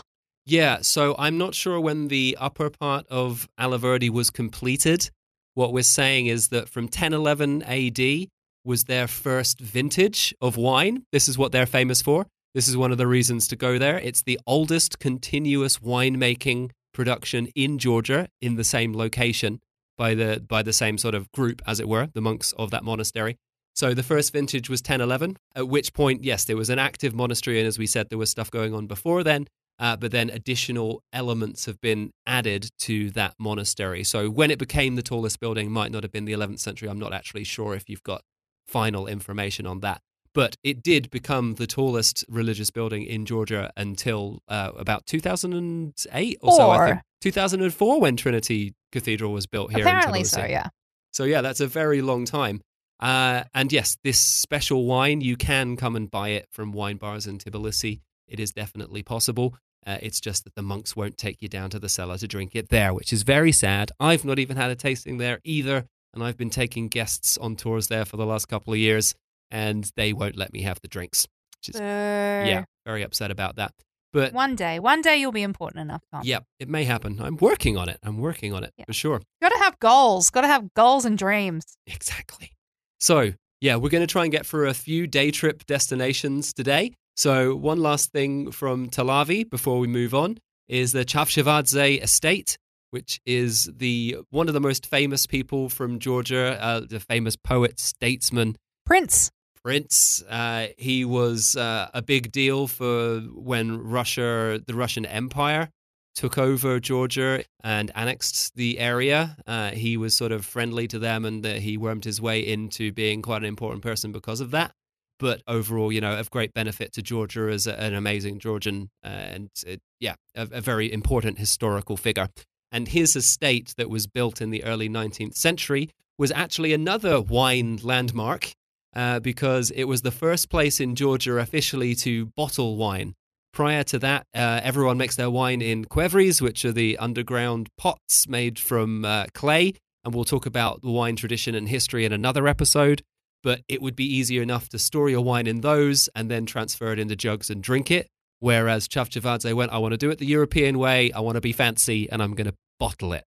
Yeah, 0.46 0.80
so 0.82 1.16
I'm 1.18 1.38
not 1.38 1.56
sure 1.56 1.80
when 1.80 2.10
the 2.10 2.38
upper 2.40 2.70
part 2.70 3.06
of 3.10 3.48
Alaverdi 3.60 4.10
was 4.10 4.30
completed. 4.30 5.10
What 5.54 5.72
we're 5.72 5.84
saying 5.84 6.28
is 6.28 6.50
that 6.50 6.68
from 6.68 6.86
1011 6.86 7.64
AD 7.64 8.28
was 8.66 8.86
their 8.86 9.08
first 9.08 9.60
vintage 9.60 10.34
of 10.42 10.58
wine. 10.58 11.06
This 11.12 11.30
is 11.30 11.38
what 11.38 11.52
they're 11.52 11.66
famous 11.66 12.02
for. 12.02 12.26
This 12.54 12.68
is 12.68 12.78
one 12.78 12.92
of 12.92 12.98
the 12.98 13.08
reasons 13.08 13.48
to 13.48 13.56
go 13.56 13.78
there. 13.78 13.98
It's 14.00 14.22
the 14.22 14.40
oldest 14.46 15.00
continuous 15.00 15.78
winemaking 15.78 16.72
production 16.94 17.48
in 17.56 17.80
Georgia 17.80 18.28
in 18.42 18.56
the 18.56 18.64
same 18.64 18.96
location 18.96 19.60
by 19.98 20.14
the 20.14 20.44
by 20.48 20.62
the 20.62 20.74
same 20.74 20.98
sort 20.98 21.16
of 21.16 21.32
group 21.32 21.62
as 21.66 21.80
it 21.80 21.88
were, 21.88 22.08
the 22.14 22.22
monks 22.22 22.52
of 22.54 22.70
that 22.72 22.84
monastery. 22.84 23.38
So 23.76 23.94
the 23.94 24.04
first 24.04 24.32
vintage 24.32 24.70
was 24.70 24.82
1011, 24.82 25.38
at 25.56 25.68
which 25.68 25.94
point 25.94 26.24
yes, 26.24 26.46
there 26.46 26.58
was 26.58 26.70
an 26.70 26.80
active 26.80 27.16
monastery 27.16 27.60
and 27.60 27.68
as 27.68 27.80
we 27.80 27.88
said 27.88 28.10
there 28.10 28.20
was 28.20 28.30
stuff 28.30 28.52
going 28.52 28.74
on 28.74 28.86
before 28.86 29.24
then. 29.24 29.48
Uh, 29.80 29.96
but 29.96 30.12
then 30.12 30.30
additional 30.30 31.02
elements 31.12 31.66
have 31.66 31.82
been 31.82 32.12
added 32.28 32.70
to 32.80 33.10
that 33.12 33.34
monastery. 33.40 34.04
So 34.04 34.30
when 34.30 34.52
it 34.52 34.60
became 34.60 34.96
the 34.96 35.02
tallest 35.02 35.40
building, 35.40 35.72
might 35.72 35.92
not 35.92 36.04
have 36.04 36.12
been 36.12 36.26
the 36.26 36.34
11th 36.34 36.60
century. 36.60 36.90
I'm 36.90 37.00
not 37.00 37.14
actually 37.14 37.44
sure 37.44 37.74
if 37.74 37.90
you've 37.90 38.04
got 38.04 38.22
final 38.68 39.08
information 39.08 39.66
on 39.66 39.80
that. 39.82 40.02
But 40.34 40.58
it 40.64 40.82
did 40.82 41.12
become 41.12 41.56
the 41.56 41.68
tallest 41.68 42.26
religious 42.28 42.72
building 42.72 43.04
in 43.04 43.26
Georgia 43.26 43.72
until 43.78 44.42
uh, 44.48 44.72
about 44.76 45.06
2008 45.06 46.38
or 46.42 46.52
so. 46.52 46.70
I 46.72 46.88
think 46.88 47.02
2004 47.22 48.02
when 48.02 48.18
Trinity 48.18 48.74
Cathedral 48.92 49.32
was 49.32 49.46
built 49.46 49.72
here. 49.72 49.82
in 49.82 49.88
Apparently 49.88 50.24
so, 50.24 50.44
yeah. 50.44 50.70
So 51.12 51.24
yeah, 51.24 51.42
that's 51.42 51.60
a 51.60 51.68
very 51.68 52.02
long 52.02 52.26
time. 52.26 52.62
Uh, 53.00 53.44
and 53.54 53.72
yes, 53.72 53.98
this 54.04 54.20
special 54.20 54.86
wine 54.86 55.22
you 55.22 55.36
can 55.36 55.76
come 55.76 55.96
and 55.96 56.10
buy 56.10 56.30
it 56.30 56.48
from 56.52 56.72
wine 56.72 56.98
bars 56.98 57.28
in 57.28 57.38
Tbilisi. 57.38 58.02
It 58.28 58.40
is 58.40 58.52
definitely 58.52 59.04
possible. 59.04 59.56
Uh, 59.86 59.98
it's 60.02 60.22
just 60.22 60.44
that 60.46 60.56
the 60.56 60.62
monks 60.62 60.96
won't 60.96 61.18
take 61.18 61.42
you 61.42 61.48
down 61.50 61.70
to 61.72 61.80
the 61.80 61.90
cellar 61.90 62.18
to 62.18 62.28
drink 62.28 62.56
it 62.56 62.70
there, 62.70 62.94
which 62.94 63.12
is 63.12 63.24
very 63.24 63.52
sad. 63.52 63.92
I've 64.00 64.24
not 64.26 64.40
even 64.40 64.56
had 64.58 64.72
a 64.72 64.76
tasting 64.76 65.18
there 65.18 65.40
either, 65.44 65.86
and 66.14 66.24
I've 66.24 66.38
been 66.38 66.50
taking 66.50 66.88
guests 66.88 67.38
on 67.38 67.56
tours 67.56 67.88
there 67.88 68.06
for 68.06 68.18
the 68.18 68.26
last 68.26 68.48
couple 68.48 68.72
of 68.74 68.80
years, 68.80 69.14
and 69.52 69.90
they 69.96 70.14
won't 70.14 70.38
let 70.38 70.54
me 70.54 70.62
have 70.62 70.80
the 70.82 70.88
drinks. 70.88 71.28
Which 71.60 71.76
is, 71.76 71.82
yeah, 71.82 72.64
very 72.86 73.04
upset 73.04 73.32
about 73.32 73.56
that. 73.58 73.74
But 74.14 74.32
One 74.32 74.56
day, 74.56 74.80
one 74.80 75.02
day 75.02 75.18
you'll 75.18 75.32
be 75.32 75.42
important 75.42 75.82
enough, 75.82 76.04
Tom. 76.12 76.22
yeah, 76.24 76.40
it 76.60 76.70
may 76.70 76.84
happen. 76.84 77.20
I'm 77.20 77.36
working 77.38 77.78
on 77.78 77.90
it. 77.90 77.98
I'm 78.04 78.20
working 78.20 78.54
on 78.54 78.64
it 78.64 78.72
Yeah. 78.78 78.86
for 78.86 78.94
sure. 78.94 79.22
Got 79.42 79.50
to 79.50 79.58
have 79.60 79.80
goals. 79.80 80.30
Got 80.30 80.42
to 80.42 80.48
have 80.48 80.72
goals 80.76 81.04
and 81.06 81.18
dreams. 81.18 81.64
Exactly. 81.88 82.52
So, 83.00 83.34
yeah, 83.60 83.76
we're 83.78 83.90
going 83.90 84.06
to 84.06 84.12
try 84.12 84.24
and 84.24 84.32
get 84.32 84.46
through 84.46 84.70
a 84.70 84.74
few 84.74 85.08
day 85.08 85.32
trip 85.32 85.66
destinations 85.66 86.54
today. 86.54 86.94
So, 87.16 87.56
one 87.56 87.80
last 87.80 88.12
thing 88.12 88.52
from 88.52 88.90
Telavi 88.90 89.50
before 89.50 89.80
we 89.80 89.88
move 89.88 90.14
on 90.16 90.40
is 90.68 90.94
the 90.94 91.06
Chavchavadze 91.06 92.02
estate, 92.02 92.58
which 92.90 93.20
is 93.26 93.70
the 93.76 94.18
one 94.32 94.48
of 94.48 94.54
the 94.54 94.60
most 94.60 94.86
famous 94.86 95.28
people 95.28 95.70
from 95.70 96.00
Georgia, 96.00 96.58
uh, 96.62 96.82
the 96.82 97.00
famous 97.00 97.36
poet, 97.36 97.80
statesman, 97.80 98.56
Prince. 98.86 99.32
Prince. 99.64 100.22
Uh, 100.30 100.68
he 100.78 101.06
was 101.06 101.56
uh, 101.56 101.90
a 101.94 102.02
big 102.02 102.32
deal 102.32 102.68
for 102.68 103.20
when 103.20 103.82
Russia, 103.82 104.62
the 104.66 104.74
Russian 104.74 105.06
Empire, 105.06 105.70
took 106.16 106.38
over 106.38 106.80
Georgia 106.80 107.44
and 107.64 107.92
annexed 107.96 108.56
the 108.56 108.78
area. 108.80 109.38
Uh, 109.48 109.72
he 109.72 109.98
was 109.98 110.16
sort 110.16 110.32
of 110.32 110.46
friendly 110.46 110.88
to 110.88 111.00
them, 111.00 111.26
and 111.26 111.46
uh, 111.46 111.54
he 111.54 111.78
wormed 111.78 112.04
his 112.04 112.22
way 112.22 112.40
into 112.46 112.92
being 112.92 113.22
quite 113.22 113.42
an 113.42 113.48
important 113.48 113.82
person 113.82 114.12
because 114.12 114.42
of 114.42 114.52
that. 114.52 114.74
But 115.20 115.42
overall, 115.48 115.92
you 115.92 116.02
know, 116.02 116.18
of 116.18 116.32
great 116.32 116.54
benefit 116.54 116.92
to 116.94 117.02
Georgia 117.02 117.50
as 117.52 117.68
a, 117.68 117.80
an 117.80 117.94
amazing 117.94 118.40
Georgian, 118.40 118.90
uh, 119.04 119.08
and 119.08 119.50
uh, 119.70 119.76
yeah, 120.00 120.16
a, 120.36 120.48
a 120.52 120.62
very 120.62 120.92
important 120.92 121.38
historical 121.40 121.98
figure. 121.98 122.30
And 122.72 122.88
his 122.88 123.16
estate 123.16 123.76
that 123.78 123.90
was 123.90 124.08
built 124.08 124.42
in 124.42 124.50
the 124.50 124.64
early 124.64 124.90
19th 124.90 125.36
century 125.36 125.92
was 126.18 126.32
actually 126.32 126.74
another 126.74 127.22
wine 127.22 127.80
landmark 127.84 128.52
uh, 128.96 129.20
because 129.20 129.72
it 129.72 129.86
was 129.86 130.02
the 130.02 130.12
first 130.12 130.50
place 130.50 130.80
in 130.80 130.96
Georgia 130.96 131.38
officially 131.38 131.96
to 131.96 132.28
bottle 132.38 132.76
wine. 132.76 133.14
Prior 133.54 133.84
to 133.84 134.00
that, 134.00 134.26
uh, 134.34 134.62
everyone 134.64 134.98
makes 134.98 135.16
their 135.16 135.30
wine 135.30 135.62
in 135.62 135.86
qvevris, 135.86 136.42
which 136.42 136.66
are 136.66 136.72
the 136.72 136.98
underground 136.98 137.70
pots 137.78 138.28
made 138.28 138.58
from 138.58 139.06
uh, 139.06 139.26
clay. 139.36 139.74
And 140.04 140.14
we'll 140.14 140.26
talk 140.26 140.46
about 140.46 140.82
the 140.82 140.90
wine 140.90 141.16
tradition 141.16 141.54
and 141.54 141.70
history 141.70 142.04
in 142.04 142.12
another 142.12 142.48
episode. 142.48 143.04
But 143.44 143.62
it 143.68 143.82
would 143.82 143.96
be 143.96 144.06
easier 144.06 144.42
enough 144.42 144.70
to 144.70 144.80
store 144.80 145.10
your 145.10 145.22
wine 145.22 145.48
in 145.48 145.62
those 145.62 146.10
and 146.16 146.32
then 146.32 146.46
transfer 146.46 146.94
it 146.94 147.00
into 147.00 147.16
jugs 147.16 147.50
and 147.50 147.62
drink 147.62 147.92
it. 147.92 148.08
Whereas 148.40 148.88
Chavchavadze 148.88 149.54
went, 149.54 149.72
I 149.72 149.78
want 149.78 149.92
to 149.92 149.98
do 149.98 150.10
it 150.10 150.20
the 150.20 150.26
European 150.26 150.80
way. 150.80 151.12
I 151.12 151.20
want 151.20 151.36
to 151.36 151.42
be 151.42 151.54
fancy 151.54 152.10
and 152.10 152.22
I'm 152.22 152.36
going 152.36 152.48
to 152.48 152.56
bottle 152.80 153.14
it. 153.14 153.26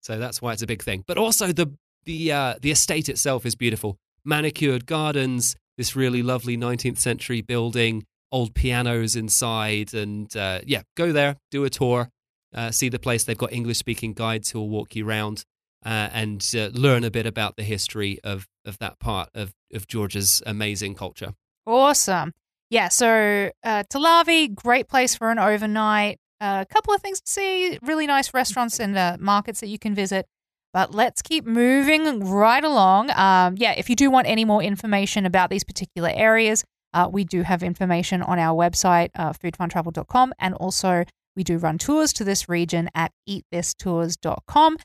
So 0.00 0.18
that's 0.18 0.40
why 0.40 0.52
it's 0.52 0.62
a 0.62 0.66
big 0.66 0.82
thing. 0.82 1.04
But 1.06 1.18
also 1.18 1.52
the 1.52 1.76
the 2.04 2.32
uh, 2.32 2.54
the 2.60 2.70
estate 2.70 3.08
itself 3.08 3.44
is 3.44 3.54
beautiful. 3.54 3.98
Manicured 4.24 4.86
gardens, 4.86 5.56
this 5.76 5.94
really 5.94 6.22
lovely 6.22 6.56
19th 6.56 6.98
century 6.98 7.40
building, 7.40 8.04
old 8.32 8.54
pianos 8.54 9.16
inside, 9.16 9.94
and 9.94 10.34
uh, 10.36 10.60
yeah, 10.66 10.82
go 10.96 11.12
there, 11.12 11.36
do 11.50 11.64
a 11.64 11.70
tour, 11.70 12.08
uh, 12.54 12.70
see 12.70 12.88
the 12.88 12.98
place. 12.98 13.24
They've 13.24 13.38
got 13.38 13.52
English 13.52 13.78
speaking 13.78 14.12
guides 14.12 14.50
who 14.50 14.60
will 14.60 14.70
walk 14.70 14.96
you 14.96 15.06
around 15.06 15.44
uh, 15.84 16.08
and 16.12 16.44
uh, 16.56 16.68
learn 16.72 17.04
a 17.04 17.10
bit 17.10 17.26
about 17.26 17.56
the 17.56 17.62
history 17.62 18.18
of 18.24 18.48
of 18.64 18.78
that 18.78 18.98
part 18.98 19.30
of 19.34 19.54
of 19.72 19.86
Georgia's 19.86 20.42
amazing 20.46 20.94
culture. 20.94 21.34
Awesome. 21.66 22.32
Yeah, 22.70 22.88
so 22.88 23.50
uh, 23.64 23.84
Tel 23.88 24.24
great 24.54 24.88
place 24.88 25.14
for 25.14 25.30
an 25.30 25.38
overnight. 25.38 26.18
A 26.40 26.66
couple 26.68 26.94
of 26.94 27.00
things 27.00 27.20
to 27.20 27.30
see, 27.30 27.78
really 27.82 28.06
nice 28.06 28.32
restaurants 28.32 28.78
and 28.78 28.96
uh, 28.96 29.16
markets 29.18 29.60
that 29.60 29.68
you 29.68 29.78
can 29.78 29.94
visit. 29.94 30.26
But 30.72 30.94
let's 30.94 31.22
keep 31.22 31.46
moving 31.46 32.20
right 32.28 32.62
along. 32.62 33.10
Um, 33.10 33.56
yeah, 33.56 33.72
if 33.72 33.88
you 33.88 33.96
do 33.96 34.10
want 34.10 34.26
any 34.28 34.44
more 34.44 34.62
information 34.62 35.24
about 35.24 35.50
these 35.50 35.64
particular 35.64 36.10
areas, 36.14 36.62
uh, 36.92 37.08
we 37.10 37.24
do 37.24 37.42
have 37.42 37.62
information 37.62 38.22
on 38.22 38.38
our 38.38 38.56
website, 38.56 39.10
uh, 39.14 39.32
foodfuntravel.com, 39.32 40.34
and 40.38 40.54
also 40.54 41.04
we 41.36 41.44
do 41.44 41.58
run 41.58 41.78
tours 41.78 42.12
to 42.14 42.24
this 42.24 42.48
region 42.48 42.90
at 42.94 43.12
eatthistours.com. 43.28 44.76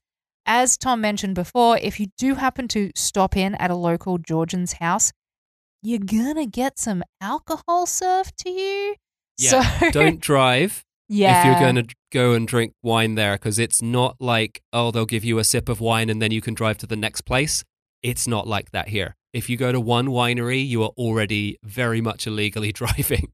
As 0.45 0.77
Tom 0.77 1.01
mentioned 1.01 1.35
before, 1.35 1.77
if 1.77 1.99
you 1.99 2.07
do 2.17 2.35
happen 2.35 2.67
to 2.69 2.91
stop 2.95 3.37
in 3.37 3.55
at 3.55 3.71
a 3.71 3.75
local 3.75 4.17
Georgian's 4.17 4.73
house, 4.73 5.11
you're 5.81 5.99
gonna 5.99 6.45
get 6.45 6.79
some 6.79 7.03
alcohol 7.21 7.85
served 7.85 8.37
to 8.39 8.49
you. 8.49 8.95
Yeah, 9.37 9.79
so, 9.79 9.89
Don't 9.91 10.19
drive 10.19 10.83
yeah, 11.09 11.39
if 11.39 11.45
you're 11.45 11.59
going 11.59 11.87
to 11.87 11.95
go 12.11 12.33
and 12.33 12.47
drink 12.47 12.73
wine 12.81 13.15
there 13.15 13.33
because 13.33 13.59
it's 13.59 13.81
not 13.81 14.15
like, 14.19 14.61
oh, 14.71 14.91
they'll 14.91 15.05
give 15.05 15.23
you 15.23 15.37
a 15.37 15.43
sip 15.43 15.69
of 15.69 15.79
wine 15.79 16.09
and 16.09 16.21
then 16.21 16.31
you 16.31 16.41
can 16.41 16.53
drive 16.53 16.77
to 16.79 16.87
the 16.87 16.95
next 16.95 17.21
place. 17.21 17.63
It's 18.01 18.27
not 18.27 18.47
like 18.47 18.71
that 18.71 18.89
here. 18.89 19.15
If 19.33 19.49
you 19.49 19.57
go 19.57 19.71
to 19.71 19.79
one 19.79 20.07
winery, 20.07 20.65
you 20.65 20.83
are 20.83 20.91
already 20.97 21.57
very 21.63 22.01
much 22.01 22.27
illegally 22.27 22.71
driving. 22.73 23.31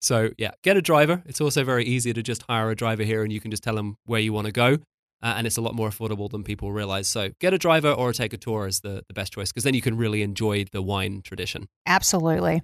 So, 0.00 0.30
yeah, 0.36 0.52
get 0.62 0.76
a 0.76 0.82
driver. 0.82 1.22
It's 1.26 1.40
also 1.40 1.64
very 1.64 1.84
easy 1.84 2.12
to 2.12 2.22
just 2.22 2.42
hire 2.42 2.70
a 2.70 2.76
driver 2.76 3.02
here 3.02 3.22
and 3.22 3.32
you 3.32 3.40
can 3.40 3.50
just 3.50 3.62
tell 3.62 3.74
them 3.74 3.96
where 4.04 4.20
you 4.20 4.32
want 4.32 4.46
to 4.46 4.52
go. 4.52 4.78
Uh, 5.22 5.34
and 5.36 5.46
it's 5.46 5.56
a 5.56 5.60
lot 5.60 5.74
more 5.74 5.88
affordable 5.88 6.30
than 6.30 6.44
people 6.44 6.72
realize. 6.72 7.08
So, 7.08 7.30
get 7.40 7.54
a 7.54 7.58
driver 7.58 7.90
or 7.90 8.12
take 8.12 8.32
a 8.32 8.36
tour 8.36 8.66
is 8.66 8.80
the, 8.80 9.02
the 9.08 9.14
best 9.14 9.32
choice 9.32 9.50
because 9.50 9.64
then 9.64 9.74
you 9.74 9.82
can 9.82 9.96
really 9.96 10.22
enjoy 10.22 10.64
the 10.70 10.82
wine 10.82 11.22
tradition. 11.22 11.68
Absolutely. 11.86 12.62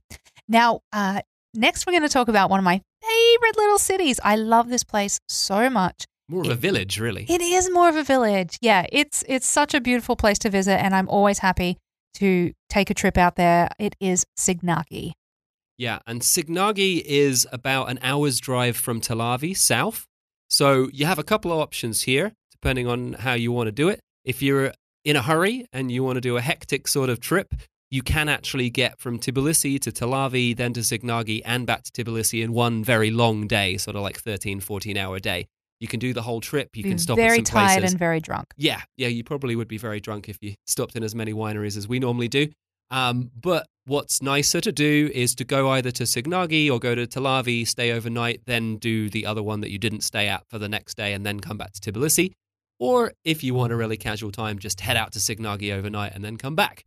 Now, 0.49 0.81
uh, 0.93 1.23
next 1.55 1.87
we're 1.87 1.93
going 1.93 2.03
to 2.03 2.09
talk 2.09 2.29
about 2.29 2.51
one 2.51 2.59
of 2.59 2.65
my 2.65 2.83
favorite 3.03 3.57
little 3.57 3.79
cities. 3.79 4.21
I 4.23 4.37
love 4.37 4.69
this 4.69 4.85
place 4.85 5.19
so 5.29 5.71
much. 5.71 6.05
More 6.29 6.43
of 6.43 6.51
a 6.51 6.55
village, 6.55 6.99
really. 6.99 7.27
It 7.29 7.41
is 7.41 7.71
more 7.71 7.89
of 7.89 7.97
a 7.97 8.05
village. 8.05 8.57
Yeah, 8.61 8.87
it's 8.91 9.25
it's 9.29 9.47
such 9.47 9.75
a 9.75 9.81
beautiful 9.81 10.17
place 10.17 10.39
to 10.41 10.51
visit, 10.51 10.81
and 10.81 10.95
I'm 10.95 11.09
always 11.09 11.41
happy 11.41 11.77
to 12.15 12.53
take 12.69 12.91
a 12.91 12.95
trip 12.95 13.19
out 13.19 13.37
there. 13.37 13.69
It 13.79 13.97
is 14.01 14.25
Signagi. 14.39 15.13
Yeah, 15.77 15.99
and 16.07 16.21
Signagi 16.21 17.03
is 17.05 17.47
about 17.51 17.91
an 17.91 17.99
hour's 18.03 18.39
drive 18.39 18.77
from 18.77 19.01
Telavi 19.01 19.57
south. 19.57 20.07
So 20.49 20.89
you 20.93 21.07
have 21.07 21.19
a 21.19 21.25
couple 21.25 21.51
of 21.51 21.59
options 21.59 22.03
here, 22.03 22.33
depending 22.63 22.87
on 22.87 23.15
how 23.15 23.35
you 23.35 23.51
want 23.51 23.67
to 23.67 23.73
do 23.73 23.89
it. 23.89 24.01
If 24.25 24.41
you're 24.41 24.73
in 25.05 25.17
a 25.17 25.23
hurry 25.23 25.67
and 25.73 25.91
you 25.91 26.05
want 26.05 26.17
to 26.17 26.21
do 26.21 26.37
a 26.37 26.41
hectic 26.41 26.87
sort 26.87 27.11
of 27.11 27.19
trip, 27.19 27.55
you 27.91 28.03
can 28.03 28.29
actually 28.29 28.71
get 28.71 28.99
from 29.01 29.19
Tbilisi 29.19 29.81
to 29.81 29.91
Telavi, 29.91 30.57
then 30.57 30.73
to 30.75 30.81
Signagi, 30.81 31.43
and 31.45 31.67
back 31.67 31.83
to 31.83 31.93
Tbilisi 31.93 32.43
in 32.43 32.53
one 32.53 32.85
very 32.85 33.11
long 33.11 33.49
day, 33.49 33.77
sort 33.77 33.97
of 33.97 34.03
like 34.03 34.19
13, 34.19 34.61
14 34.61 34.97
hour 34.97 35.19
day. 35.19 35.47
You 35.81 35.89
can 35.89 35.99
do 35.99 36.13
the 36.13 36.23
whole 36.23 36.41
trip. 36.41 36.77
You 36.77 36.85
Be 36.85 36.91
can 36.91 36.99
stop 36.99 37.17
very 37.17 37.41
at 37.41 37.49
some 37.49 37.57
tired 37.57 37.81
places. 37.81 37.93
and 37.93 37.99
very 37.99 38.21
drunk. 38.21 38.47
Yeah, 38.57 38.81
yeah, 38.97 39.09
you 39.09 39.25
probably 39.25 39.57
would 39.57 39.67
be 39.67 39.79
very 39.79 39.99
drunk 39.99 40.29
if 40.29 40.39
you 40.41 40.55
stopped 40.65 40.95
in 40.95 41.03
as 41.03 41.15
many 41.17 41.33
wineries 41.33 41.77
as 41.77 41.89
we 41.89 41.99
normally 41.99 42.29
do. 42.29 42.47
Um, 42.93 43.33
but 43.35 43.67
what's 43.87 44.23
nicer 44.23 44.61
to 44.61 44.71
do 44.71 45.11
is 45.13 45.35
to 45.35 45.45
go 45.45 45.71
either 45.71 45.91
to 45.91 46.05
Signagi 46.05 46.71
or 46.71 46.79
go 46.79 46.95
to 46.95 47.07
Telavi, 47.09 47.67
stay 47.67 47.91
overnight, 47.91 48.43
then 48.47 48.77
do 48.77 49.11
the 49.11 49.27
other 49.27 49.43
one 49.43 49.61
that 49.63 49.71
you 49.71 49.79
didn't 49.79 50.03
stay 50.03 50.29
at 50.29 50.47
for 50.49 50.59
the 50.59 50.69
next 50.69 50.97
day, 50.97 51.13
and 51.13 51.27
then 51.27 51.41
come 51.41 51.59
back 51.59 51.73
to 51.73 51.93
Tbilisi. 51.93 52.33
Or 52.83 53.13
if 53.25 53.45
you 53.45 53.55
want 53.55 53.73
a 53.73 53.77
really 53.77 53.97
casual 53.97 54.33
time, 54.33 54.59
just 54.59 54.81
head 54.81 54.97
out 54.97 55.13
to 55.13 55.21
Signagi 55.21 55.73
overnight 55.73 56.17
and 56.17 56.25
then 56.25 56.37
come 56.37 56.57
back. 56.57 56.85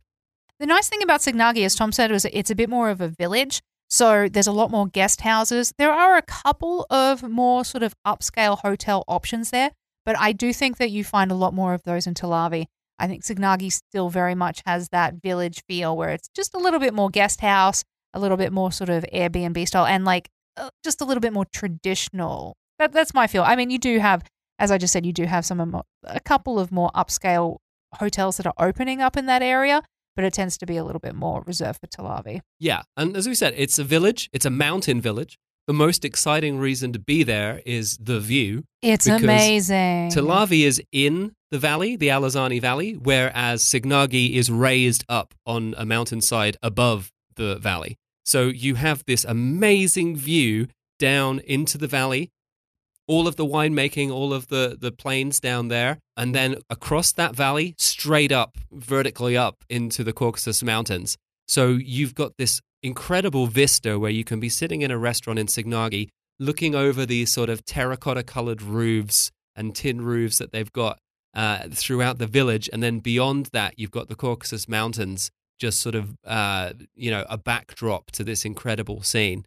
The 0.60 0.66
nice 0.66 0.90
thing 0.90 1.02
about 1.02 1.20
Signagi, 1.20 1.64
as 1.64 1.74
Tom 1.74 1.90
said, 1.90 2.10
was 2.10 2.26
it's 2.26 2.50
a 2.50 2.54
bit 2.54 2.68
more 2.68 2.90
of 2.90 3.00
a 3.00 3.08
village. 3.08 3.62
So 3.88 4.28
there's 4.28 4.46
a 4.46 4.52
lot 4.52 4.70
more 4.70 4.86
guest 4.86 5.22
houses. 5.22 5.72
There 5.78 5.90
are 5.90 6.18
a 6.18 6.22
couple 6.22 6.86
of 6.90 7.22
more 7.22 7.64
sort 7.64 7.82
of 7.82 7.94
upscale 8.06 8.58
hotel 8.58 9.04
options 9.08 9.48
there, 9.50 9.70
but 10.04 10.18
I 10.18 10.32
do 10.32 10.52
think 10.52 10.76
that 10.76 10.90
you 10.90 11.02
find 11.02 11.30
a 11.30 11.34
lot 11.34 11.54
more 11.54 11.72
of 11.72 11.82
those 11.84 12.06
in 12.06 12.12
Telavi. 12.12 12.66
I 12.98 13.06
think 13.06 13.24
Signagi 13.24 13.72
still 13.72 14.10
very 14.10 14.34
much 14.34 14.60
has 14.66 14.90
that 14.90 15.14
village 15.22 15.62
feel 15.66 15.96
where 15.96 16.10
it's 16.10 16.28
just 16.36 16.52
a 16.52 16.58
little 16.58 16.78
bit 16.78 16.92
more 16.92 17.08
guest 17.08 17.40
house, 17.40 17.84
a 18.12 18.20
little 18.20 18.36
bit 18.36 18.52
more 18.52 18.70
sort 18.70 18.90
of 18.90 19.06
Airbnb 19.14 19.66
style, 19.66 19.86
and 19.86 20.04
like 20.04 20.28
uh, 20.58 20.68
just 20.84 21.00
a 21.00 21.06
little 21.06 21.22
bit 21.22 21.32
more 21.32 21.46
traditional. 21.46 22.54
That, 22.78 22.92
that's 22.92 23.14
my 23.14 23.26
feel. 23.26 23.44
I 23.44 23.56
mean, 23.56 23.70
you 23.70 23.78
do 23.78 23.98
have, 23.98 24.24
as 24.58 24.70
I 24.70 24.78
just 24.78 24.92
said, 24.92 25.04
you 25.04 25.12
do 25.12 25.24
have 25.24 25.44
some 25.44 25.82
a 26.04 26.20
couple 26.20 26.58
of 26.58 26.72
more 26.72 26.90
upscale 26.94 27.58
hotels 27.94 28.36
that 28.38 28.46
are 28.46 28.54
opening 28.58 29.00
up 29.00 29.16
in 29.16 29.26
that 29.26 29.42
area, 29.42 29.82
but 30.14 30.24
it 30.24 30.32
tends 30.32 30.56
to 30.58 30.66
be 30.66 30.76
a 30.76 30.84
little 30.84 31.00
bit 31.00 31.14
more 31.14 31.42
reserved 31.46 31.80
for 31.80 31.86
Telavi. 31.86 32.40
Yeah, 32.58 32.82
and 32.96 33.16
as 33.16 33.26
we 33.26 33.34
said, 33.34 33.54
it's 33.56 33.78
a 33.78 33.84
village, 33.84 34.30
it's 34.32 34.46
a 34.46 34.50
mountain 34.50 35.00
village. 35.00 35.38
The 35.66 35.72
most 35.72 36.04
exciting 36.04 36.58
reason 36.58 36.92
to 36.92 36.98
be 37.00 37.24
there 37.24 37.60
is 37.66 37.96
the 37.96 38.20
view. 38.20 38.64
It's 38.82 39.08
amazing. 39.08 40.10
Telavi 40.10 40.62
is 40.62 40.80
in 40.92 41.32
the 41.50 41.58
valley, 41.58 41.96
the 41.96 42.08
Alazani 42.08 42.60
Valley, 42.60 42.94
whereas 42.94 43.64
Signagi 43.64 44.34
is 44.34 44.50
raised 44.50 45.04
up 45.08 45.34
on 45.44 45.74
a 45.76 45.84
mountainside 45.84 46.56
above 46.62 47.10
the 47.34 47.56
valley. 47.56 47.96
So 48.24 48.46
you 48.46 48.76
have 48.76 49.04
this 49.06 49.24
amazing 49.24 50.16
view 50.16 50.68
down 50.98 51.40
into 51.40 51.78
the 51.78 51.86
valley, 51.88 52.30
all 53.08 53.28
of 53.28 53.36
the 53.36 53.46
winemaking, 53.46 54.10
all 54.10 54.32
of 54.32 54.48
the, 54.48 54.76
the 54.78 54.92
plains 54.92 55.40
down 55.40 55.68
there, 55.68 55.98
and 56.16 56.34
then 56.34 56.56
across 56.68 57.12
that 57.12 57.34
valley, 57.34 57.74
straight 57.78 58.32
up, 58.32 58.56
vertically 58.72 59.36
up 59.36 59.64
into 59.68 60.02
the 60.02 60.12
Caucasus 60.12 60.62
Mountains. 60.62 61.16
So 61.46 61.68
you've 61.68 62.14
got 62.14 62.32
this 62.36 62.60
incredible 62.82 63.46
vista 63.46 63.98
where 63.98 64.10
you 64.10 64.24
can 64.24 64.40
be 64.40 64.48
sitting 64.48 64.82
in 64.82 64.90
a 64.90 64.98
restaurant 64.98 65.38
in 65.38 65.46
Signagi 65.46 66.08
looking 66.38 66.74
over 66.74 67.06
these 67.06 67.32
sort 67.32 67.48
of 67.48 67.64
terracotta 67.64 68.22
colored 68.22 68.62
roofs 68.62 69.30
and 69.54 69.74
tin 69.74 70.02
roofs 70.02 70.38
that 70.38 70.52
they've 70.52 70.72
got 70.72 70.98
uh, 71.34 71.68
throughout 71.70 72.18
the 72.18 72.26
village. 72.26 72.68
And 72.72 72.82
then 72.82 72.98
beyond 72.98 73.46
that, 73.52 73.78
you've 73.78 73.90
got 73.90 74.08
the 74.08 74.14
Caucasus 74.14 74.68
Mountains, 74.68 75.30
just 75.58 75.80
sort 75.80 75.94
of, 75.94 76.16
uh, 76.26 76.72
you 76.94 77.10
know, 77.10 77.24
a 77.28 77.38
backdrop 77.38 78.10
to 78.12 78.24
this 78.24 78.44
incredible 78.44 79.02
scene. 79.02 79.46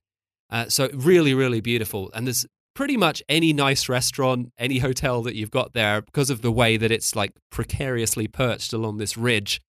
Uh, 0.50 0.68
so 0.68 0.90
really, 0.94 1.34
really 1.34 1.62
beautiful. 1.62 2.10
And 2.14 2.26
there's 2.26 2.46
pretty 2.74 2.98
much 2.98 3.22
any 3.28 3.54
nice 3.54 3.90
restaurant, 3.90 4.52
any 4.58 4.80
hotel 4.80 5.22
that 5.24 5.36
you've 5.36 5.52
got 5.52 5.74
there, 5.74 6.02
because 6.02 6.30
of 6.30 6.42
the 6.42 6.52
way 6.52 6.78
that 6.78 6.92
it's 6.92 7.16
like 7.16 7.34
precariously 7.52 8.28
perched 8.28 8.74
along 8.74 8.98
this 8.98 9.18
ridge, 9.18 9.62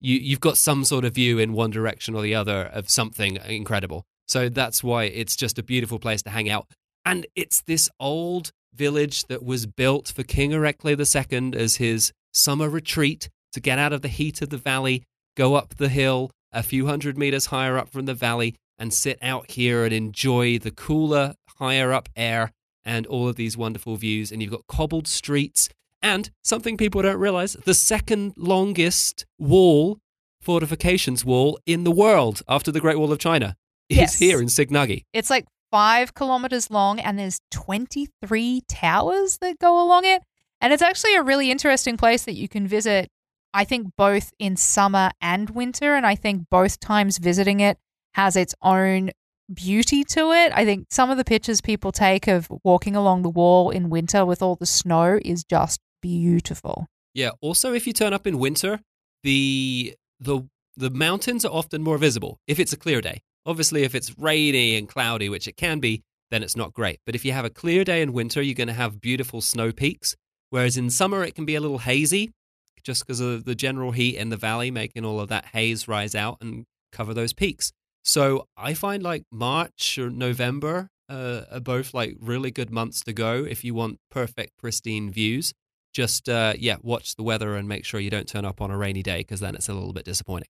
you, 0.00 0.16
you've 0.16 0.40
got 0.40 0.56
some 0.56 0.84
sort 0.84 1.04
of 1.04 1.14
view 1.14 1.38
in 1.38 1.52
one 1.52 1.70
direction 1.70 2.14
or 2.14 2.22
the 2.22 2.34
other 2.34 2.62
of 2.72 2.88
something 2.88 3.38
incredible. 3.46 4.04
So 4.26 4.48
that's 4.48 4.84
why 4.84 5.04
it's 5.04 5.36
just 5.36 5.58
a 5.58 5.62
beautiful 5.62 5.98
place 5.98 6.22
to 6.22 6.30
hang 6.30 6.50
out. 6.50 6.66
And 7.04 7.26
it's 7.34 7.62
this 7.62 7.88
old 7.98 8.50
village 8.74 9.24
that 9.24 9.42
was 9.42 9.66
built 9.66 10.08
for 10.08 10.22
King 10.22 10.50
Erekle 10.50 10.90
II 10.90 11.58
as 11.58 11.76
his 11.76 12.12
summer 12.32 12.68
retreat 12.68 13.30
to 13.52 13.60
get 13.60 13.78
out 13.78 13.92
of 13.92 14.02
the 14.02 14.08
heat 14.08 14.42
of 14.42 14.50
the 14.50 14.58
valley, 14.58 15.02
go 15.36 15.54
up 15.54 15.76
the 15.76 15.88
hill 15.88 16.30
a 16.52 16.62
few 16.62 16.86
hundred 16.86 17.18
meters 17.18 17.46
higher 17.46 17.78
up 17.78 17.88
from 17.88 18.06
the 18.06 18.14
valley, 18.14 18.54
and 18.78 18.92
sit 18.94 19.18
out 19.22 19.50
here 19.50 19.84
and 19.84 19.92
enjoy 19.92 20.58
the 20.58 20.70
cooler, 20.70 21.34
higher 21.58 21.92
up 21.92 22.08
air 22.16 22.52
and 22.84 23.06
all 23.06 23.28
of 23.28 23.36
these 23.36 23.56
wonderful 23.56 23.96
views. 23.96 24.30
And 24.32 24.40
you've 24.42 24.52
got 24.52 24.66
cobbled 24.68 25.06
streets 25.08 25.68
and 26.00 26.30
something 26.42 26.76
people 26.76 27.02
don't 27.02 27.18
realize 27.18 27.54
the 27.64 27.74
second 27.74 28.34
longest 28.36 29.26
wall, 29.38 29.98
fortifications 30.40 31.24
wall 31.24 31.58
in 31.66 31.84
the 31.84 31.90
world 31.90 32.40
after 32.48 32.70
the 32.70 32.80
Great 32.80 32.98
Wall 32.98 33.12
of 33.12 33.18
China 33.18 33.56
is 33.88 33.96
Yes. 33.98 34.18
here 34.18 34.40
in 34.40 34.46
Signagi. 34.46 35.04
It's 35.12 35.28
like 35.30 35.46
five 35.70 36.14
kilometers 36.14 36.70
long, 36.70 37.00
and 37.00 37.18
there's 37.18 37.40
23 37.50 38.62
towers 38.68 39.38
that 39.38 39.58
go 39.58 39.82
along 39.82 40.04
it. 40.04 40.22
And 40.60 40.72
it's 40.72 40.82
actually 40.82 41.14
a 41.16 41.22
really 41.22 41.50
interesting 41.50 41.96
place 41.96 42.24
that 42.24 42.34
you 42.34 42.48
can 42.48 42.66
visit, 42.66 43.08
I 43.52 43.64
think, 43.64 43.88
both 43.96 44.32
in 44.38 44.56
summer 44.56 45.10
and 45.20 45.50
winter. 45.50 45.94
And 45.94 46.06
I 46.06 46.14
think 46.14 46.44
both 46.50 46.80
times 46.80 47.18
visiting 47.18 47.60
it 47.60 47.78
has 48.14 48.36
its 48.36 48.54
own 48.62 49.10
beauty 49.52 50.04
to 50.04 50.32
it. 50.32 50.52
I 50.54 50.64
think 50.64 50.86
some 50.90 51.10
of 51.10 51.16
the 51.16 51.24
pictures 51.24 51.60
people 51.60 51.92
take 51.92 52.26
of 52.26 52.48
walking 52.64 52.94
along 52.96 53.22
the 53.22 53.30
wall 53.30 53.70
in 53.70 53.90
winter 53.90 54.24
with 54.24 54.42
all 54.42 54.56
the 54.56 54.66
snow 54.66 55.18
is 55.24 55.44
just 55.44 55.80
beautiful. 56.02 56.86
Yeah. 57.14 57.30
Also, 57.40 57.72
if 57.72 57.86
you 57.86 57.92
turn 57.92 58.12
up 58.12 58.26
in 58.26 58.38
winter, 58.38 58.80
the 59.22 59.94
the 60.20 60.42
the 60.76 60.90
mountains 60.90 61.44
are 61.44 61.52
often 61.52 61.82
more 61.82 61.98
visible 61.98 62.38
if 62.46 62.60
it's 62.60 62.72
a 62.72 62.76
clear 62.76 63.00
day. 63.00 63.20
Obviously, 63.46 63.82
if 63.82 63.94
it's 63.94 64.16
rainy 64.18 64.76
and 64.76 64.88
cloudy, 64.88 65.28
which 65.28 65.48
it 65.48 65.56
can 65.56 65.80
be, 65.80 66.02
then 66.30 66.42
it's 66.42 66.56
not 66.56 66.72
great. 66.72 67.00
But 67.06 67.14
if 67.14 67.24
you 67.24 67.32
have 67.32 67.44
a 67.44 67.50
clear 67.50 67.82
day 67.82 68.02
in 68.02 68.12
winter, 68.12 68.42
you're 68.42 68.54
going 68.54 68.68
to 68.68 68.74
have 68.74 69.00
beautiful 69.00 69.40
snow 69.40 69.72
peaks. 69.72 70.14
Whereas 70.50 70.76
in 70.76 70.90
summer, 70.90 71.24
it 71.24 71.34
can 71.34 71.46
be 71.46 71.54
a 71.54 71.60
little 71.60 71.78
hazy, 71.78 72.30
just 72.82 73.06
because 73.06 73.20
of 73.20 73.44
the 73.44 73.54
general 73.54 73.92
heat 73.92 74.16
in 74.16 74.28
the 74.28 74.36
valley, 74.36 74.70
making 74.70 75.04
all 75.04 75.18
of 75.20 75.28
that 75.30 75.46
haze 75.46 75.88
rise 75.88 76.14
out 76.14 76.38
and 76.40 76.64
cover 76.92 77.14
those 77.14 77.32
peaks. 77.32 77.72
So 78.08 78.46
I 78.56 78.72
find 78.72 79.02
like 79.02 79.24
March 79.30 79.98
or 79.98 80.08
November 80.08 80.88
uh, 81.10 81.42
are 81.52 81.60
both 81.60 81.92
like 81.92 82.16
really 82.18 82.50
good 82.50 82.70
months 82.70 83.02
to 83.02 83.12
go 83.12 83.44
if 83.44 83.64
you 83.64 83.74
want 83.74 83.98
perfect, 84.10 84.56
pristine 84.58 85.10
views 85.10 85.52
just 85.94 86.28
uh, 86.28 86.54
yeah 86.58 86.76
watch 86.82 87.16
the 87.16 87.22
weather 87.22 87.56
and 87.56 87.66
make 87.68 87.84
sure 87.84 87.98
you 87.98 88.10
don't 88.10 88.28
turn 88.28 88.44
up 88.44 88.60
on 88.60 88.70
a 88.70 88.76
rainy 88.76 89.02
day 89.02 89.18
because 89.18 89.40
then 89.40 89.54
it's 89.54 89.68
a 89.68 89.74
little 89.74 89.92
bit 89.92 90.04
disappointing 90.04 90.46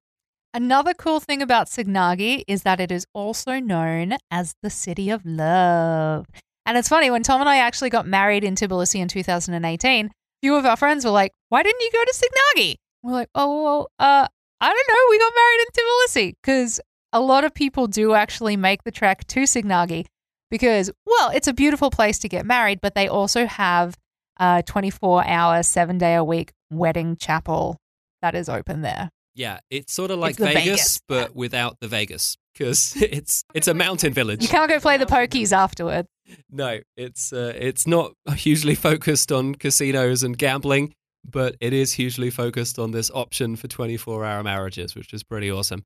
Another 0.54 0.94
cool 0.94 1.20
thing 1.20 1.42
about 1.42 1.68
Signagi 1.68 2.44
is 2.48 2.64
that 2.64 2.80
it 2.80 2.92
is 2.92 3.06
also 3.14 3.60
known 3.60 4.18
as 4.32 4.56
the 4.64 4.72
city 4.72 5.10
of 5.12 5.24
love. 5.24 6.26
And 6.66 6.78
it's 6.78 6.90
funny, 6.90 7.12
when 7.12 7.22
Tom 7.22 7.42
and 7.42 7.50
I 7.50 7.58
actually 7.58 7.92
got 7.92 8.08
married 8.08 8.44
in 8.44 8.56
Tbilisi 8.56 9.00
in 9.00 9.08
2018, 9.08 10.06
a 10.08 10.10
few 10.42 10.56
of 10.56 10.66
our 10.66 10.76
friends 10.76 11.06
were 11.06 11.12
like, 11.12 11.32
Why 11.50 11.62
didn't 11.62 11.82
you 11.82 11.92
go 11.92 12.04
to 12.04 12.14
Signagi? 12.14 12.76
We're 13.04 13.12
like, 13.14 13.30
Oh, 13.36 13.64
well, 13.64 13.92
uh, 14.00 14.28
I 14.60 14.74
don't 14.74 14.88
know. 14.88 15.08
We 15.12 15.20
got 15.20 15.34
married 15.36 15.60
in 15.62 15.68
Tbilisi 15.78 16.34
because 16.42 16.80
a 17.18 17.20
lot 17.20 17.44
of 17.44 17.54
people 17.54 17.88
do 17.88 18.14
actually 18.14 18.56
make 18.58 18.84
the 18.84 18.92
trek 18.92 19.26
to 19.28 19.42
Signagi 19.42 20.06
because, 20.52 20.92
well, 21.06 21.30
it's 21.32 21.48
a 21.48 21.54
beautiful 21.54 21.90
place 21.90 22.20
to 22.20 22.30
get 22.30 22.46
married, 22.46 22.80
but 22.82 22.94
they 22.96 23.08
also 23.08 23.46
have 23.48 23.96
a 24.40 24.64
24 24.66 25.26
hour, 25.28 25.64
seven 25.64 25.98
day 25.98 26.14
a 26.16 26.24
week 26.24 26.52
wedding 26.70 27.16
chapel 27.18 27.78
that 28.22 28.36
is 28.36 28.50
open 28.50 28.82
there. 28.82 29.10
yeah 29.36 29.60
it's 29.70 29.94
sort 29.94 30.12
of 30.12 30.20
like 30.20 30.36
vegas, 30.38 30.64
Vegas. 30.64 31.00
but 31.08 31.36
without 31.36 31.78
the 31.82 31.88
vegas 31.88 32.36
because 32.54 32.94
it's 33.18 33.44
it's 33.54 33.68
a 33.68 33.74
mountain 33.74 34.12
village 34.14 34.42
You 34.42 34.48
can't 34.50 34.70
go 34.70 34.80
play 34.80 34.98
the 34.98 35.06
pokies 35.06 35.52
afterward. 35.56 36.06
no 36.52 36.80
it's 36.98 37.32
uh, 37.32 37.54
it's 37.56 37.86
not 37.88 38.12
hugely 38.36 38.76
focused 38.76 39.32
on 39.32 39.56
casinos 39.56 40.24
and 40.24 40.38
gambling 40.38 40.94
but 41.30 41.56
it 41.62 41.74
is 41.74 41.94
hugely 41.94 42.30
focused 42.30 42.78
on 42.80 42.92
this 42.92 43.10
option 43.12 43.56
for 43.56 43.68
24 43.68 44.26
hour 44.26 44.44
marriages 44.44 44.94
which 44.96 45.14
is 45.14 45.24
pretty 45.24 45.50
awesome 45.50 45.84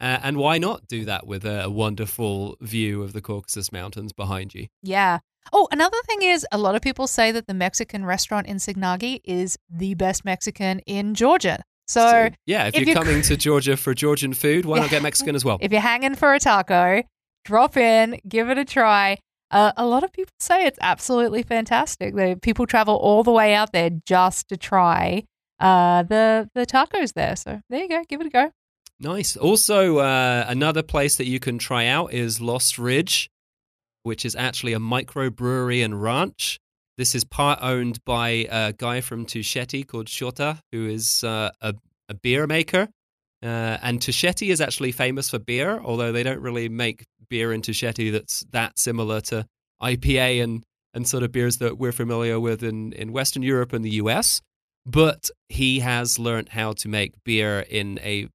uh, 0.00 0.20
and 0.22 0.36
why 0.36 0.58
not 0.58 0.86
do 0.88 1.04
that 1.04 1.26
with 1.26 1.44
a, 1.44 1.64
a 1.64 1.70
wonderful 1.70 2.56
view 2.60 3.02
of 3.02 3.12
the 3.12 3.20
caucasus 3.20 3.72
mountains 3.72 4.12
behind 4.12 4.54
you 4.54 4.66
Yeah. 4.82 5.18
Oh, 5.52 5.68
another 5.70 5.98
thing 6.06 6.22
is 6.22 6.46
a 6.50 6.56
lot 6.56 6.74
of 6.74 6.80
people 6.80 7.06
say 7.06 7.30
that 7.30 7.46
the 7.46 7.52
Mexican 7.52 8.06
restaurant 8.06 8.46
in 8.46 8.56
Signagi 8.56 9.20
is 9.24 9.58
the 9.68 9.92
best 9.92 10.24
Mexican 10.24 10.78
in 10.80 11.14
Georgia. 11.14 11.62
So 11.86 12.30
yeah 12.46 12.64
if, 12.64 12.74
if 12.74 12.80
you're, 12.80 12.86
you're 12.86 13.04
coming 13.04 13.20
to 13.20 13.36
georgia 13.46 13.76
for 13.76 13.92
georgian 13.92 14.32
food 14.32 14.64
why 14.64 14.78
not 14.78 14.88
get 14.88 15.02
mexican 15.02 15.34
as 15.36 15.44
well 15.44 15.58
if 15.60 15.70
you're 15.70 15.82
hanging 15.82 16.14
for 16.14 16.32
a 16.32 16.40
taco, 16.40 17.02
drop 17.44 17.76
in, 17.76 18.20
give 18.26 18.50
it 18.50 18.58
a 18.58 18.64
try. 18.64 19.18
Uh, 19.50 19.72
a 19.76 19.86
lot 19.86 20.02
of 20.02 20.12
people 20.12 20.32
say 20.40 20.66
it's 20.66 20.78
absolutely 20.80 21.42
fantastic. 21.42 22.14
The 22.14 22.38
people 22.40 22.66
travel 22.66 22.96
all 22.96 23.22
the 23.22 23.30
way 23.30 23.54
out 23.54 23.72
there 23.72 23.90
just 24.04 24.48
to 24.48 24.56
try 24.56 25.24
uh, 25.60 26.02
the 26.02 26.50
the 26.54 26.66
tacos 26.66 27.12
there. 27.12 27.36
So 27.36 27.60
there 27.70 27.82
you 27.82 27.88
go, 27.88 28.02
give 28.08 28.20
it 28.20 28.26
a 28.26 28.30
go. 28.30 28.50
Nice. 29.00 29.36
Also, 29.36 29.98
uh, 29.98 30.44
another 30.48 30.82
place 30.82 31.16
that 31.16 31.26
you 31.26 31.40
can 31.40 31.58
try 31.58 31.86
out 31.86 32.12
is 32.12 32.40
Lost 32.40 32.78
Ridge, 32.78 33.28
which 34.02 34.24
is 34.24 34.36
actually 34.36 34.72
a 34.72 34.78
microbrewery 34.78 35.84
and 35.84 36.00
ranch. 36.00 36.58
This 36.96 37.14
is 37.14 37.24
part 37.24 37.58
owned 37.60 38.04
by 38.04 38.46
a 38.50 38.72
guy 38.72 39.00
from 39.00 39.26
Tusheti 39.26 39.86
called 39.86 40.06
Shota, 40.06 40.60
who 40.70 40.86
is 40.86 41.24
uh, 41.24 41.50
a, 41.60 41.74
a 42.08 42.14
beer 42.14 42.46
maker. 42.46 42.88
Uh, 43.42 43.78
and 43.82 44.00
Tusheti 44.00 44.48
is 44.48 44.60
actually 44.60 44.92
famous 44.92 45.28
for 45.28 45.38
beer, 45.38 45.80
although 45.82 46.12
they 46.12 46.22
don't 46.22 46.40
really 46.40 46.68
make 46.68 47.04
beer 47.28 47.52
in 47.52 47.62
Tusheti 47.62 48.12
that's 48.12 48.44
that 48.52 48.78
similar 48.78 49.20
to 49.22 49.44
IPA 49.82 50.42
and, 50.44 50.64
and 50.94 51.06
sort 51.08 51.24
of 51.24 51.32
beers 51.32 51.58
that 51.58 51.78
we're 51.78 51.92
familiar 51.92 52.38
with 52.38 52.62
in, 52.62 52.92
in 52.92 53.12
Western 53.12 53.42
Europe 53.42 53.72
and 53.72 53.84
the 53.84 53.90
US. 53.90 54.40
But 54.86 55.30
he 55.48 55.80
has 55.80 56.18
learned 56.18 56.50
how 56.50 56.74
to 56.74 56.88
make 56.88 57.12
beer 57.24 57.60
in 57.60 57.98
a 58.02 58.28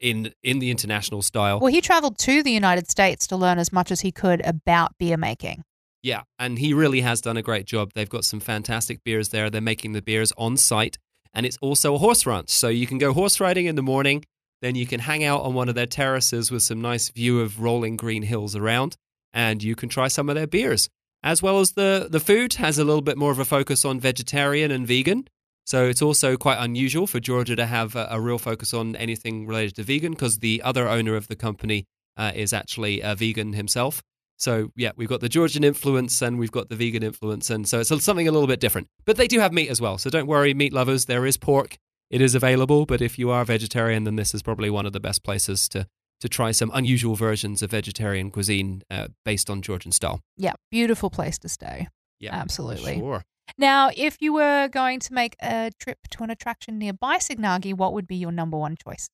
in 0.00 0.32
in 0.42 0.58
the 0.58 0.70
international 0.70 1.22
style. 1.22 1.60
Well, 1.60 1.72
he 1.72 1.80
traveled 1.80 2.18
to 2.18 2.42
the 2.42 2.52
United 2.52 2.90
States 2.90 3.26
to 3.28 3.36
learn 3.36 3.58
as 3.58 3.72
much 3.72 3.90
as 3.90 4.00
he 4.00 4.12
could 4.12 4.44
about 4.44 4.96
beer 4.98 5.16
making. 5.16 5.64
Yeah, 6.02 6.22
and 6.38 6.58
he 6.58 6.74
really 6.74 7.02
has 7.02 7.20
done 7.20 7.36
a 7.36 7.42
great 7.42 7.64
job. 7.64 7.92
They've 7.94 8.08
got 8.08 8.24
some 8.24 8.40
fantastic 8.40 9.04
beers 9.04 9.28
there. 9.28 9.50
They're 9.50 9.60
making 9.60 9.92
the 9.92 10.02
beers 10.02 10.32
on 10.36 10.56
site, 10.56 10.98
and 11.32 11.46
it's 11.46 11.58
also 11.60 11.94
a 11.94 11.98
horse 11.98 12.26
ranch. 12.26 12.50
So 12.50 12.68
you 12.68 12.86
can 12.86 12.98
go 12.98 13.12
horse 13.12 13.38
riding 13.38 13.66
in 13.66 13.76
the 13.76 13.82
morning, 13.82 14.24
then 14.62 14.74
you 14.74 14.86
can 14.86 15.00
hang 15.00 15.22
out 15.22 15.42
on 15.42 15.54
one 15.54 15.68
of 15.68 15.74
their 15.74 15.86
terraces 15.86 16.50
with 16.50 16.62
some 16.62 16.80
nice 16.80 17.08
view 17.10 17.40
of 17.40 17.60
rolling 17.60 17.96
green 17.96 18.22
hills 18.22 18.56
around, 18.56 18.96
and 19.32 19.62
you 19.62 19.76
can 19.76 19.88
try 19.88 20.08
some 20.08 20.28
of 20.28 20.34
their 20.34 20.46
beers. 20.46 20.88
As 21.22 21.40
well 21.40 21.60
as 21.60 21.72
the 21.72 22.08
the 22.10 22.20
food 22.20 22.54
has 22.54 22.78
a 22.78 22.84
little 22.84 23.02
bit 23.02 23.16
more 23.16 23.30
of 23.30 23.38
a 23.38 23.44
focus 23.44 23.84
on 23.84 24.00
vegetarian 24.00 24.70
and 24.70 24.86
vegan. 24.86 25.28
So 25.72 25.86
it's 25.86 26.02
also 26.02 26.36
quite 26.36 26.58
unusual 26.58 27.06
for 27.06 27.18
Georgia 27.18 27.56
to 27.56 27.64
have 27.64 27.96
a, 27.96 28.06
a 28.10 28.20
real 28.20 28.36
focus 28.36 28.74
on 28.74 28.94
anything 28.94 29.46
related 29.46 29.74
to 29.76 29.82
vegan 29.82 30.12
because 30.12 30.40
the 30.40 30.60
other 30.62 30.86
owner 30.86 31.16
of 31.16 31.28
the 31.28 31.34
company 31.34 31.86
uh, 32.18 32.30
is 32.34 32.52
actually 32.52 33.00
a 33.00 33.14
vegan 33.14 33.54
himself. 33.54 34.02
So 34.36 34.70
yeah, 34.76 34.90
we've 34.96 35.08
got 35.08 35.22
the 35.22 35.30
Georgian 35.30 35.64
influence 35.64 36.20
and 36.20 36.38
we've 36.38 36.52
got 36.52 36.68
the 36.68 36.76
vegan 36.76 37.02
influence, 37.02 37.48
and 37.48 37.66
so 37.66 37.80
it's 37.80 37.88
something 38.04 38.28
a 38.28 38.32
little 38.32 38.46
bit 38.46 38.60
different. 38.60 38.88
But 39.06 39.16
they 39.16 39.26
do 39.26 39.40
have 39.40 39.54
meat 39.54 39.70
as 39.70 39.80
well, 39.80 39.96
so 39.96 40.10
don't 40.10 40.26
worry, 40.26 40.52
meat 40.52 40.74
lovers. 40.74 41.06
There 41.06 41.24
is 41.24 41.38
pork; 41.38 41.78
it 42.10 42.20
is 42.20 42.34
available. 42.34 42.84
But 42.84 43.00
if 43.00 43.18
you 43.18 43.30
are 43.30 43.42
vegetarian, 43.42 44.04
then 44.04 44.16
this 44.16 44.34
is 44.34 44.42
probably 44.42 44.68
one 44.68 44.84
of 44.84 44.92
the 44.92 45.00
best 45.00 45.24
places 45.24 45.70
to 45.70 45.86
to 46.20 46.28
try 46.28 46.50
some 46.50 46.70
unusual 46.74 47.14
versions 47.14 47.62
of 47.62 47.70
vegetarian 47.70 48.30
cuisine 48.30 48.82
uh, 48.90 49.08
based 49.24 49.48
on 49.48 49.62
Georgian 49.62 49.90
style. 49.90 50.20
Yeah, 50.36 50.52
beautiful 50.70 51.08
place 51.08 51.38
to 51.38 51.48
stay. 51.48 51.88
Yeah, 52.20 52.34
Absolutely. 52.34 52.98
Sure. 52.98 53.24
Now, 53.58 53.90
if 53.96 54.20
you 54.20 54.32
were 54.32 54.68
going 54.68 55.00
to 55.00 55.12
make 55.12 55.36
a 55.42 55.70
trip 55.78 55.98
to 56.10 56.22
an 56.22 56.30
attraction 56.30 56.78
nearby 56.78 57.18
Signagi, 57.18 57.74
what 57.74 57.92
would 57.92 58.06
be 58.06 58.16
your 58.16 58.32
number 58.32 58.56
one 58.56 58.76
choice? 58.76 59.08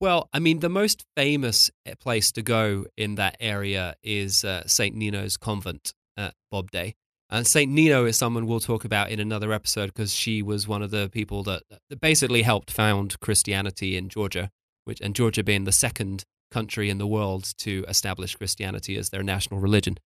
Well, 0.00 0.28
I 0.32 0.40
mean, 0.40 0.58
the 0.58 0.68
most 0.68 1.04
famous 1.16 1.70
eh, 1.86 1.94
place 2.00 2.32
to 2.32 2.42
go 2.42 2.86
in 2.96 3.14
that 3.16 3.36
area 3.38 3.94
is 4.02 4.44
uh, 4.44 4.66
St. 4.66 4.96
Nino's 4.96 5.36
Convent 5.36 5.92
at 6.16 6.34
Bodbe. 6.52 6.94
And 7.30 7.46
St. 7.46 7.70
Nino 7.72 8.04
is 8.04 8.18
someone 8.18 8.46
we'll 8.46 8.60
talk 8.60 8.84
about 8.84 9.10
in 9.10 9.18
another 9.18 9.52
episode 9.52 9.86
because 9.86 10.12
she 10.12 10.42
was 10.42 10.68
one 10.68 10.82
of 10.82 10.90
the 10.90 11.08
people 11.08 11.42
that, 11.44 11.62
that 11.88 12.00
basically 12.00 12.42
helped 12.42 12.70
found 12.70 13.18
Christianity 13.20 13.96
in 13.96 14.10
Georgia, 14.10 14.50
which 14.84 15.00
and 15.00 15.14
Georgia 15.14 15.42
being 15.42 15.64
the 15.64 15.72
second 15.72 16.24
country 16.50 16.90
in 16.90 16.98
the 16.98 17.06
world 17.06 17.54
to 17.58 17.84
establish 17.88 18.36
Christianity 18.36 18.98
as 18.98 19.08
their 19.08 19.22
national 19.22 19.60
religion. 19.60 19.96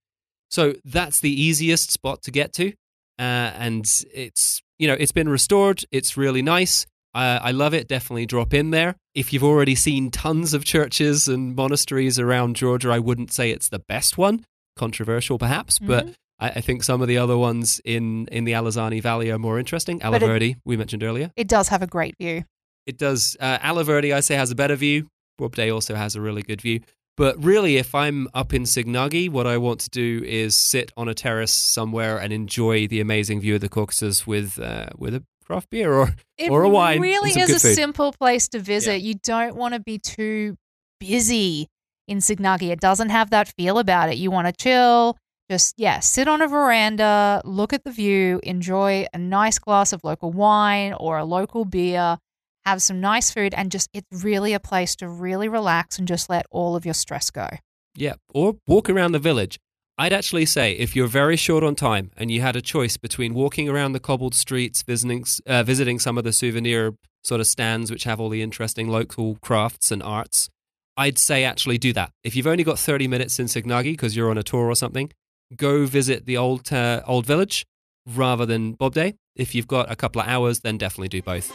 So 0.51 0.75
that's 0.85 1.19
the 1.19 1.33
easiest 1.33 1.91
spot 1.91 2.23
to 2.23 2.31
get 2.31 2.53
to. 2.55 2.75
Uh, 3.19 3.53
and 3.57 3.85
it's, 4.13 4.61
you 4.79 4.87
know, 4.89 4.95
it's 4.95 5.13
been 5.13 5.29
restored. 5.29 5.85
It's 5.91 6.17
really 6.17 6.43
nice. 6.43 6.87
Uh, 7.15 7.39
I 7.43 7.51
love 7.53 7.73
it. 7.73 7.89
Definitely 7.89 8.27
drop 8.27 8.53
in 8.53 8.71
there. 8.71 8.97
If 9.15 9.33
you've 9.33 9.45
already 9.45 9.75
seen 9.75 10.11
tons 10.11 10.53
of 10.53 10.65
churches 10.65 11.29
and 11.29 11.57
monasteries 11.57 12.19
around 12.19 12.57
Georgia, 12.57 12.91
I 12.91 12.99
wouldn't 12.99 13.33
say 13.33 13.51
it's 13.51 13.71
the 13.71 13.79
best 13.79 14.19
one. 14.19 14.45
Controversial, 14.77 15.39
perhaps, 15.39 15.79
Mm-hmm. 15.79 15.87
but 15.87 16.09
I, 16.39 16.51
I 16.51 16.61
think 16.61 16.83
some 16.85 17.01
of 17.01 17.09
the 17.09 17.17
other 17.17 17.39
ones 17.39 17.81
in 17.87 18.27
in 18.31 18.45
the 18.45 18.53
Alazani 18.53 19.01
Valley 19.01 19.31
are 19.31 19.39
more 19.39 19.59
interesting. 19.59 20.01
Alaverdi, 20.01 20.57
we 20.67 20.77
mentioned 20.77 21.03
earlier. 21.03 21.33
It 21.37 21.49
does 21.49 21.69
have 21.69 21.81
a 21.81 21.87
great 21.87 22.15
view. 22.21 22.45
It 22.87 22.99
does. 22.99 23.39
Uh, 23.41 23.57
Alaverdi, 23.61 24.15
I 24.15 24.21
say, 24.21 24.35
has 24.35 24.51
a 24.51 24.55
better 24.55 24.77
view. 24.77 25.09
Bodbe 25.41 25.73
also 25.73 25.95
has 25.95 26.15
a 26.17 26.21
really 26.21 26.43
good 26.43 26.61
view. 26.61 26.81
But 27.17 27.43
really, 27.43 27.77
if 27.79 27.95
I'm 27.95 28.29
up 28.35 28.53
in 28.53 28.65
Signagi, 28.65 29.31
what 29.31 29.47
I 29.47 29.57
want 29.57 29.81
to 29.81 29.91
do 29.91 30.23
is 30.27 30.55
sit 30.55 30.93
on 30.97 31.09
a 31.09 31.15
terrace 31.15 31.51
somewhere 31.53 32.19
and 32.19 32.33
enjoy 32.33 32.87
the 32.87 33.01
amazing 33.01 33.41
view 33.41 33.55
of 33.55 33.63
the 33.63 33.71
Caucasus 33.71 34.27
with 34.27 34.59
uh, 34.61 34.89
with 34.99 35.15
a 35.15 35.25
craft 35.45 35.71
beer 35.71 35.93
or 35.95 36.15
It 36.37 36.51
Or 36.51 36.65
a 36.65 36.69
wine 36.69 36.99
It 36.99 37.03
really 37.03 37.31
is 37.31 37.51
a 37.51 37.61
food. 37.61 37.75
simple 37.75 38.13
place 38.13 38.49
to 38.49 38.59
visit. 38.59 39.01
You 39.01 39.15
don't 39.15 39.57
want 39.57 39.75
to 39.75 39.81
be 39.81 39.99
too 39.99 40.57
busy 41.01 41.69
in 42.09 42.19
Signagi. 42.19 42.71
It 42.71 42.81
doesn't 42.81 43.11
have 43.11 43.31
that 43.31 43.49
feel 43.57 43.79
about 43.79 44.11
it. 44.11 44.17
You 44.17 44.31
want 44.31 44.49
to 44.49 44.53
chill, 44.53 45.17
just, 45.51 45.75
yeah, 45.79 46.01
sit 46.01 46.29
on 46.29 46.43
a 46.43 46.49
veranda, 46.49 47.41
look 47.45 47.73
at 47.73 47.85
the 47.85 47.93
view, 47.93 48.41
enjoy 48.43 49.07
a 49.15 49.19
nice 49.19 49.59
glass 49.59 49.93
of 49.93 50.03
local 50.05 50.33
wine 50.33 50.93
or 50.95 51.19
a 51.19 51.25
local 51.25 51.65
beer, 51.65 52.19
have 52.67 52.83
some 52.83 53.01
nice 53.01 53.31
food, 53.31 53.55
and 53.55 53.71
just, 53.71 53.89
it's 53.95 54.25
really 54.25 54.53
a 54.53 54.61
place 54.61 54.97
to 54.97 55.09
really 55.09 55.49
relax 55.49 55.99
and 55.99 56.07
just 56.07 56.29
let 56.29 56.45
all 56.51 56.77
of 56.77 56.85
your 56.85 56.95
stress 56.95 57.31
go. 57.31 57.49
Yeah, 57.95 58.15
or 58.35 58.57
walk 58.67 58.91
around 58.91 59.13
the 59.13 59.19
village. 59.19 59.59
I'd 59.99 60.13
actually 60.13 60.45
say 60.45 60.73
if 60.73 60.95
you're 60.95 61.07
very 61.07 61.37
short 61.37 61.65
on 61.65 61.75
time 61.75 62.11
and 62.17 62.31
you 62.31 62.43
had 62.43 62.55
a 62.55 62.61
choice 62.61 62.99
between 62.99 63.33
walking 63.33 63.67
around 63.67 63.93
the 63.93 64.01
cobbled 64.01 64.35
streets, 64.35 64.83
visiting, 64.83 65.25
uh, 65.47 65.63
visiting 65.63 65.99
some 65.99 66.19
of 66.19 66.25
the 66.25 66.35
souvenir 66.35 66.95
sort 67.25 67.41
of 67.41 67.47
stands 67.47 67.91
which 67.91 68.05
have 68.05 68.21
all 68.21 68.29
the 68.29 68.43
interesting 68.43 68.89
local 68.89 69.39
crafts 69.41 69.91
and 69.91 70.03
arts, 70.03 70.51
I'd 70.99 71.19
say 71.19 71.45
actually 71.45 71.79
do 71.79 71.93
that. 71.95 72.11
If 72.25 72.37
you've 72.37 72.47
only 72.47 72.65
got 72.65 72.79
30 72.79 73.09
minutes 73.09 73.39
in 73.39 73.47
Signagi 73.47 73.93
because 73.93 74.15
you're 74.15 74.31
on 74.31 74.39
a 74.39 74.43
tour 74.43 74.67
or 74.67 74.75
something, 74.75 75.11
go 75.57 75.87
visit 75.87 76.27
the 76.27 76.37
old 76.37 76.73
uh, 76.73 77.03
old 77.07 77.25
village 77.25 77.65
rather 78.07 78.47
than 78.47 78.77
Bodbe. 78.77 79.15
If 79.35 79.55
you've 79.55 79.67
got 79.67 79.91
a 79.91 79.97
couple 79.97 80.21
of 80.21 80.29
hours, 80.29 80.61
then 80.61 80.79
definitely 80.79 81.09
do 81.09 81.23
both. 81.23 81.53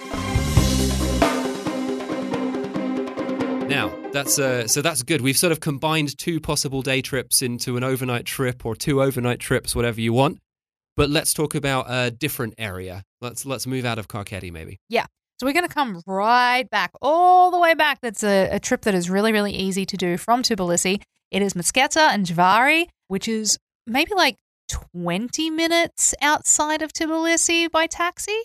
Now, 3.72 3.98
that's 4.12 4.38
uh, 4.38 4.68
so 4.68 4.82
that's 4.82 5.02
good. 5.02 5.22
We've 5.22 5.38
sort 5.38 5.54
of 5.54 5.62
combined 5.62 6.18
two 6.18 6.42
possible 6.42 6.82
day 6.82 7.02
trips 7.02 7.42
into 7.42 7.78
an 7.78 7.86
overnight 7.86 8.26
trip 8.26 8.66
or 8.66 8.76
two 8.76 9.02
overnight 9.02 9.40
trips, 9.40 9.74
whatever 9.74 10.02
you 10.02 10.12
want. 10.12 10.40
But 10.98 11.10
let's 11.10 11.34
talk 11.34 11.56
about 11.56 11.86
a 11.88 12.12
different 12.12 12.56
area. 12.58 13.04
Let's 13.22 13.46
let's 13.46 13.66
move 13.66 13.86
out 13.86 13.98
of 13.98 14.10
Kakheti 14.10 14.52
maybe. 14.52 14.78
Yeah. 14.90 15.06
So 15.40 15.48
we're 15.48 15.54
going 15.54 15.68
to 15.70 15.74
come 15.74 16.02
right 16.06 16.70
back, 16.70 16.92
all 17.02 17.50
the 17.50 17.60
way 17.60 17.74
back. 17.74 18.00
That's 18.02 18.26
a, 18.26 18.50
a 18.52 18.60
trip 18.60 18.82
that 18.82 18.94
is 18.94 19.10
really, 19.10 19.32
really 19.32 19.54
easy 19.54 19.86
to 19.86 19.96
do 19.96 20.18
from 20.18 20.44
Tbilisi. 20.44 21.02
It 21.32 21.42
is 21.42 21.54
Mtskheta 21.54 22.10
and 22.10 22.26
Javari, 22.26 22.88
which 23.08 23.30
is 23.30 23.58
maybe 23.88 24.12
like 24.14 24.36
20 24.94 25.50
minutes 25.50 26.14
outside 26.22 26.82
of 26.82 26.92
Tbilisi 26.92 27.72
by 27.72 27.88
taxi, 27.88 28.38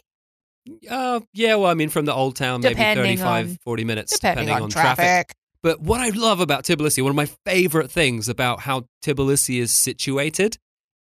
Uh, 0.90 1.20
yeah, 1.33 1.55
well, 1.55 1.70
I 1.70 1.74
mean, 1.74 1.88
from 1.88 2.05
the 2.05 2.14
old 2.14 2.37
town, 2.37 2.61
maybe 2.61 2.74
Depending 2.74 3.18
35, 3.18 3.48
on- 3.50 3.59
40 3.64 3.85
minutes, 3.85 4.18
depending, 4.18 4.50
on, 4.50 4.70
traffic. 4.70 4.96
traffic. 4.96 5.33
But 5.62 5.81
what 5.81 6.00
I 6.00 6.11
love 6.11 6.40
about 6.40 6.64
Tbilisi, 6.64 7.02
one 7.02 7.11
of 7.11 7.16
my 7.16 7.29
favorite 7.44 7.90
things 7.90 8.29
about 8.29 8.61
how 8.61 8.87
Tbilisi 9.05 9.61
is 9.61 9.72
situated, 9.72 10.57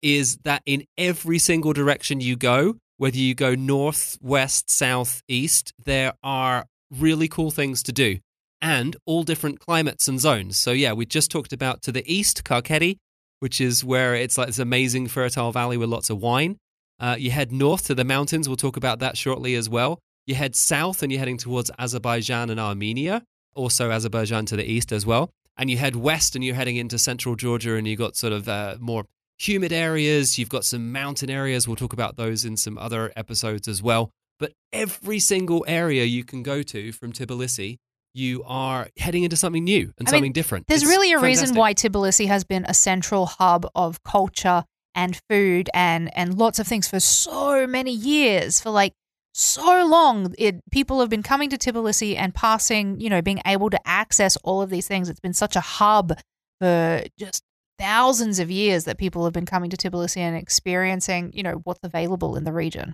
is 0.01 0.37
that 0.43 0.61
in 0.65 0.85
every 0.97 1.39
single 1.39 1.73
direction 1.73 2.19
you 2.21 2.35
go, 2.35 2.75
whether 2.97 3.17
you 3.17 3.33
go 3.33 3.55
north, 3.55 4.17
west, 4.21 4.69
south, 4.69 5.21
east, 5.27 5.73
there 5.83 6.13
are 6.23 6.65
really 6.91 7.27
cool 7.27 7.49
things 7.51 7.81
to 7.83 7.91
do 7.91 8.19
and 8.61 8.95
all 9.07 9.23
different 9.23 9.59
climates 9.59 10.07
and 10.07 10.19
zones. 10.19 10.57
So, 10.57 10.71
yeah, 10.71 10.93
we 10.93 11.05
just 11.05 11.31
talked 11.31 11.51
about 11.53 11.81
to 11.83 11.91
the 11.91 12.03
east, 12.11 12.43
Kakheti, 12.43 12.97
which 13.39 13.59
is 13.59 13.83
where 13.83 14.13
it's 14.13 14.37
like 14.37 14.47
this 14.47 14.59
amazing 14.59 15.07
fertile 15.07 15.51
valley 15.51 15.77
with 15.77 15.89
lots 15.89 16.11
of 16.11 16.21
wine. 16.21 16.57
Uh, 17.01 17.15
you 17.17 17.31
head 17.31 17.51
north 17.51 17.87
to 17.87 17.95
the 17.95 18.05
mountains. 18.05 18.47
We'll 18.47 18.57
talk 18.57 18.77
about 18.77 18.99
that 18.99 19.17
shortly 19.17 19.55
as 19.55 19.67
well. 19.67 19.99
You 20.27 20.35
head 20.35 20.55
south 20.55 21.01
and 21.01 21.11
you're 21.11 21.19
heading 21.19 21.37
towards 21.37 21.71
Azerbaijan 21.79 22.51
and 22.51 22.59
Armenia, 22.59 23.23
also 23.55 23.89
Azerbaijan 23.89 24.45
to 24.45 24.55
the 24.55 24.63
east 24.63 24.91
as 24.91 25.03
well. 25.03 25.31
And 25.57 25.69
you 25.69 25.77
head 25.77 25.95
west 25.95 26.35
and 26.35 26.45
you're 26.45 26.55
heading 26.55 26.77
into 26.77 26.99
central 26.99 27.35
Georgia 27.35 27.75
and 27.75 27.87
you've 27.87 27.99
got 27.99 28.15
sort 28.15 28.33
of 28.33 28.47
uh, 28.47 28.77
more 28.79 29.05
humid 29.39 29.73
areas. 29.73 30.37
You've 30.37 30.49
got 30.49 30.63
some 30.63 30.91
mountain 30.91 31.31
areas. 31.31 31.67
We'll 31.67 31.75
talk 31.75 31.93
about 31.93 32.17
those 32.17 32.45
in 32.45 32.55
some 32.55 32.77
other 32.77 33.11
episodes 33.15 33.67
as 33.67 33.81
well. 33.81 34.11
But 34.39 34.53
every 34.71 35.19
single 35.19 35.65
area 35.67 36.03
you 36.03 36.23
can 36.23 36.43
go 36.43 36.61
to 36.61 36.91
from 36.91 37.13
Tbilisi, 37.13 37.77
you 38.13 38.43
are 38.45 38.89
heading 38.97 39.23
into 39.23 39.35
something 39.37 39.63
new 39.63 39.93
and 39.97 40.07
I 40.07 40.11
mean, 40.11 40.17
something 40.17 40.33
different. 40.33 40.67
There's 40.67 40.83
It's 40.83 40.89
really 40.89 41.13
a 41.13 41.19
reason 41.19 41.55
why 41.55 41.73
Tbilisi 41.73 42.27
has 42.27 42.43
been 42.43 42.65
a 42.65 42.73
central 42.73 43.25
hub 43.25 43.67
of 43.73 44.03
culture 44.03 44.65
and 44.95 45.19
food 45.29 45.69
and, 45.73 46.15
and 46.17 46.37
lots 46.37 46.59
of 46.59 46.67
things 46.67 46.87
for 46.87 46.99
so 46.99 47.65
many 47.67 47.91
years, 47.91 48.61
for 48.61 48.69
like 48.69 48.93
so 49.33 49.85
long. 49.85 50.33
It, 50.37 50.61
people 50.71 50.99
have 50.99 51.09
been 51.09 51.23
coming 51.23 51.49
to 51.49 51.57
Tbilisi 51.57 52.15
and 52.17 52.33
passing, 52.33 52.99
you 52.99 53.09
know, 53.09 53.21
being 53.21 53.41
able 53.45 53.69
to 53.69 53.79
access 53.87 54.37
all 54.37 54.61
of 54.61 54.69
these 54.69 54.87
things. 54.87 55.09
It's 55.09 55.19
been 55.19 55.33
such 55.33 55.55
a 55.55 55.61
hub 55.61 56.13
for 56.59 57.03
just 57.17 57.43
thousands 57.79 58.39
of 58.39 58.51
years 58.51 58.85
that 58.85 58.97
people 58.97 59.23
have 59.23 59.33
been 59.33 59.45
coming 59.45 59.69
to 59.69 59.77
Tbilisi 59.77 60.17
and 60.17 60.35
experiencing, 60.35 61.31
you 61.33 61.43
know, 61.43 61.61
what's 61.63 61.79
available 61.83 62.35
in 62.35 62.43
the 62.43 62.53
region. 62.53 62.93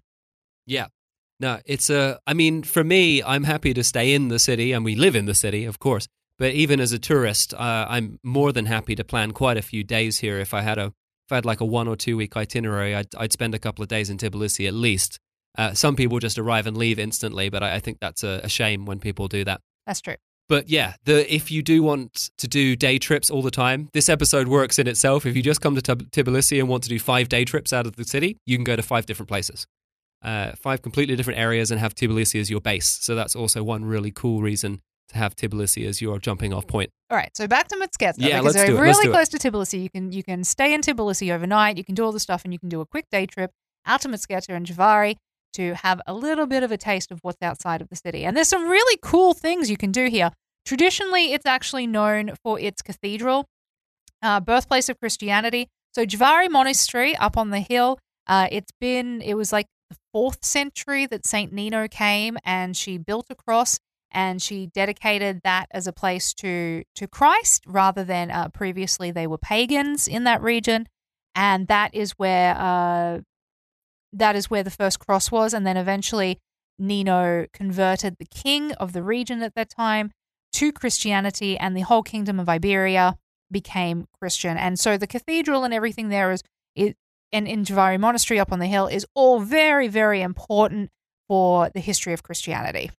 Yeah. 0.65 0.87
No, 1.39 1.59
it's 1.65 1.89
a. 1.89 2.19
I 2.25 2.33
mean, 2.33 2.63
for 2.63 2.83
me, 2.83 3.21
I'm 3.21 3.43
happy 3.43 3.73
to 3.73 3.83
stay 3.83 4.13
in 4.13 4.29
the 4.29 4.39
city, 4.39 4.71
and 4.71 4.83
we 4.83 4.95
live 4.95 5.15
in 5.15 5.25
the 5.25 5.35
city, 5.35 5.65
of 5.65 5.77
course. 5.77 6.07
But 6.39 6.53
even 6.53 6.79
as 6.79 6.91
a 6.91 6.99
tourist, 6.99 7.53
uh, 7.53 7.85
I'm 7.89 8.19
more 8.23 8.51
than 8.51 8.65
happy 8.65 8.95
to 8.95 9.03
plan 9.03 9.31
quite 9.31 9.57
a 9.57 9.61
few 9.61 9.83
days 9.83 10.19
here. 10.19 10.39
If 10.39 10.53
I 10.53 10.61
had 10.61 10.77
a, 10.77 10.93
if 11.27 11.31
I 11.33 11.35
had 11.35 11.45
like 11.45 11.59
a 11.59 11.65
one 11.65 11.89
or 11.89 11.97
two 11.97 12.15
week 12.15 12.37
itinerary, 12.37 12.95
I'd, 12.95 13.13
I'd 13.17 13.33
spend 13.33 13.53
a 13.53 13.59
couple 13.59 13.83
of 13.83 13.89
days 13.89 14.09
in 14.09 14.17
Tbilisi 14.17 14.65
at 14.65 14.73
least. 14.73 15.19
Uh, 15.57 15.73
some 15.73 15.95
people 15.95 16.19
just 16.19 16.39
arrive 16.39 16.67
and 16.67 16.77
leave 16.77 16.99
instantly, 16.99 17.49
but 17.49 17.61
I, 17.61 17.75
I 17.75 17.79
think 17.79 17.99
that's 17.99 18.23
a, 18.23 18.39
a 18.43 18.49
shame 18.49 18.85
when 18.85 18.99
people 18.99 19.27
do 19.27 19.43
that. 19.43 19.59
That's 19.85 19.99
true. 19.99 20.15
But 20.47 20.69
yeah, 20.69 20.93
the 21.03 21.33
if 21.33 21.51
you 21.51 21.61
do 21.61 21.83
want 21.83 22.29
to 22.37 22.47
do 22.47 22.77
day 22.77 22.97
trips 22.97 23.29
all 23.29 23.41
the 23.41 23.51
time, 23.51 23.89
this 23.91 24.07
episode 24.07 24.47
works 24.47 24.79
in 24.79 24.87
itself. 24.87 25.25
If 25.25 25.35
you 25.35 25.43
just 25.43 25.59
come 25.59 25.75
to 25.75 25.81
Tb- 25.81 26.09
Tbilisi 26.11 26.59
and 26.59 26.69
want 26.69 26.83
to 26.83 26.89
do 26.89 26.97
five 26.99 27.27
day 27.27 27.43
trips 27.43 27.73
out 27.73 27.85
of 27.85 27.97
the 27.97 28.05
city, 28.05 28.37
you 28.45 28.55
can 28.55 28.63
go 28.63 28.77
to 28.77 28.81
five 28.81 29.05
different 29.05 29.27
places, 29.27 29.67
uh, 30.21 30.53
five 30.53 30.81
completely 30.81 31.17
different 31.17 31.39
areas, 31.39 31.71
and 31.71 31.81
have 31.81 31.93
Tbilisi 31.93 32.39
as 32.39 32.49
your 32.49 32.61
base. 32.61 32.87
So 33.01 33.15
that's 33.15 33.35
also 33.35 33.61
one 33.63 33.83
really 33.83 34.11
cool 34.11 34.41
reason 34.41 34.81
to 35.09 35.17
have 35.17 35.35
Tbilisi 35.35 35.87
as 35.87 36.01
your 36.01 36.19
jumping 36.19 36.53
off 36.53 36.67
point. 36.67 36.89
All 37.09 37.17
right, 37.17 37.35
so 37.35 37.47
back 37.47 37.67
to 37.69 37.75
Mtskheta 37.75 38.15
Yeah, 38.17 38.39
because 38.39 38.43
let's 38.43 38.55
they're 38.57 38.67
do 38.67 38.77
it, 38.77 38.81
really 38.81 39.03
do 39.03 39.09
it. 39.09 39.13
close 39.13 39.29
to 39.29 39.37
Tbilisi. 39.37 39.81
You 39.81 39.89
can 39.89 40.11
you 40.11 40.23
can 40.23 40.43
stay 40.43 40.73
in 40.73 40.81
Tbilisi 40.81 41.33
overnight. 41.33 41.77
You 41.77 41.83
can 41.83 41.95
do 41.95 42.03
all 42.03 42.11
the 42.11 42.19
stuff, 42.19 42.43
and 42.43 42.53
you 42.53 42.59
can 42.59 42.69
do 42.69 42.81
a 42.81 42.85
quick 42.85 43.05
day 43.11 43.25
trip 43.25 43.51
out 43.85 44.01
to 44.01 44.09
Mtskheta 44.09 44.49
and 44.49 44.65
Javari 44.65 45.15
to 45.53 45.73
have 45.75 46.01
a 46.05 46.13
little 46.13 46.45
bit 46.45 46.63
of 46.63 46.71
a 46.71 46.77
taste 46.77 47.11
of 47.11 47.19
what's 47.21 47.41
outside 47.41 47.81
of 47.81 47.89
the 47.89 47.95
city. 47.95 48.25
And 48.25 48.35
there's 48.35 48.49
some 48.49 48.67
really 48.69 48.99
cool 49.01 49.33
things 49.33 49.69
you 49.71 49.77
can 49.77 49.91
do 49.91 50.07
here. 50.07 50.31
Traditionally, 50.65 51.31
it's 51.33 51.45
actually 51.45 51.87
known 51.87 52.33
for 52.43 52.59
its 52.59 52.81
cathedral, 52.81 53.45
uh, 54.21 54.41
birthplace 54.41 54.89
of 54.89 54.99
Christianity. 54.99 55.69
So 55.93 56.05
Javari 56.05 56.49
Monastery 56.49 57.15
up 57.15 57.37
on 57.37 57.49
the 57.51 57.61
hill. 57.61 57.99
Uh, 58.27 58.47
it's 58.51 58.71
been 58.81 59.21
it 59.21 59.35
was 59.35 59.53
like 59.53 59.67
the 59.89 59.95
fourth 60.11 60.43
century 60.43 61.05
that 61.05 61.25
Saint 61.25 61.53
Nino 61.53 61.87
came 61.87 62.37
and 62.43 62.75
she 62.75 62.97
built 62.97 63.27
a 63.29 63.35
cross 63.35 63.79
and 64.11 64.41
she 64.41 64.67
dedicated 64.67 65.41
that 65.43 65.67
as 65.71 65.87
a 65.87 65.93
place 65.93 66.33
to 66.35 66.83
to 66.95 67.07
Christ 67.07 67.63
rather 67.67 68.03
than 68.03 68.31
uh, 68.31 68.49
previously 68.49 69.11
they 69.11 69.27
were 69.27 69.37
pagans 69.37 70.07
in 70.07 70.23
that 70.23 70.41
region, 70.41 70.87
and 71.35 71.67
that 71.67 71.93
is 71.93 72.11
where 72.13 72.55
uh, 72.57 73.19
that 74.13 74.35
is 74.35 74.49
where 74.49 74.63
the 74.63 74.71
first 74.71 74.99
cross 74.99 75.31
was, 75.31 75.53
and 75.53 75.65
then 75.65 75.77
eventually 75.77 76.39
Nino 76.79 77.47
converted 77.53 78.17
the 78.17 78.25
king 78.25 78.71
of 78.73 78.93
the 78.93 79.03
region 79.03 79.41
at 79.41 79.55
that 79.55 79.69
time 79.69 80.11
to 80.53 80.71
Christianity, 80.71 81.57
and 81.57 81.75
the 81.75 81.81
whole 81.81 82.03
kingdom 82.03 82.39
of 82.39 82.49
Iberia 82.49 83.17
became 83.51 84.07
Christian, 84.19 84.57
and 84.57 84.79
so 84.79 84.97
the 84.97 85.07
cathedral 85.07 85.63
and 85.63 85.73
everything 85.73 86.09
there 86.09 86.31
is 86.31 86.41
it 86.75 86.95
and 87.33 87.45
in 87.45 87.65
Javari 87.65 87.99
Monastery 87.99 88.39
up 88.39 88.53
on 88.53 88.59
the 88.59 88.67
hill 88.67 88.87
is 88.87 89.05
all 89.13 89.41
very 89.41 89.89
very 89.89 90.21
important 90.21 90.89
for 91.27 91.69
the 91.69 91.81
history 91.81 92.13
of 92.13 92.23
Christianity. 92.23 92.89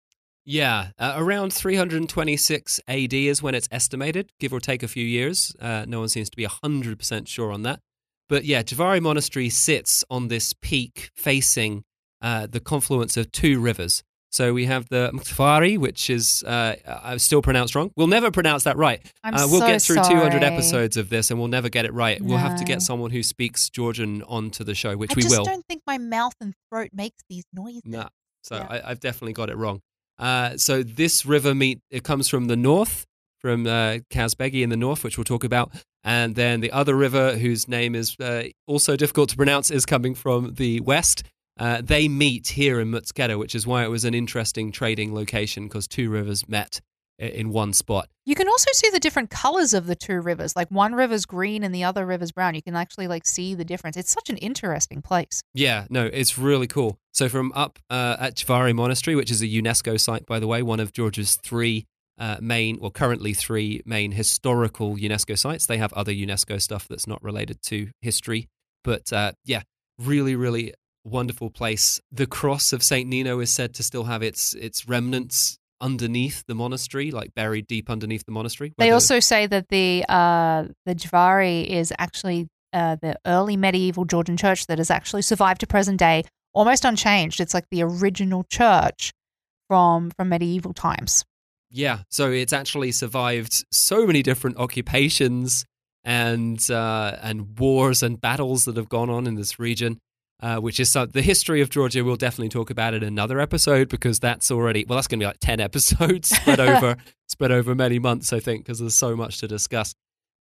Yeah, 0.51 0.93
uh, 0.99 1.13
around 1.19 1.53
326 1.53 2.81
AD 2.89 3.13
is 3.13 3.43
when 3.43 3.55
it's 3.55 3.69
estimated, 3.71 4.33
give 4.41 4.55
or 4.55 4.61
take 4.61 4.83
a 4.83 4.89
few 4.89 5.05
years. 5.05 5.55
Uh, 5.61 5.85
no 5.87 5.99
one 6.01 6.09
seems 6.09 6.31
to 6.31 6.37
be 6.39 6.47
100% 6.47 7.29
sure 7.29 7.53
on 7.53 7.65
that. 7.65 7.81
But 8.31 8.47
yeah, 8.47 8.63
Javari 8.63 9.03
Monastery 9.03 9.51
sits 9.51 10.05
on 10.09 10.29
this 10.29 10.55
peak 10.55 11.11
facing 11.15 11.85
uh, 12.23 12.47
the 12.47 12.61
confluence 12.61 13.19
of 13.19 13.31
two 13.31 13.61
rivers. 13.61 14.03
So 14.31 14.55
we 14.55 14.65
have 14.65 14.89
the 14.89 15.11
Mtfari, 15.13 15.77
which 15.77 16.09
is 16.09 16.43
uh, 16.45 16.77
uh, 16.87 17.19
still 17.19 17.43
pronounced 17.43 17.75
wrong. 17.75 17.91
We'll 17.95 18.07
never 18.07 18.31
pronounce 18.31 18.65
that 18.65 18.79
right. 18.79 19.05
I'm 19.23 19.35
Uh, 19.35 19.49
we'll 19.51 19.61
so 19.61 19.67
get 19.67 19.83
through 19.83 19.97
200 19.97 20.43
episodes 20.43 20.97
of 20.97 21.11
this 21.11 21.31
and 21.31 21.39
we'll 21.39 21.49
never 21.49 21.69
get 21.69 21.85
it 21.85 21.93
right. 21.93 22.23
We'll 22.23 22.39
have 22.39 22.59
to 22.59 22.65
get 22.65 22.81
someone 22.81 23.11
who 23.11 23.23
speaks 23.23 23.69
Georgian 23.69 24.23
onto 24.23 24.65
the 24.65 24.75
show, 24.75 24.97
which 24.97 25.11
I 25.11 25.15
we 25.15 25.25
will. 25.25 25.35
I 25.35 25.37
just 25.37 25.51
don't 25.51 25.67
think 25.67 25.83
my 25.87 25.99
mouth 25.99 26.37
and 26.41 26.55
throat 26.71 26.89
makes 26.95 27.23
these 27.29 27.45
noises. 27.53 27.83
No. 27.85 28.09
So 28.43 28.57
Yeah. 28.57 28.67
I, 28.71 28.91
I've 28.91 29.01
definitely 29.01 29.35
got 29.35 29.51
it 29.51 29.57
wrong. 29.59 29.83
Uh, 30.19 30.57
so 30.57 30.83
this 30.83 31.25
river 31.25 31.55
meet 31.55 31.81
it 31.91 32.05
comes 32.05 32.29
from 32.29 32.47
the 32.47 32.57
north, 32.57 33.07
from 33.39 33.67
uh, 33.67 33.99
Kazbegi 34.11 34.63
in 34.63 34.71
the 34.71 34.77
north, 34.77 35.05
which 35.05 35.17
we'll 35.17 35.25
talk 35.25 35.45
about, 35.45 35.73
and 36.03 36.35
then 36.35 36.61
the 36.61 36.73
other 36.73 36.95
river, 36.95 37.37
whose 37.37 37.69
name 37.69 37.95
is 37.95 38.17
uh, 38.21 38.45
also 38.67 38.97
difficult 38.97 39.31
to 39.31 39.37
pronounce, 39.37 39.71
is 39.71 39.87
coming 39.87 40.15
from 40.15 40.55
the 40.55 40.81
west. 40.81 41.23
Uh, 41.59 41.81
they 41.83 42.07
meet 42.09 42.49
here 42.49 42.81
in 42.81 42.91
Mtskheta, 42.91 43.39
which 43.39 43.55
is 43.55 43.67
why 43.67 43.85
it 43.85 43.89
was 43.89 44.05
an 44.05 44.15
interesting 44.15 44.71
trading 44.71 45.15
location 45.15 45.65
because 45.65 45.89
two 45.89 46.09
rivers 46.09 46.49
met 46.49 46.81
in 47.19 47.51
one 47.51 47.73
spot. 47.73 48.09
You 48.25 48.35
can 48.35 48.49
also 48.49 48.71
see 48.73 48.91
the 48.91 49.01
different 49.01 49.31
colors 49.31 49.75
of 49.75 49.87
the 49.87 49.97
two 49.97 50.21
rivers. 50.21 50.55
Like 50.55 50.71
one 50.71 50.95
river's 50.95 51.27
green 51.27 51.65
and 51.65 51.75
the 51.75 51.85
other 51.85 52.07
river's 52.07 52.33
brown. 52.33 52.55
You 52.55 52.63
can 52.63 52.77
actually 52.77 53.09
like 53.09 53.27
see 53.27 53.55
the 53.55 53.65
difference. 53.65 53.97
It's 53.97 54.13
such 54.13 54.31
an 54.31 54.37
interesting 54.37 55.03
place. 55.03 55.43
Yeah, 55.55 55.87
no, 55.91 56.07
it's 56.07 56.39
really 56.39 56.67
cool. 56.67 56.99
So 57.13 57.29
from 57.29 57.53
up 57.55 57.79
uh, 57.91 58.17
at 58.21 58.37
Javari 58.37 58.75
Monastery, 58.75 59.17
which 59.17 59.31
is 59.31 59.43
a 59.43 59.47
UNESCO 59.47 59.99
site, 59.99 60.27
by 60.27 60.39
the 60.39 60.47
way, 60.47 60.63
one 60.63 60.81
of 60.81 60.93
Georgia's 60.93 61.37
three 61.37 61.87
uh, 62.19 62.37
main, 62.41 62.79
or 62.81 62.91
currently 62.91 63.33
three 63.33 63.81
main 63.85 64.13
historical 64.13 64.97
UNESCO 64.97 65.39
sites. 65.39 65.67
They 65.67 65.79
have 65.79 65.93
other 65.93 66.13
UNESCO 66.13 66.61
stuff 66.61 66.87
that's 66.89 67.07
not 67.07 67.23
related 67.23 67.63
to 67.63 67.89
history, 68.03 68.49
but 68.85 69.13
uh, 69.13 69.33
yeah, 69.45 69.63
really, 69.99 70.37
really 70.37 70.75
wonderful 71.05 71.51
place. 71.51 72.01
The 72.11 72.27
cross 72.27 72.73
of 72.73 72.83
Saint 72.83 73.09
Nino 73.09 73.41
is 73.41 73.51
said 73.51 73.75
to 73.75 73.83
still 73.83 74.05
have 74.05 74.23
its 74.23 74.55
its 74.55 74.89
remnants 74.89 75.59
underneath 75.81 76.45
the 76.47 76.55
monastery, 76.55 77.11
like 77.11 77.35
buried 77.35 77.67
deep 77.67 77.91
underneath 77.91 78.25
the 78.25 78.33
monastery. 78.33 78.73
They 78.79 78.91
also 78.91 79.21
say 79.21 79.47
that 79.47 79.69
the 79.69 80.05
uh, 80.09 80.65
the 80.87 80.95
Javari 80.95 81.67
is 81.67 81.93
actually 81.99 82.49
uh, 82.73 82.97
the 83.01 83.17
early 83.27 83.57
medieval 83.57 84.05
Georgian 84.05 84.37
church 84.37 84.67
that 84.67 84.79
has 84.79 84.91
actually 84.91 85.23
survived 85.23 85.61
to 85.61 85.67
present 85.67 85.99
day, 85.99 86.25
almost 86.53 86.85
unchanged. 86.85 87.41
It's 87.41 87.55
like 87.55 87.67
the 87.71 87.83
original 87.83 88.45
church 88.45 89.13
from 89.69 90.11
from 90.11 90.29
medieval 90.29 90.75
times. 90.75 91.25
Yeah, 91.71 92.01
so 92.09 92.31
it's 92.31 92.53
actually 92.53 92.93
survived 92.93 93.65
so 93.71 94.07
many 94.07 94.23
different 94.23 94.57
occupations 94.57 95.67
and 96.05 96.59
uh, 96.71 97.17
and 97.21 97.59
wars 97.59 98.03
and 98.03 98.21
battles 98.21 98.65
that 98.65 98.77
have 98.77 98.89
gone 98.89 99.11
on 99.11 99.27
in 99.27 99.35
this 99.35 99.59
region, 99.59 99.99
uh, 100.41 100.59
which 100.59 100.79
is 100.79 100.91
so, 100.91 101.07
the 101.07 101.23
history 101.23 101.61
of 101.61 101.71
Georgia. 101.71 102.05
We'll 102.05 102.17
definitely 102.17 102.49
talk 102.49 102.71
about 102.71 102.95
it 102.95 103.03
in 103.03 103.09
another 103.09 103.41
episode 103.41 103.89
because 103.89 104.19
that's 104.19 104.51
already 104.51 104.85
well, 104.89 104.97
that's 104.97 105.09
going 105.09 105.21
to 105.21 105.25
be 105.25 105.29
like 105.29 105.41
ten 105.41 105.61
episodes 105.69 106.29
spread 106.29 106.61
over 106.69 106.97
spread 107.29 107.53
over 107.53 107.75
many 107.75 107.99
months, 107.99 108.33
I 108.33 108.41
think, 108.41 108.65
because 108.65 108.79
there's 108.79 108.95
so 108.95 109.17
much 109.17 109.39
to 109.39 109.49
discuss. 109.49 109.95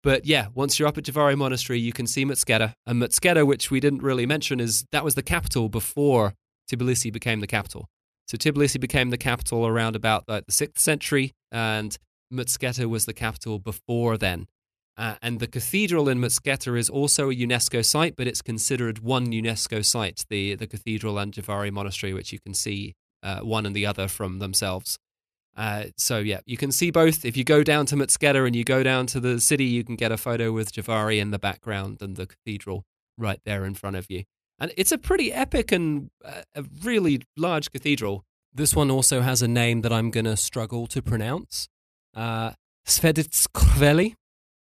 But 0.02 0.24
yeah, 0.24 0.48
once 0.54 0.78
you're 0.78 0.87
up 0.87 0.98
at 0.98 1.04
Javari 1.04 1.37
Monastery, 1.37 1.80
you 1.80 1.92
can 1.92 2.06
see 2.06 2.24
Mtskheta. 2.24 2.74
And 2.87 3.02
Mtskheta, 3.02 3.46
which 3.46 3.70
we 3.70 3.80
didn't 3.80 4.02
really 4.02 4.26
mention, 4.26 4.61
is 4.61 4.85
that 4.92 5.02
was 5.02 5.16
the 5.16 5.22
capital 5.22 5.68
before 5.68 6.35
Tbilisi 6.70 7.12
became 7.12 7.40
the 7.40 7.46
capital. 7.46 7.88
So 8.28 8.37
Tbilisi 8.37 8.78
became 8.78 9.11
the 9.11 9.18
capital 9.18 9.66
around 9.66 9.96
about 9.96 10.24
like 10.28 10.46
the 10.46 10.52
sixth 10.52 10.82
century, 10.82 11.32
and 11.50 11.96
Mtskheta 12.32 12.88
was 12.88 13.06
the 13.06 13.12
capital 13.12 13.59
before 13.59 14.16
then. 14.16 14.46
Uh, 14.98 15.16
and 15.20 15.40
the 15.40 15.46
cathedral 15.46 16.09
in 16.09 16.18
Mtskheta 16.18 16.78
is 16.78 16.88
also 16.88 17.30
a 17.30 17.35
UNESCO 17.35 17.85
site, 17.85 18.16
but 18.16 18.26
it's 18.26 18.40
considered 18.40 19.00
one 19.00 19.26
UNESCO 19.26 19.85
site, 19.85 20.24
the, 20.30 20.54
the 20.54 20.66
cathedral 20.66 21.18
and 21.18 21.32
Javari 21.32 21.70
Monastery, 21.70 22.14
which 22.14 22.32
you 22.32 22.38
can 22.38 22.54
see 22.54 22.94
uh, 23.22 23.40
one 23.40 23.66
and 23.66 23.76
the 23.76 23.85
other 23.85 24.09
from 24.09 24.38
themselves. 24.38 24.98
Uh, 25.54 25.85
so, 25.96 26.18
yeah, 26.18 26.40
you 26.46 26.56
can 26.56 26.70
see 26.70 26.90
both. 26.90 27.24
If 27.24 27.37
you 27.37 27.44
go 27.44 27.62
down 27.62 27.87
to 27.87 27.96
Mtskheta 27.96 28.46
and 28.46 28.54
you 28.54 28.64
go 28.64 28.82
down 28.82 29.06
to 29.09 29.20
the 29.20 29.40
city, 29.40 29.64
you 29.64 29.85
can 29.85 29.96
get 29.96 30.12
a 30.12 30.16
photo 30.16 30.52
with 30.52 30.72
Javari 30.72 31.18
in 31.18 31.30
the 31.30 31.38
background 31.38 31.98
and 32.00 32.16
the 32.16 32.26
cathedral 32.26 32.85
right 33.18 33.40
there 33.44 33.64
in 33.64 33.74
front 33.74 33.96
of 33.96 34.06
you. 34.11 34.24
And 34.59 34.72
it's 34.76 34.92
a 34.92 34.98
pretty 34.98 35.32
epic 35.32 35.72
and 35.72 36.11
uh, 36.24 36.42
a 36.54 36.64
really 36.82 37.22
large 37.37 37.70
cathedral. 37.70 38.24
This 38.52 38.74
one 38.74 38.90
also 38.90 39.20
has 39.20 39.42
a 39.42 39.48
name 39.48 39.82
that 39.82 39.92
I'm 39.92 40.11
going 40.11 40.24
to 40.24 40.37
struggle 40.37 40.87
to 40.87 41.02
pronounce. 41.02 41.68
Uh, 42.14 42.52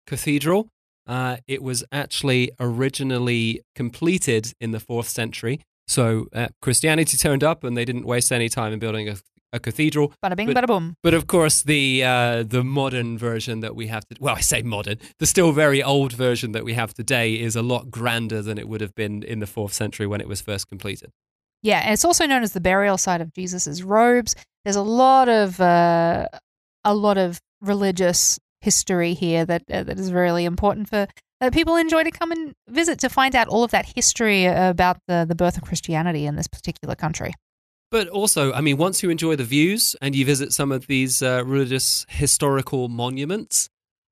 Cathedral. 0.07 0.69
Uh, 1.07 1.37
it 1.47 1.63
was 1.63 1.85
actually 1.93 2.51
originally 2.59 3.61
completed 3.75 4.53
in 4.61 4.73
the 4.73 4.81
fourth 4.81 5.09
century. 5.09 5.61
So 5.87 6.27
uh, 6.33 6.49
Christianity 6.61 7.17
turned 7.17 7.45
up 7.45 7.63
and 7.63 7.77
they 7.77 7.85
didn't 7.85 8.07
waste 8.07 8.33
any 8.33 8.49
time 8.49 8.73
in 8.73 8.81
building 8.81 9.09
a, 9.09 9.17
a 9.53 9.61
cathedral. 9.61 10.13
Bada 10.25 10.35
bing, 10.37 10.53
But- 10.53 10.57
bada 10.57 10.67
boom. 10.67 10.95
But 11.05 11.15
of 11.15 11.29
course, 11.29 11.63
the 11.63 12.03
uh, 12.03 12.43
the 12.43 12.65
modern 12.65 13.17
version 13.19 13.61
that 13.61 13.77
we 13.77 13.87
have 13.87 14.05
to 14.09 14.17
well, 14.19 14.35
I 14.35 14.41
say 14.41 14.63
modern, 14.63 14.99
the 15.21 15.27
still 15.27 15.53
very 15.53 15.81
old 15.83 16.13
version 16.13 16.51
that 16.53 16.65
we 16.65 16.75
have 16.75 16.93
today 16.93 17.35
is 17.35 17.55
a 17.55 17.63
lot 17.63 17.89
grander 17.91 18.43
than 18.43 18.59
it 18.59 18.69
would 18.69 18.81
have 18.81 18.95
been 18.97 19.23
in 19.23 19.39
the 19.39 19.47
fourth 19.47 19.73
century 19.75 20.09
when 20.09 20.21
it 20.21 20.27
was 20.27 20.41
first 20.41 20.69
completed. 20.69 21.11
Yeah, 21.63 21.79
and 21.85 21.93
it's 21.93 22.05
also 22.05 22.27
known 22.27 22.43
as 22.43 22.53
the 22.53 22.61
burial 22.61 22.99
site 22.99 23.21
of 23.21 23.33
Jesus's 23.33 23.83
robes. 23.85 24.35
There's 24.65 24.77
a 24.77 24.83
lot 24.83 25.29
of 25.29 25.61
uh, 25.61 26.27
a 26.85 26.95
lot 26.95 27.17
of 27.17 27.41
religious 27.61 28.39
history 28.67 29.15
here 29.15 29.45
that 29.47 29.63
uh, 29.71 29.83
that 29.89 29.99
is 29.99 30.13
really 30.13 30.45
important 30.45 30.89
for 30.89 31.07
that 31.41 31.53
people 31.53 31.77
enjoy 31.77 32.03
to 32.03 32.11
come 32.11 32.33
and 32.33 32.55
visit 32.69 32.99
to 33.05 33.09
find 33.09 33.35
out 33.39 33.47
all 33.49 33.63
of 33.63 33.71
that 33.71 33.87
history 33.95 34.45
about 34.47 34.97
the 35.09 35.25
the 35.31 35.37
birth 35.43 35.57
of 35.57 35.63
Christianity 35.63 36.27
in 36.27 36.35
this 36.37 36.49
particular 36.49 36.97
country. 36.97 37.33
But 37.91 38.09
also, 38.09 38.53
I 38.53 38.61
mean, 38.61 38.77
once 38.77 39.03
you 39.03 39.11
enjoy 39.11 39.37
the 39.37 39.45
views 39.57 39.95
and 40.03 40.15
you 40.17 40.25
visit 40.25 40.53
some 40.53 40.73
of 40.73 40.89
these 40.89 41.23
uh, 41.23 41.45
religious 41.47 42.05
historical 42.09 42.89
monuments, 42.89 43.69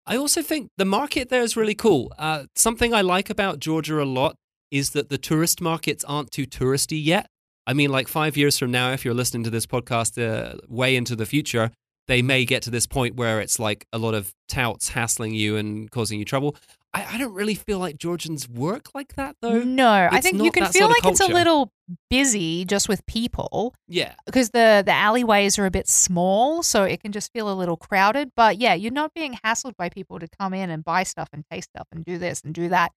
I 0.07 0.17
also 0.17 0.43
think 0.43 0.69
the 0.79 0.85
market 0.85 1.29
there 1.29 1.43
is 1.43 1.57
really 1.57 1.75
cool. 1.75 2.13
Uh, 2.19 2.45
something 2.55 2.95
I 2.95 3.01
like 3.01 3.31
about 3.31 3.59
Georgia 3.59 4.01
a 4.01 4.05
lot 4.21 4.37
is 4.71 4.91
that 4.91 5.09
the 5.09 5.19
tourist 5.19 5.61
markets 5.61 6.05
aren't 6.05 6.31
too 6.31 6.47
touristy 6.47 7.01
yet. 7.03 7.27
I 7.67 7.73
mean, 7.73 7.91
like 7.91 8.09
five 8.09 8.37
years 8.37 8.59
from 8.59 8.71
now, 8.71 8.93
if 8.93 9.05
you're 9.05 9.21
listening 9.23 9.45
to 9.45 9.51
this 9.51 9.67
podcast 9.67 10.13
uh, 10.23 10.59
way 10.69 10.95
into 10.95 11.17
the 11.17 11.27
future, 11.27 11.71
they 12.07 12.23
may 12.23 12.45
get 12.45 12.63
to 12.65 12.71
this 12.71 12.87
point 12.87 13.17
where 13.17 13.41
it's 13.41 13.59
like 13.59 13.87
a 13.93 13.99
lot 13.99 14.15
of 14.15 14.35
touts 14.49 14.91
hassling 14.91 15.35
you 15.35 15.57
and 15.57 15.91
causing 15.91 16.19
you 16.19 16.25
trouble. 16.25 16.57
I, 16.93 17.15
I 17.15 17.19
don't 17.19 17.33
really 17.35 17.57
feel 17.57 17.79
like 17.79 17.99
Georgians 17.99 18.49
work 18.49 18.95
like 18.95 19.15
that 19.17 19.37
though. 19.41 19.63
No, 19.63 20.09
I 20.11 20.21
think 20.21 20.41
you 20.43 20.53
can 20.53 20.67
feel 20.67 20.89
like 20.89 21.05
it's 21.05 21.21
a 21.21 21.27
little 21.27 21.73
busy 22.09 22.65
just 22.65 22.89
with 22.89 23.05
people 23.07 23.75
Yeah, 23.89 24.15
because 24.27 24.51
the 24.51 24.83
the 24.87 24.93
alleyways 24.93 25.59
are 25.59 25.67
a 25.67 25.71
bit 25.71 25.89
small, 25.89 26.63
so 26.63 26.85
it 26.85 27.01
can 27.03 27.13
just 27.13 27.33
feel 27.33 27.51
a 27.51 27.55
little 27.55 27.77
crowded. 27.77 28.31
But 28.37 28.59
yeah, 28.59 28.75
you're 28.75 28.93
not 28.93 29.13
being 29.13 29.37
hassled 29.45 29.77
by 29.77 29.89
people 29.89 30.19
to 30.21 30.29
come 30.39 30.55
in 30.55 30.71
and 30.71 30.85
buy 30.85 31.03
stuff 31.03 31.29
and 31.33 31.45
taste 31.51 31.71
stuff 31.75 31.89
and 31.91 32.05
do 32.05 32.17
this 32.19 32.43
and 32.43 32.55
do 32.55 32.69
that. 32.69 32.93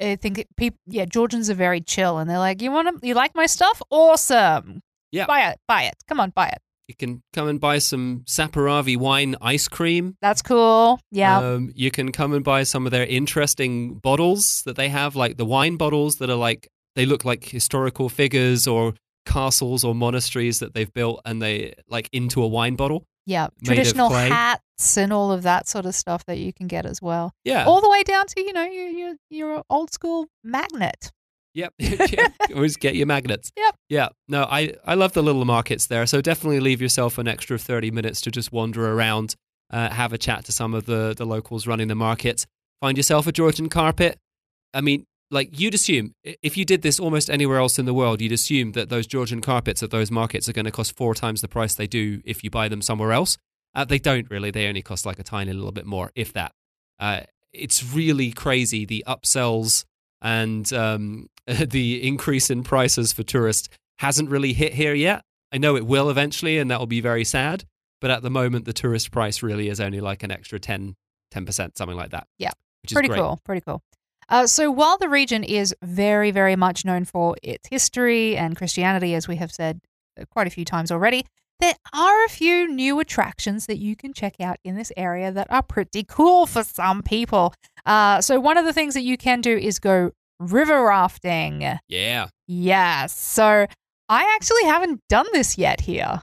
I 0.00 0.16
think 0.16 0.46
people, 0.56 0.78
yeah, 0.86 1.04
Georgians 1.04 1.50
are 1.50 1.54
very 1.54 1.80
chill, 1.80 2.18
and 2.18 2.28
they're 2.28 2.38
like, 2.38 2.60
"You 2.60 2.70
want 2.70 3.00
to? 3.00 3.06
You 3.06 3.14
like 3.14 3.34
my 3.34 3.46
stuff? 3.46 3.80
Awesome! 3.90 4.82
Yeah. 5.12 5.26
buy 5.26 5.50
it, 5.50 5.58
buy 5.66 5.84
it. 5.84 5.94
Come 6.06 6.20
on, 6.20 6.30
buy 6.30 6.48
it. 6.48 6.58
You 6.90 6.96
can 6.96 7.22
come 7.32 7.46
and 7.46 7.60
buy 7.60 7.78
some 7.78 8.24
Saperavi 8.26 8.96
wine 8.96 9.36
ice 9.40 9.68
cream. 9.68 10.16
That's 10.20 10.42
cool. 10.42 10.98
Yeah, 11.12 11.38
Um, 11.38 11.70
you 11.76 11.92
can 11.92 12.10
come 12.10 12.32
and 12.32 12.44
buy 12.44 12.64
some 12.64 12.84
of 12.84 12.90
their 12.90 13.06
interesting 13.06 13.94
bottles 13.94 14.62
that 14.64 14.74
they 14.74 14.88
have, 14.88 15.14
like 15.14 15.36
the 15.36 15.44
wine 15.44 15.76
bottles 15.76 16.16
that 16.16 16.28
are 16.30 16.34
like 16.48 16.66
they 16.96 17.06
look 17.06 17.24
like 17.24 17.44
historical 17.44 18.08
figures 18.08 18.66
or 18.66 18.94
castles 19.24 19.84
or 19.84 19.94
monasteries 19.94 20.58
that 20.58 20.74
they've 20.74 20.92
built, 20.92 21.20
and 21.24 21.40
they 21.40 21.74
like 21.88 22.08
into 22.12 22.42
a 22.42 22.48
wine 22.48 22.74
bottle. 22.74 23.04
yeah. 23.24 23.46
Traditional 23.64 24.08
hats 24.10 24.96
and 24.96 25.12
all 25.12 25.30
of 25.30 25.42
that 25.44 25.68
sort 25.68 25.86
of 25.86 25.94
stuff 25.94 26.24
that 26.26 26.38
you 26.38 26.52
can 26.52 26.66
get 26.66 26.86
as 26.86 27.00
well. 27.00 27.30
Yeah. 27.44 27.66
All 27.66 27.80
the 27.80 27.88
way 27.88 28.02
down 28.02 28.26
to 28.26 28.40
you 28.42 28.52
know 28.52 28.64
your 28.64 28.88
your 28.88 29.14
your 29.30 29.62
old 29.70 29.92
school 29.92 30.26
magnet. 30.42 31.12
Yep. 31.54 31.74
Always 32.54 32.76
get 32.76 32.94
your 32.94 33.06
magnets. 33.06 33.50
Yep. 33.60 33.74
Yeah. 33.88 34.08
No, 34.28 34.44
I, 34.44 34.74
I 34.86 34.94
love 34.94 35.12
the 35.12 35.22
little 35.22 35.44
markets 35.44 35.86
there. 35.86 36.06
So 36.06 36.20
definitely 36.20 36.60
leave 36.60 36.80
yourself 36.80 37.18
an 37.18 37.26
extra 37.28 37.58
30 37.58 37.90
minutes 37.90 38.20
to 38.22 38.30
just 38.30 38.52
wander 38.52 38.92
around, 38.92 39.34
uh, 39.70 39.90
have 39.90 40.12
a 40.12 40.18
chat 40.18 40.44
to 40.46 40.52
some 40.52 40.74
of 40.74 40.86
the, 40.86 41.14
the 41.16 41.24
locals 41.24 41.66
running 41.66 41.88
the 41.88 41.94
markets, 41.94 42.46
find 42.80 42.96
yourself 42.96 43.26
a 43.26 43.32
Georgian 43.32 43.68
carpet. 43.68 44.16
I 44.72 44.80
mean, 44.80 45.04
like 45.30 45.58
you'd 45.58 45.74
assume, 45.74 46.14
if 46.24 46.56
you 46.56 46.64
did 46.64 46.82
this 46.82 46.98
almost 46.98 47.28
anywhere 47.30 47.58
else 47.58 47.78
in 47.78 47.84
the 47.84 47.94
world, 47.94 48.20
you'd 48.20 48.32
assume 48.32 48.72
that 48.72 48.88
those 48.88 49.06
Georgian 49.06 49.40
carpets 49.40 49.82
at 49.82 49.90
those 49.90 50.10
markets 50.10 50.48
are 50.48 50.52
going 50.52 50.64
to 50.64 50.70
cost 50.70 50.96
four 50.96 51.14
times 51.14 51.40
the 51.40 51.48
price 51.48 51.74
they 51.74 51.86
do 51.86 52.20
if 52.24 52.42
you 52.42 52.50
buy 52.50 52.68
them 52.68 52.82
somewhere 52.82 53.12
else. 53.12 53.36
Uh, 53.74 53.84
they 53.84 53.98
don't 53.98 54.28
really. 54.30 54.50
They 54.50 54.66
only 54.66 54.82
cost 54.82 55.06
like 55.06 55.18
a 55.18 55.24
tiny 55.24 55.52
little 55.52 55.72
bit 55.72 55.86
more, 55.86 56.10
if 56.14 56.32
that. 56.32 56.52
Uh, 56.98 57.20
it's 57.52 57.84
really 57.84 58.32
crazy 58.32 58.84
the 58.84 59.04
upsells 59.06 59.84
and 60.22 60.72
um, 60.72 61.28
the 61.46 62.06
increase 62.06 62.50
in 62.50 62.62
prices 62.62 63.12
for 63.12 63.22
tourists 63.22 63.68
hasn't 63.98 64.30
really 64.30 64.52
hit 64.52 64.74
here 64.74 64.94
yet. 64.94 65.22
I 65.52 65.58
know 65.58 65.76
it 65.76 65.86
will 65.86 66.10
eventually, 66.10 66.58
and 66.58 66.70
that 66.70 66.78
will 66.78 66.86
be 66.86 67.00
very 67.00 67.24
sad. 67.24 67.64
But 68.00 68.10
at 68.10 68.22
the 68.22 68.30
moment, 68.30 68.64
the 68.64 68.72
tourist 68.72 69.10
price 69.10 69.42
really 69.42 69.68
is 69.68 69.80
only 69.80 70.00
like 70.00 70.22
an 70.22 70.30
extra 70.30 70.58
10, 70.58 70.94
10%, 71.34 71.76
something 71.76 71.96
like 71.96 72.10
that. 72.10 72.26
Yeah. 72.38 72.52
Which 72.82 72.92
is 72.92 72.94
pretty 72.94 73.08
great. 73.08 73.18
cool 73.18 73.40
pretty 73.44 73.60
cool 73.60 73.82
uh, 74.28 74.46
so 74.46 74.70
while 74.70 74.96
the 74.96 75.08
region 75.08 75.44
is 75.44 75.74
very 75.82 76.30
very 76.30 76.56
much 76.56 76.84
known 76.84 77.04
for 77.04 77.36
its 77.42 77.68
history 77.68 78.36
and 78.36 78.56
christianity 78.56 79.14
as 79.14 79.28
we 79.28 79.36
have 79.36 79.52
said 79.52 79.80
uh, 80.18 80.24
quite 80.30 80.46
a 80.46 80.50
few 80.50 80.64
times 80.64 80.90
already 80.90 81.26
there 81.58 81.74
are 81.92 82.24
a 82.24 82.28
few 82.28 82.72
new 82.72 83.00
attractions 83.00 83.66
that 83.66 83.76
you 83.76 83.94
can 83.94 84.14
check 84.14 84.40
out 84.40 84.56
in 84.64 84.76
this 84.76 84.90
area 84.96 85.30
that 85.30 85.50
are 85.50 85.62
pretty 85.62 86.04
cool 86.04 86.46
for 86.46 86.64
some 86.64 87.02
people 87.02 87.52
uh, 87.86 88.20
so 88.20 88.38
one 88.40 88.56
of 88.56 88.64
the 88.64 88.72
things 88.72 88.94
that 88.94 89.02
you 89.02 89.16
can 89.16 89.40
do 89.40 89.56
is 89.56 89.78
go 89.78 90.10
river 90.38 90.84
rafting 90.86 91.78
Yeah. 91.88 92.28
yes 92.48 93.16
so 93.16 93.66
i 94.08 94.34
actually 94.36 94.64
haven't 94.64 95.00
done 95.08 95.26
this 95.32 95.58
yet 95.58 95.80
here 95.82 96.20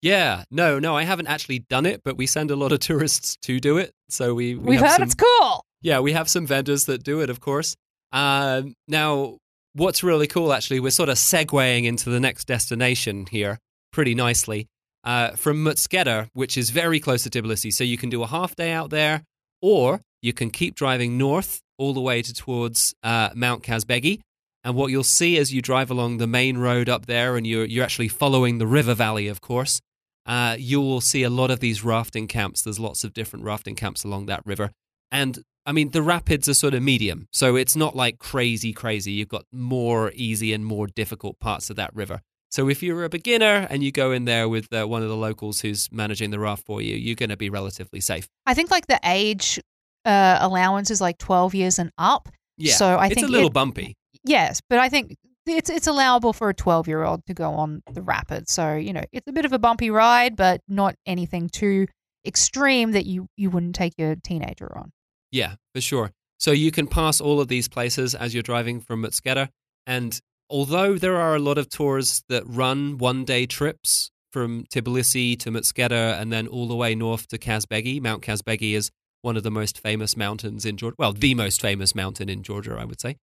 Yeah. 0.00 0.44
No, 0.50 0.78
no, 0.78 0.96
I 0.96 1.02
haven't 1.04 1.26
actually 1.26 1.58
done 1.68 1.84
it, 1.84 2.02
but 2.04 2.16
we 2.16 2.26
send 2.26 2.50
a 2.52 2.56
lot 2.56 2.70
of 2.70 2.78
tourists 2.88 3.36
to 3.42 3.58
do 3.58 3.78
it. 3.78 3.90
So 4.08 4.32
we, 4.32 4.54
we 4.54 4.70
we've 4.70 4.80
have 4.80 4.90
heard 4.90 4.96
some, 4.98 5.02
it's 5.02 5.14
cool 5.16 5.62
Yeah, 5.82 5.98
we 6.00 6.12
have 6.12 6.28
some 6.28 6.46
vendors 6.46 6.84
that 6.84 7.02
do 7.02 7.20
it, 7.20 7.30
of 7.30 7.40
course. 7.40 7.74
Um, 8.12 8.74
now, 8.86 9.38
what's 9.74 10.04
really 10.04 10.28
cool, 10.28 10.52
actually, 10.52 10.78
we're 10.78 10.90
sort 10.90 11.08
of 11.08 11.16
segueing 11.18 11.84
into 11.84 12.10
the 12.10 12.20
next 12.20 12.44
destination 12.46 13.26
here 13.26 13.58
pretty 13.92 14.14
nicely 14.14 14.66
uh, 15.02 15.30
from 15.32 15.64
Mtskheta, 15.64 16.28
which 16.32 16.56
is 16.56 16.70
very 16.70 17.00
close 17.00 17.24
to 17.24 17.30
Tbilisi. 17.30 17.72
So 17.72 17.82
you 17.82 17.98
can 17.98 18.08
do 18.08 18.22
a 18.22 18.26
half 18.28 18.54
day 18.54 18.70
out 18.72 18.90
there, 18.90 19.24
or 19.60 20.00
you 20.22 20.32
can 20.32 20.50
keep 20.50 20.74
driving 20.74 21.16
north 21.18 21.62
all 21.78 21.94
the 21.94 22.00
way 22.00 22.22
to 22.22 22.34
towards 22.34 22.94
uh, 23.02 23.30
Mount 23.34 23.62
Kazbegi. 23.62 24.20
And 24.64 24.74
what 24.74 24.90
you'll 24.90 25.04
see 25.04 25.38
as 25.38 25.54
you 25.54 25.62
drive 25.62 25.90
along 25.90 26.18
the 26.18 26.26
main 26.26 26.58
road 26.58 26.88
up 26.88 27.06
there, 27.06 27.36
and 27.36 27.46
you're, 27.46 27.64
you're 27.64 27.84
actually 27.84 28.08
following 28.08 28.58
the 28.58 28.66
river 28.66 28.92
valley, 28.92 29.28
of 29.28 29.40
course, 29.40 29.80
uh, 30.26 30.56
you 30.58 30.80
will 30.80 31.00
see 31.00 31.22
a 31.22 31.30
lot 31.30 31.50
of 31.50 31.60
these 31.60 31.84
rafting 31.84 32.26
camps. 32.26 32.62
There's 32.62 32.80
lots 32.80 33.04
of 33.04 33.14
different 33.14 33.44
rafting 33.44 33.76
camps 33.76 34.04
along 34.04 34.26
that 34.26 34.44
river. 34.44 34.70
And 35.10 35.42
I 35.64 35.72
mean, 35.72 35.92
the 35.92 36.02
rapids 36.02 36.48
are 36.48 36.54
sort 36.54 36.74
of 36.74 36.82
medium. 36.82 37.28
So 37.32 37.56
it's 37.56 37.76
not 37.76 37.96
like 37.96 38.18
crazy, 38.18 38.72
crazy. 38.72 39.12
You've 39.12 39.28
got 39.28 39.44
more 39.52 40.12
easy 40.14 40.52
and 40.52 40.66
more 40.66 40.86
difficult 40.86 41.38
parts 41.38 41.70
of 41.70 41.76
that 41.76 41.94
river. 41.94 42.20
So 42.50 42.68
if 42.68 42.82
you're 42.82 43.04
a 43.04 43.08
beginner 43.08 43.66
and 43.70 43.82
you 43.82 43.92
go 43.92 44.10
in 44.12 44.24
there 44.24 44.48
with 44.48 44.72
uh, 44.72 44.86
one 44.86 45.02
of 45.02 45.08
the 45.08 45.16
locals 45.16 45.60
who's 45.60 45.90
managing 45.92 46.30
the 46.30 46.38
raft 46.38 46.64
for 46.64 46.80
you, 46.80 46.96
you're 46.96 47.14
going 47.14 47.28
to 47.28 47.36
be 47.36 47.50
relatively 47.50 48.00
safe. 48.00 48.26
i 48.46 48.54
think 48.54 48.70
like 48.70 48.86
the 48.86 48.98
age 49.04 49.60
uh, 50.04 50.38
allowance 50.40 50.90
is 50.90 51.00
like 51.00 51.18
12 51.18 51.54
years 51.54 51.78
and 51.78 51.90
up 51.98 52.28
Yeah. 52.56 52.74
So 52.74 52.96
I 52.96 53.06
it's 53.06 53.14
think 53.14 53.24
it's 53.24 53.28
a 53.30 53.32
little 53.32 53.48
it- 53.48 53.52
bumpy. 53.54 53.94
Yes, 54.24 54.60
but 54.68 54.78
I 54.78 54.88
think 54.88 55.16
it's 55.46 55.70
it's 55.70 55.86
allowable 55.86 56.32
for 56.32 56.48
a 56.50 56.54
12 56.54 56.88
year 56.88 57.04
old 57.04 57.24
to 57.26 57.34
go 57.34 57.52
on 57.52 57.82
the 57.92 58.02
rapids. 58.02 58.52
So 58.52 58.74
you 58.74 58.92
know 58.92 59.02
it's 59.12 59.26
a 59.28 59.32
bit 59.32 59.44
of 59.44 59.52
a 59.52 59.58
bumpy 59.58 59.90
ride, 59.90 60.36
but 60.36 60.60
not 60.68 60.94
anything 61.06 61.48
too 61.48 61.86
extreme 62.26 62.92
that 62.92 63.06
you 63.06 63.26
you 63.36 63.48
wouldn't 63.50 63.74
take 63.74 63.94
your 63.96 64.16
teenager 64.16 64.76
on. 64.76 64.90
Yeah, 65.30 65.54
for 65.74 65.80
sure. 65.80 66.10
So 66.38 66.50
you 66.52 66.70
can 66.70 66.86
pass 66.86 67.20
all 67.20 67.40
of 67.40 67.48
these 67.48 67.68
places 67.68 68.14
as 68.14 68.34
you're 68.34 68.42
driving 68.42 68.80
from 68.80 69.02
Mtskheta. 69.02 69.48
And 69.86 70.18
although 70.50 70.96
there 70.98 71.16
are 71.16 71.34
a 71.34 71.38
lot 71.40 71.58
of 71.58 71.68
tours 71.68 72.22
that 72.28 72.42
run 72.46 72.98
one 72.98 73.24
day 73.24 73.46
trips 73.46 74.10
from 74.32 74.64
Tbilisi 74.72 75.38
to 75.40 75.50
Mtskheta 75.50 76.20
and 76.20 76.32
then 76.32 76.46
all 76.46 76.68
the 76.68 76.76
way 76.76 76.94
north 76.94 77.28
to 77.28 77.38
Kazbegi, 77.38 78.00
Mount 78.00 78.22
Kazbegi 78.22 78.72
is 78.74 78.90
one 79.22 79.36
of 79.36 79.42
the 79.42 79.50
most 79.50 79.78
famous 79.78 80.16
mountains 80.16 80.64
in 80.64 80.76
Georgia. 80.76 80.96
Well, 80.98 81.12
the 81.12 81.34
most 81.34 81.60
famous 81.60 81.94
mountain 81.94 82.28
in 82.28 82.42
Georgia, 82.42 82.76
I 82.78 82.84
would 82.84 83.00
say. 83.00 83.16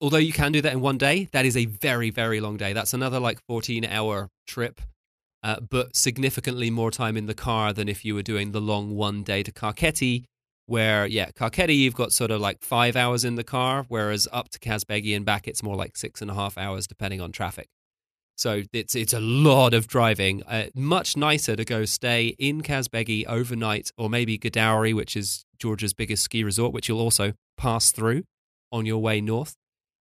Although 0.00 0.18
you 0.18 0.32
can 0.32 0.52
do 0.52 0.60
that 0.62 0.72
in 0.72 0.80
one 0.80 0.98
day, 0.98 1.28
that 1.32 1.46
is 1.46 1.56
a 1.56 1.66
very, 1.66 2.10
very 2.10 2.40
long 2.40 2.56
day. 2.56 2.72
That's 2.72 2.92
another 2.92 3.20
like 3.20 3.38
14 3.46 3.84
hour 3.84 4.28
trip, 4.46 4.80
uh, 5.44 5.60
but 5.60 5.94
significantly 5.94 6.70
more 6.70 6.90
time 6.90 7.16
in 7.16 7.26
the 7.26 7.34
car 7.34 7.72
than 7.72 7.88
if 7.88 8.04
you 8.04 8.14
were 8.14 8.22
doing 8.22 8.50
the 8.50 8.60
long 8.60 8.96
one 8.96 9.22
day 9.22 9.42
to 9.44 9.52
Kakheti, 9.52 10.24
where, 10.66 11.06
yeah, 11.06 11.30
Kakheti, 11.30 11.76
you've 11.76 11.94
got 11.94 12.12
sort 12.12 12.30
of 12.30 12.40
like 12.40 12.62
five 12.62 12.96
hours 12.96 13.24
in 13.24 13.36
the 13.36 13.44
car, 13.44 13.84
whereas 13.88 14.26
up 14.32 14.48
to 14.50 14.58
Kazbegi 14.58 15.14
and 15.14 15.24
back, 15.24 15.46
it's 15.46 15.62
more 15.62 15.76
like 15.76 15.96
six 15.96 16.20
and 16.20 16.30
a 16.30 16.34
half 16.34 16.58
hours 16.58 16.86
depending 16.86 17.20
on 17.20 17.30
traffic. 17.30 17.68
So 18.36 18.62
it's 18.72 18.94
it's 18.94 19.12
a 19.12 19.20
lot 19.20 19.74
of 19.74 19.86
driving. 19.86 20.42
Uh, 20.44 20.66
much 20.74 21.16
nicer 21.16 21.56
to 21.56 21.64
go 21.64 21.84
stay 21.84 22.34
in 22.38 22.62
Kazbegi 22.62 23.26
overnight, 23.26 23.90
or 23.96 24.08
maybe 24.08 24.38
Gudauri, 24.38 24.94
which 24.94 25.16
is 25.16 25.44
Georgia's 25.58 25.94
biggest 25.94 26.24
ski 26.24 26.42
resort, 26.42 26.72
which 26.72 26.88
you'll 26.88 27.00
also 27.00 27.34
pass 27.56 27.92
through 27.92 28.24
on 28.72 28.86
your 28.86 28.98
way 28.98 29.20
north. 29.20 29.54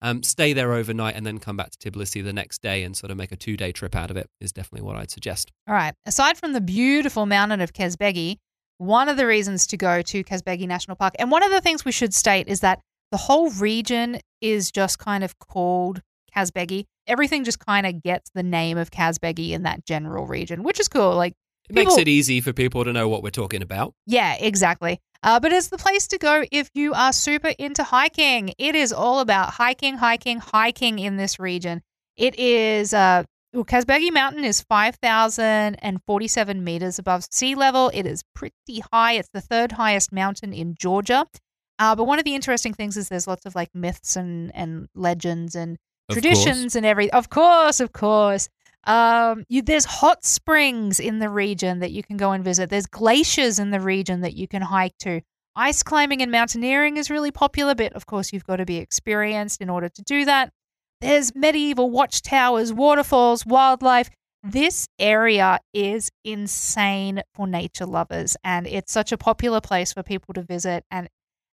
Um, 0.01 0.23
stay 0.23 0.53
there 0.53 0.73
overnight 0.73 1.15
and 1.15 1.25
then 1.25 1.39
come 1.39 1.57
back 1.57 1.71
to 1.71 1.91
Tbilisi 1.91 2.23
the 2.23 2.31
next 2.31 2.61
day 2.61 2.83
and 2.83 2.95
sort 2.95 3.11
of 3.11 3.17
make 3.17 3.31
a 3.31 3.35
two 3.35 3.57
day 3.57 3.71
trip 3.71 3.95
out 3.95 4.09
of 4.09 4.17
it 4.17 4.29
is 4.39 4.53
definitely 4.53 4.85
what 4.87 4.95
I'd 4.95 5.11
suggest. 5.11 5.51
All 5.67 5.73
right. 5.73 5.93
Aside 6.05 6.37
from 6.37 6.53
the 6.53 6.61
beautiful 6.61 7.25
mountain 7.25 7.59
of 7.59 7.73
Kazbegi, 7.73 8.37
one 8.77 9.09
of 9.09 9.17
the 9.17 9.27
reasons 9.27 9.67
to 9.67 9.77
go 9.77 10.01
to 10.03 10.23
Kazbegi 10.23 10.67
National 10.67 10.95
Park, 10.95 11.15
and 11.19 11.29
one 11.29 11.43
of 11.43 11.51
the 11.51 11.59
things 11.59 11.83
we 11.83 11.91
should 11.91 12.13
state 12.13 12.47
is 12.47 12.61
that 12.61 12.79
the 13.11 13.17
whole 13.17 13.49
region 13.51 14.19
is 14.39 14.71
just 14.71 14.99
kind 14.99 15.23
of 15.23 15.37
called 15.39 16.01
Kazbegi. 16.35 16.85
Everything 17.07 17.43
just 17.43 17.59
kind 17.59 17.85
of 17.85 18.01
gets 18.03 18.29
the 18.33 18.43
name 18.43 18.77
of 18.77 18.91
Kazbegi 18.91 19.51
in 19.51 19.63
that 19.63 19.85
general 19.85 20.25
region, 20.27 20.63
which 20.63 20.79
is 20.79 20.87
cool. 20.87 21.15
Like, 21.15 21.33
It 21.69 21.75
makes 21.75 21.97
it 21.97 22.07
easy 22.07 22.41
for 22.41 22.53
people 22.53 22.83
to 22.83 22.93
know 22.93 23.07
what 23.09 23.23
we're 23.23 23.29
talking 23.31 23.61
about. 23.61 23.93
yeah, 24.05 24.35
exactly. 24.39 24.99
Uh, 25.21 25.37
but 25.39 25.51
it's 25.51 25.67
the 25.67 25.77
place 25.77 26.07
to 26.07 26.17
go 26.17 26.45
if 26.49 26.69
you 26.73 26.93
are 26.93 27.11
super 27.11 27.51
into 27.59 27.83
hiking. 27.83 28.53
It 28.57 28.73
is 28.75 28.93
all 28.93 29.19
about 29.19 29.49
hiking, 29.51 29.97
hiking, 29.97 30.39
hiking 30.39 30.97
in 30.97 31.17
this 31.17 31.39
region. 31.39 31.81
It 32.15 32.39
is, 32.39 32.93
uh, 32.93 33.23
well, 33.53 33.65
Kazbegi 33.65 34.13
Mountain 34.13 34.45
is 34.45 34.61
5,047 34.61 36.63
meters 36.63 36.99
above 36.99 37.25
sea 37.31 37.55
level. 37.55 37.89
It 37.93 38.05
is 38.05 38.23
pretty 38.35 38.81
high. 38.91 39.13
It's 39.13 39.29
the 39.33 39.41
third 39.41 39.73
highest 39.73 40.11
mountain 40.11 40.53
in 40.53 40.75
Georgia. 40.79 41.25
Uh, 41.77 41.95
but 41.95 42.05
one 42.05 42.19
of 42.19 42.25
the 42.25 42.35
interesting 42.35 42.73
things 42.73 42.97
is 42.97 43.09
there's 43.09 43.27
lots 43.27 43.45
of 43.45 43.55
like 43.55 43.69
myths 43.73 44.15
and, 44.15 44.51
and 44.55 44.87
legends 44.95 45.55
and 45.55 45.77
Of 46.09 46.15
traditions 46.15 46.75
and 46.75 46.85
every. 46.85 47.11
Of 47.11 47.29
course, 47.29 47.79
of 47.79 47.93
course. 47.93 48.49
Um, 48.85 49.45
you, 49.49 49.61
there's 49.61 49.85
hot 49.85 50.25
springs 50.25 50.99
in 50.99 51.19
the 51.19 51.29
region 51.29 51.79
that 51.79 51.91
you 51.91 52.01
can 52.03 52.17
go 52.17 52.31
and 52.31 52.43
visit. 52.43 52.69
There's 52.69 52.87
glaciers 52.87 53.59
in 53.59 53.71
the 53.71 53.79
region 53.79 54.21
that 54.21 54.33
you 54.33 54.47
can 54.47 54.61
hike 54.61 54.97
to. 54.99 55.21
Ice 55.55 55.83
climbing 55.83 56.21
and 56.21 56.31
mountaineering 56.31 56.97
is 56.97 57.09
really 57.09 57.31
popular, 57.31 57.75
but 57.75 57.93
of 57.93 58.05
course, 58.05 58.31
you've 58.33 58.45
got 58.45 58.57
to 58.57 58.65
be 58.65 58.77
experienced 58.77 59.61
in 59.61 59.69
order 59.69 59.89
to 59.89 60.01
do 60.03 60.25
that. 60.25 60.51
There's 61.01 61.35
medieval 61.35 61.89
watchtowers, 61.89 62.73
waterfalls, 62.73 63.45
wildlife, 63.45 64.09
This 64.41 64.87
area 64.97 65.59
is 65.73 66.11
insane 66.23 67.21
for 67.33 67.45
nature 67.45 67.85
lovers, 67.85 68.37
and 68.43 68.65
it's 68.67 68.91
such 68.91 69.11
a 69.11 69.17
popular 69.17 69.59
place 69.59 69.91
for 69.91 70.01
people 70.01 70.33
to 70.33 70.41
visit. 70.41 70.85
And 70.89 71.09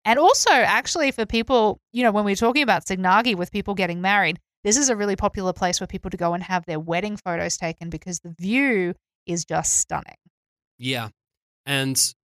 and 0.05 0.19
also, 0.19 0.51
actually, 0.51 1.11
for 1.11 1.25
people, 1.25 1.81
you 1.93 2.03
know, 2.03 2.13
when 2.13 2.25
we're 2.25 2.37
talking 2.37 2.63
about 2.63 2.85
Signagi 2.85 3.35
with 3.35 3.51
people 3.51 3.75
getting 3.75 4.01
married, 4.01 4.39
this 4.63 4.77
is 4.77 4.89
a 4.89 4.97
really 4.97 5.17
popular 5.17 5.53
place 5.53 5.79
for 5.79 5.87
people 5.87 6.11
to 6.11 6.17
go 6.17 6.35
and 6.35 6.43
have 6.43 6.67
their 6.67 6.81
wedding 6.81 7.17
photos 7.17 7.57
taken 7.57 7.91
because 7.91 8.21
the 8.21 8.35
view 8.39 8.95
is 9.27 9.45
just 9.45 9.79
stunning. 9.79 10.17
Yeah. 10.79 11.09
And 11.67 12.15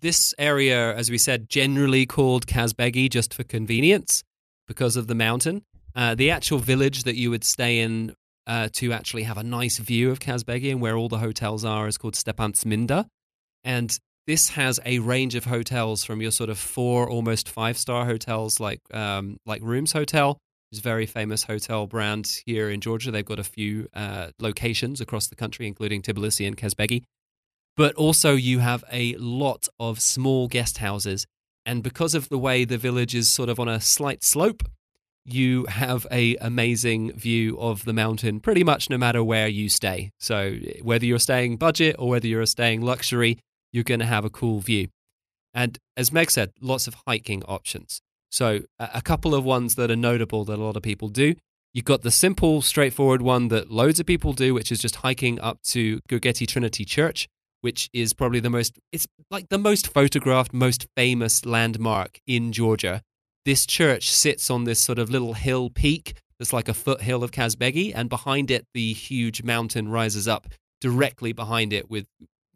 this 0.00 0.34
area, 0.38 0.94
as 0.94 1.10
we 1.10 1.18
said, 1.18 1.48
generally 1.48 2.06
called 2.06 2.46
Kazbegi 2.46 3.10
just 3.10 3.34
for 3.34 3.44
convenience 3.44 4.24
because 4.66 4.96
of 4.96 5.06
the 5.06 5.14
mountain. 5.14 5.64
Uh, 5.94 6.14
the 6.14 6.30
actual 6.30 6.58
village 6.58 7.04
that 7.04 7.16
you 7.16 7.30
would 7.30 7.44
stay 7.44 7.80
in 7.80 8.14
uh, 8.46 8.68
to 8.72 8.92
actually 8.92 9.24
have 9.24 9.38
a 9.38 9.42
nice 9.42 9.78
view 9.78 10.10
of 10.10 10.20
Kazbegi 10.20 10.70
and 10.70 10.80
where 10.80 10.96
all 10.96 11.08
the 11.08 11.18
hotels 11.18 11.64
are 11.64 11.86
is 11.86 11.98
called 11.98 12.14
Stepantsminda. 12.14 13.06
And 13.64 13.98
this 14.28 14.50
has 14.50 14.78
a 14.84 14.98
range 14.98 15.34
of 15.34 15.46
hotels 15.46 16.04
from 16.04 16.20
your 16.20 16.30
sort 16.30 16.50
of 16.50 16.58
four, 16.58 17.08
almost 17.08 17.48
five 17.48 17.78
star 17.78 18.04
hotels 18.04 18.60
like 18.60 18.82
um, 18.94 19.38
like 19.46 19.62
Rooms 19.62 19.92
Hotel, 19.92 20.34
which 20.34 20.76
is 20.76 20.78
a 20.80 20.82
very 20.82 21.06
famous 21.06 21.44
hotel 21.44 21.86
brand 21.86 22.42
here 22.44 22.68
in 22.68 22.82
Georgia. 22.82 23.10
They've 23.10 23.24
got 23.24 23.38
a 23.38 23.44
few 23.44 23.88
uh, 23.94 24.28
locations 24.38 25.00
across 25.00 25.28
the 25.28 25.34
country, 25.34 25.66
including 25.66 26.02
Tbilisi 26.02 26.46
and 26.46 26.58
Kazbegi. 26.58 27.04
But 27.74 27.94
also, 27.94 28.34
you 28.34 28.58
have 28.58 28.84
a 28.92 29.14
lot 29.16 29.66
of 29.80 29.98
small 29.98 30.46
guest 30.46 30.76
houses. 30.76 31.26
And 31.64 31.82
because 31.82 32.14
of 32.14 32.28
the 32.28 32.38
way 32.38 32.66
the 32.66 32.78
village 32.78 33.14
is 33.14 33.30
sort 33.30 33.48
of 33.48 33.58
on 33.58 33.68
a 33.68 33.80
slight 33.80 34.22
slope, 34.22 34.62
you 35.24 35.64
have 35.66 36.06
a 36.10 36.36
amazing 36.36 37.12
view 37.12 37.58
of 37.58 37.86
the 37.86 37.92
mountain 37.94 38.40
pretty 38.40 38.64
much 38.64 38.90
no 38.90 38.98
matter 38.98 39.24
where 39.24 39.48
you 39.48 39.70
stay. 39.70 40.10
So 40.18 40.56
whether 40.82 41.06
you're 41.06 41.18
staying 41.18 41.56
budget 41.56 41.96
or 41.98 42.10
whether 42.10 42.26
you're 42.26 42.46
staying 42.46 42.82
luxury, 42.82 43.38
you're 43.72 43.84
going 43.84 44.00
to 44.00 44.06
have 44.06 44.24
a 44.24 44.30
cool 44.30 44.60
view. 44.60 44.88
And 45.54 45.78
as 45.96 46.12
Meg 46.12 46.30
said, 46.30 46.52
lots 46.60 46.86
of 46.86 46.96
hiking 47.06 47.42
options. 47.44 48.00
So, 48.30 48.60
a 48.78 49.00
couple 49.00 49.34
of 49.34 49.44
ones 49.44 49.74
that 49.76 49.90
are 49.90 49.96
notable 49.96 50.44
that 50.44 50.58
a 50.58 50.62
lot 50.62 50.76
of 50.76 50.82
people 50.82 51.08
do. 51.08 51.34
You've 51.72 51.84
got 51.84 52.02
the 52.02 52.10
simple, 52.10 52.62
straightforward 52.62 53.22
one 53.22 53.48
that 53.48 53.70
loads 53.70 54.00
of 54.00 54.06
people 54.06 54.32
do, 54.32 54.54
which 54.54 54.70
is 54.70 54.78
just 54.78 54.96
hiking 54.96 55.40
up 55.40 55.62
to 55.64 56.00
Gergeti 56.08 56.46
Trinity 56.46 56.84
Church, 56.84 57.28
which 57.60 57.88
is 57.92 58.12
probably 58.12 58.40
the 58.40 58.50
most, 58.50 58.78
it's 58.92 59.06
like 59.30 59.48
the 59.48 59.58
most 59.58 59.92
photographed, 59.92 60.52
most 60.52 60.86
famous 60.96 61.44
landmark 61.44 62.20
in 62.26 62.52
Georgia. 62.52 63.02
This 63.44 63.66
church 63.66 64.10
sits 64.10 64.50
on 64.50 64.64
this 64.64 64.80
sort 64.80 64.98
of 64.98 65.10
little 65.10 65.34
hill 65.34 65.70
peak 65.70 66.14
that's 66.38 66.52
like 66.52 66.68
a 66.68 66.74
foothill 66.74 67.24
of 67.24 67.30
Kazbegi, 67.30 67.92
and 67.94 68.08
behind 68.08 68.50
it, 68.50 68.66
the 68.74 68.92
huge 68.92 69.42
mountain 69.42 69.88
rises 69.88 70.28
up 70.28 70.48
directly 70.80 71.32
behind 71.32 71.72
it 71.72 71.90
with 71.90 72.06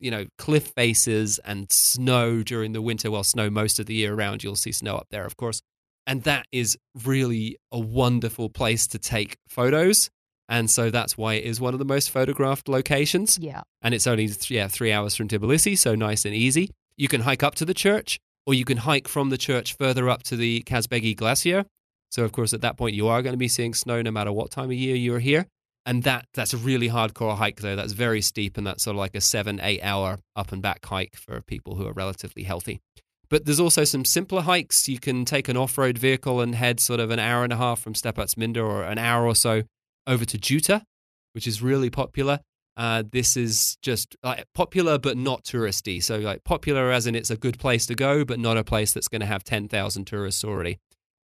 you 0.03 0.11
know, 0.11 0.27
cliff 0.37 0.73
faces 0.77 1.39
and 1.45 1.71
snow 1.71 2.43
during 2.43 2.73
the 2.73 2.83
winter. 2.83 3.11
Well, 3.11 3.25
snow 3.25 3.49
most 3.49 3.79
of 3.79 3.87
the 3.87 3.95
year 3.95 4.15
around. 4.15 4.43
You'll 4.43 4.57
see 4.57 4.73
snow 4.73 4.97
up 4.97 5.07
there, 5.11 5.25
of 5.25 5.37
course. 5.37 5.63
And 6.07 6.25
that 6.25 6.47
is 6.51 6.77
really 7.05 7.57
a 7.71 7.79
wonderful 7.79 8.51
place 8.51 8.87
to 8.89 8.99
take 8.99 9.37
photos. 9.49 10.11
And 10.49 10.69
so 10.69 10.91
that's 10.91 11.17
why 11.17 11.35
it 11.35 11.45
is 11.45 11.61
one 11.61 11.73
of 11.73 11.79
the 11.79 11.85
most 11.85 12.11
photographed 12.11 12.69
locations. 12.69 13.39
Yeah. 13.39 13.63
And 13.81 13.95
it's 13.95 14.07
only 14.09 14.29
yeah, 14.49 14.67
three 14.67 14.93
hours 14.93 15.15
from 15.15 15.29
Tbilisi, 15.29 15.79
so 15.79 15.95
nice 15.95 16.25
and 16.25 16.35
easy. 16.35 16.71
You 16.97 17.07
can 17.07 17.23
hike 17.23 17.43
up 17.43 17.55
to 17.57 17.65
the 17.65 17.73
church, 17.73 18.19
or 18.45 18.55
you 18.55 18.65
can 18.65 18.79
hike 18.79 19.07
from 19.07 19.31
the 19.31 19.39
church 19.39 19.77
further 19.77 20.11
up 20.11 20.25
to 20.25 20.37
the 20.37 20.63
Kazbegi 20.65 21.17
Glacier. 21.17 21.65
So, 22.11 22.25
of 22.25 22.33
course, 22.33 22.53
at 22.53 22.61
that 22.61 22.77
point, 22.77 22.95
you 22.95 23.09
are 23.09 23.23
going 23.23 23.33
to 23.33 23.39
be 23.39 23.49
seeing 23.49 23.73
snow 23.73 24.03
no 24.03 24.11
matter 24.11 24.33
what 24.33 24.51
time 24.51 24.67
of 24.67 24.75
year 24.75 24.97
you're 24.97 25.21
here 25.21 25.47
and 25.85 26.03
that 26.05 26.27
that's 26.35 26.55
a 26.55 26.59
really 26.59 26.89
hardcore 26.89 27.37
hike 27.37 27.61
though. 27.61 27.77
That's 27.77 27.93
very 27.93 28.23
steep 28.23 28.57
and 28.57 28.67
that's 28.67 28.85
sort 28.85 28.95
of 28.95 28.99
like 28.99 29.15
a 29.15 29.21
seven 29.21 29.61
eight 29.63 29.83
hour 29.83 30.19
up 30.37 30.53
and 30.53 30.63
back 30.63 30.85
hike 30.85 31.17
for 31.17 31.41
people 31.41 31.77
who 31.77 31.87
are 31.87 31.93
relatively 31.93 32.45
healthy. 32.45 32.81
But 33.29 33.47
there's 33.47 33.61
also 33.61 33.85
some 33.85 34.05
simpler 34.05 34.43
hikes. 34.43 34.89
You 34.89 34.99
can 34.99 35.25
take 35.25 35.49
an 35.49 35.57
off-road 35.57 35.97
vehicle 35.97 36.43
and 36.43 36.55
head 36.55 36.81
sort 36.81 37.01
of 37.01 37.11
an 37.11 37.19
hour 37.19 37.45
and 37.45 37.53
a 37.53 37.57
half 37.57 37.81
from 37.81 37.95
Stepantsminda 37.95 38.59
or 38.59 38.83
an 38.83 38.99
hour 38.99 39.27
or 39.27 39.35
so 39.35 39.63
over 40.07 40.25
to 40.25 40.39
Juta 40.39 40.83
which 41.33 41.47
is 41.47 41.63
really 41.63 41.91
popular. 41.91 42.41
Uh, 42.77 43.03
this 43.11 43.37
is 43.37 43.77
just 43.83 44.17
like 44.23 44.47
popular 44.55 44.99
but 44.99 45.17
not 45.17 45.45
touristy. 45.45 46.03
So 46.03 46.19
like 46.19 46.45
popular 46.45 46.91
as 46.91 47.07
in 47.07 47.15
it's 47.15 47.31
a 47.31 47.37
good 47.37 47.59
place 47.59 47.87
to 47.87 47.95
go 47.95 48.25
but 48.25 48.39
not 48.39 48.57
a 48.57 48.65
place 48.65 48.93
that's 48.93 49.09
going 49.09 49.21
to 49.21 49.27
have 49.27 49.45
10,000 49.45 50.05
tourists 50.07 50.45
already. 50.45 50.79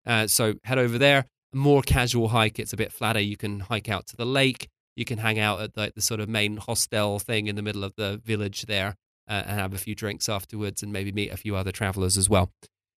Uh, 0.06 0.26
so 0.26 0.54
head 0.64 0.78
over 0.78 0.98
there 0.98 1.24
more 1.52 1.82
casual 1.82 2.28
hike, 2.28 2.58
it's 2.58 2.72
a 2.72 2.76
bit 2.76 2.92
flatter. 2.92 3.20
You 3.20 3.36
can 3.36 3.60
hike 3.60 3.88
out 3.88 4.06
to 4.08 4.16
the 4.16 4.26
lake. 4.26 4.68
You 4.96 5.04
can 5.04 5.18
hang 5.18 5.38
out 5.38 5.60
at 5.60 5.74
the, 5.74 5.92
the 5.94 6.02
sort 6.02 6.20
of 6.20 6.28
main 6.28 6.56
hostel 6.56 7.18
thing 7.18 7.46
in 7.46 7.56
the 7.56 7.62
middle 7.62 7.84
of 7.84 7.94
the 7.96 8.20
village 8.24 8.62
there 8.66 8.96
uh, 9.28 9.42
and 9.46 9.60
have 9.60 9.72
a 9.72 9.78
few 9.78 9.94
drinks 9.94 10.28
afterwards 10.28 10.82
and 10.82 10.92
maybe 10.92 11.12
meet 11.12 11.32
a 11.32 11.36
few 11.36 11.54
other 11.54 11.70
travelers 11.70 12.16
as 12.16 12.28
well. 12.28 12.50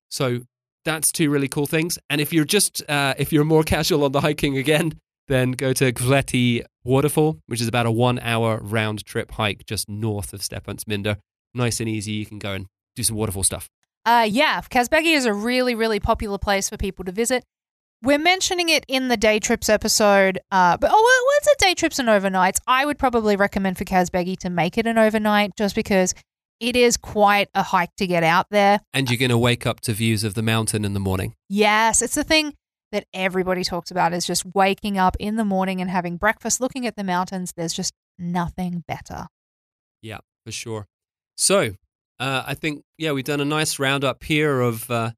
So 0.09 0.41
that's 0.85 1.13
two 1.13 1.31
really 1.31 1.49
cool 1.49 1.67
things. 1.67 1.99
And 2.09 2.21
if 2.21 2.33
you're 2.33 2.45
just 2.45 2.83
uh, 2.89 3.15
if 3.19 3.33
you're 3.33 3.45
more 3.45 3.63
casual 3.63 4.05
on 4.05 4.13
the 4.13 4.21
hiking 4.21 4.57
again, 4.57 4.99
then 5.29 5.53
go 5.53 5.73
to 5.73 5.93
Gveleti 5.93 6.65
Waterfall, 6.85 7.39
which 7.47 7.61
is 7.61 7.69
about 7.69 7.87
a 7.87 7.91
one 7.91 8.19
hour 8.21 8.59
round 8.63 9.05
trip 9.05 9.33
hike 9.33 9.67
just 9.67 9.89
north 9.89 10.33
of 10.33 10.41
Stepantsminda. 10.41 11.19
Nice 11.55 11.81
and 11.81 11.89
easy. 11.89 12.13
You 12.13 12.27
can 12.27 12.39
go 12.39 12.53
and 12.53 12.67
do 12.97 13.03
some 13.03 13.17
waterfall 13.17 13.45
stuff. 13.45 13.69
Uh, 14.07 14.27
yeah, 14.29 14.61
Kazbegi 14.63 15.15
is 15.15 15.27
a 15.27 15.33
really, 15.35 15.75
really 15.75 16.01
popular 16.01 16.39
place 16.39 16.69
for 16.71 16.77
people 16.77 17.05
to 17.05 17.13
visit. 17.13 17.45
We're 18.03 18.19
mentioning 18.19 18.71
it 18.71 18.87
in 18.89 19.09
the 19.09 19.19
day 19.19 19.41
trips 19.41 19.69
episode, 19.69 20.39
uh, 20.51 20.79
but 20.79 20.91
oh, 20.91 20.95
well, 20.95 21.37
it's 21.37 21.49
a 21.49 21.67
day 21.67 21.75
trips 21.75 21.99
and 21.99 22.09
overnights. 22.09 22.57
I 22.67 22.87
would 22.87 22.99
probably 22.99 23.37
recommend 23.37 23.77
for 23.77 23.85
Kazbegi 23.85 24.39
to 24.39 24.49
make 24.49 24.79
it 24.79 24.87
an 24.87 24.97
overnight, 24.97 25.55
just 25.55 25.75
because 25.75 26.15
it 26.61 26.77
is 26.77 26.97
quite 26.97 27.51
a 27.55 27.63
hike 27.63 27.95
to 27.99 28.07
get 28.07 28.23
out 28.23 28.47
there. 28.51 28.81
And 28.95 29.11
you're 29.11 29.19
going 29.19 29.31
to 29.31 29.37
wake 29.37 29.67
up 29.67 29.81
to 29.81 29.93
views 29.93 30.25
of 30.25 30.33
the 30.33 30.43
mountain 30.43 30.87
in 30.87 30.95
the 30.95 31.01
morning. 31.01 31.35
Yes, 31.51 32.01
it's 32.01 32.15
the 32.15 32.25
thing 32.25 32.55
that 32.91 33.05
everybody 33.13 33.65
talks 33.65 33.91
about 33.91 34.15
is 34.15 34.27
just 34.27 34.47
waking 34.55 34.97
up 34.97 35.15
in 35.21 35.37
the 35.37 35.45
morning 35.45 35.83
and 35.83 35.91
having 35.91 36.17
breakfast, 36.17 36.59
looking 36.59 36.87
at 36.87 36.97
the 36.97 37.05
mountains. 37.05 37.53
There's 37.55 37.75
just 37.75 37.93
nothing 38.19 38.83
better. 38.89 39.27
Yeah, 40.01 40.19
for 40.47 40.53
sure. 40.53 40.87
So, 41.37 41.75
uh, 42.19 42.45
I 42.47 42.55
think 42.55 42.83
yeah, 42.97 43.13
we've 43.13 43.25
done 43.25 43.43
a 43.43 43.45
nice 43.45 43.79
roundup 43.79 44.25
here 44.25 44.61
of 44.61 44.91
uh, 44.91 45.11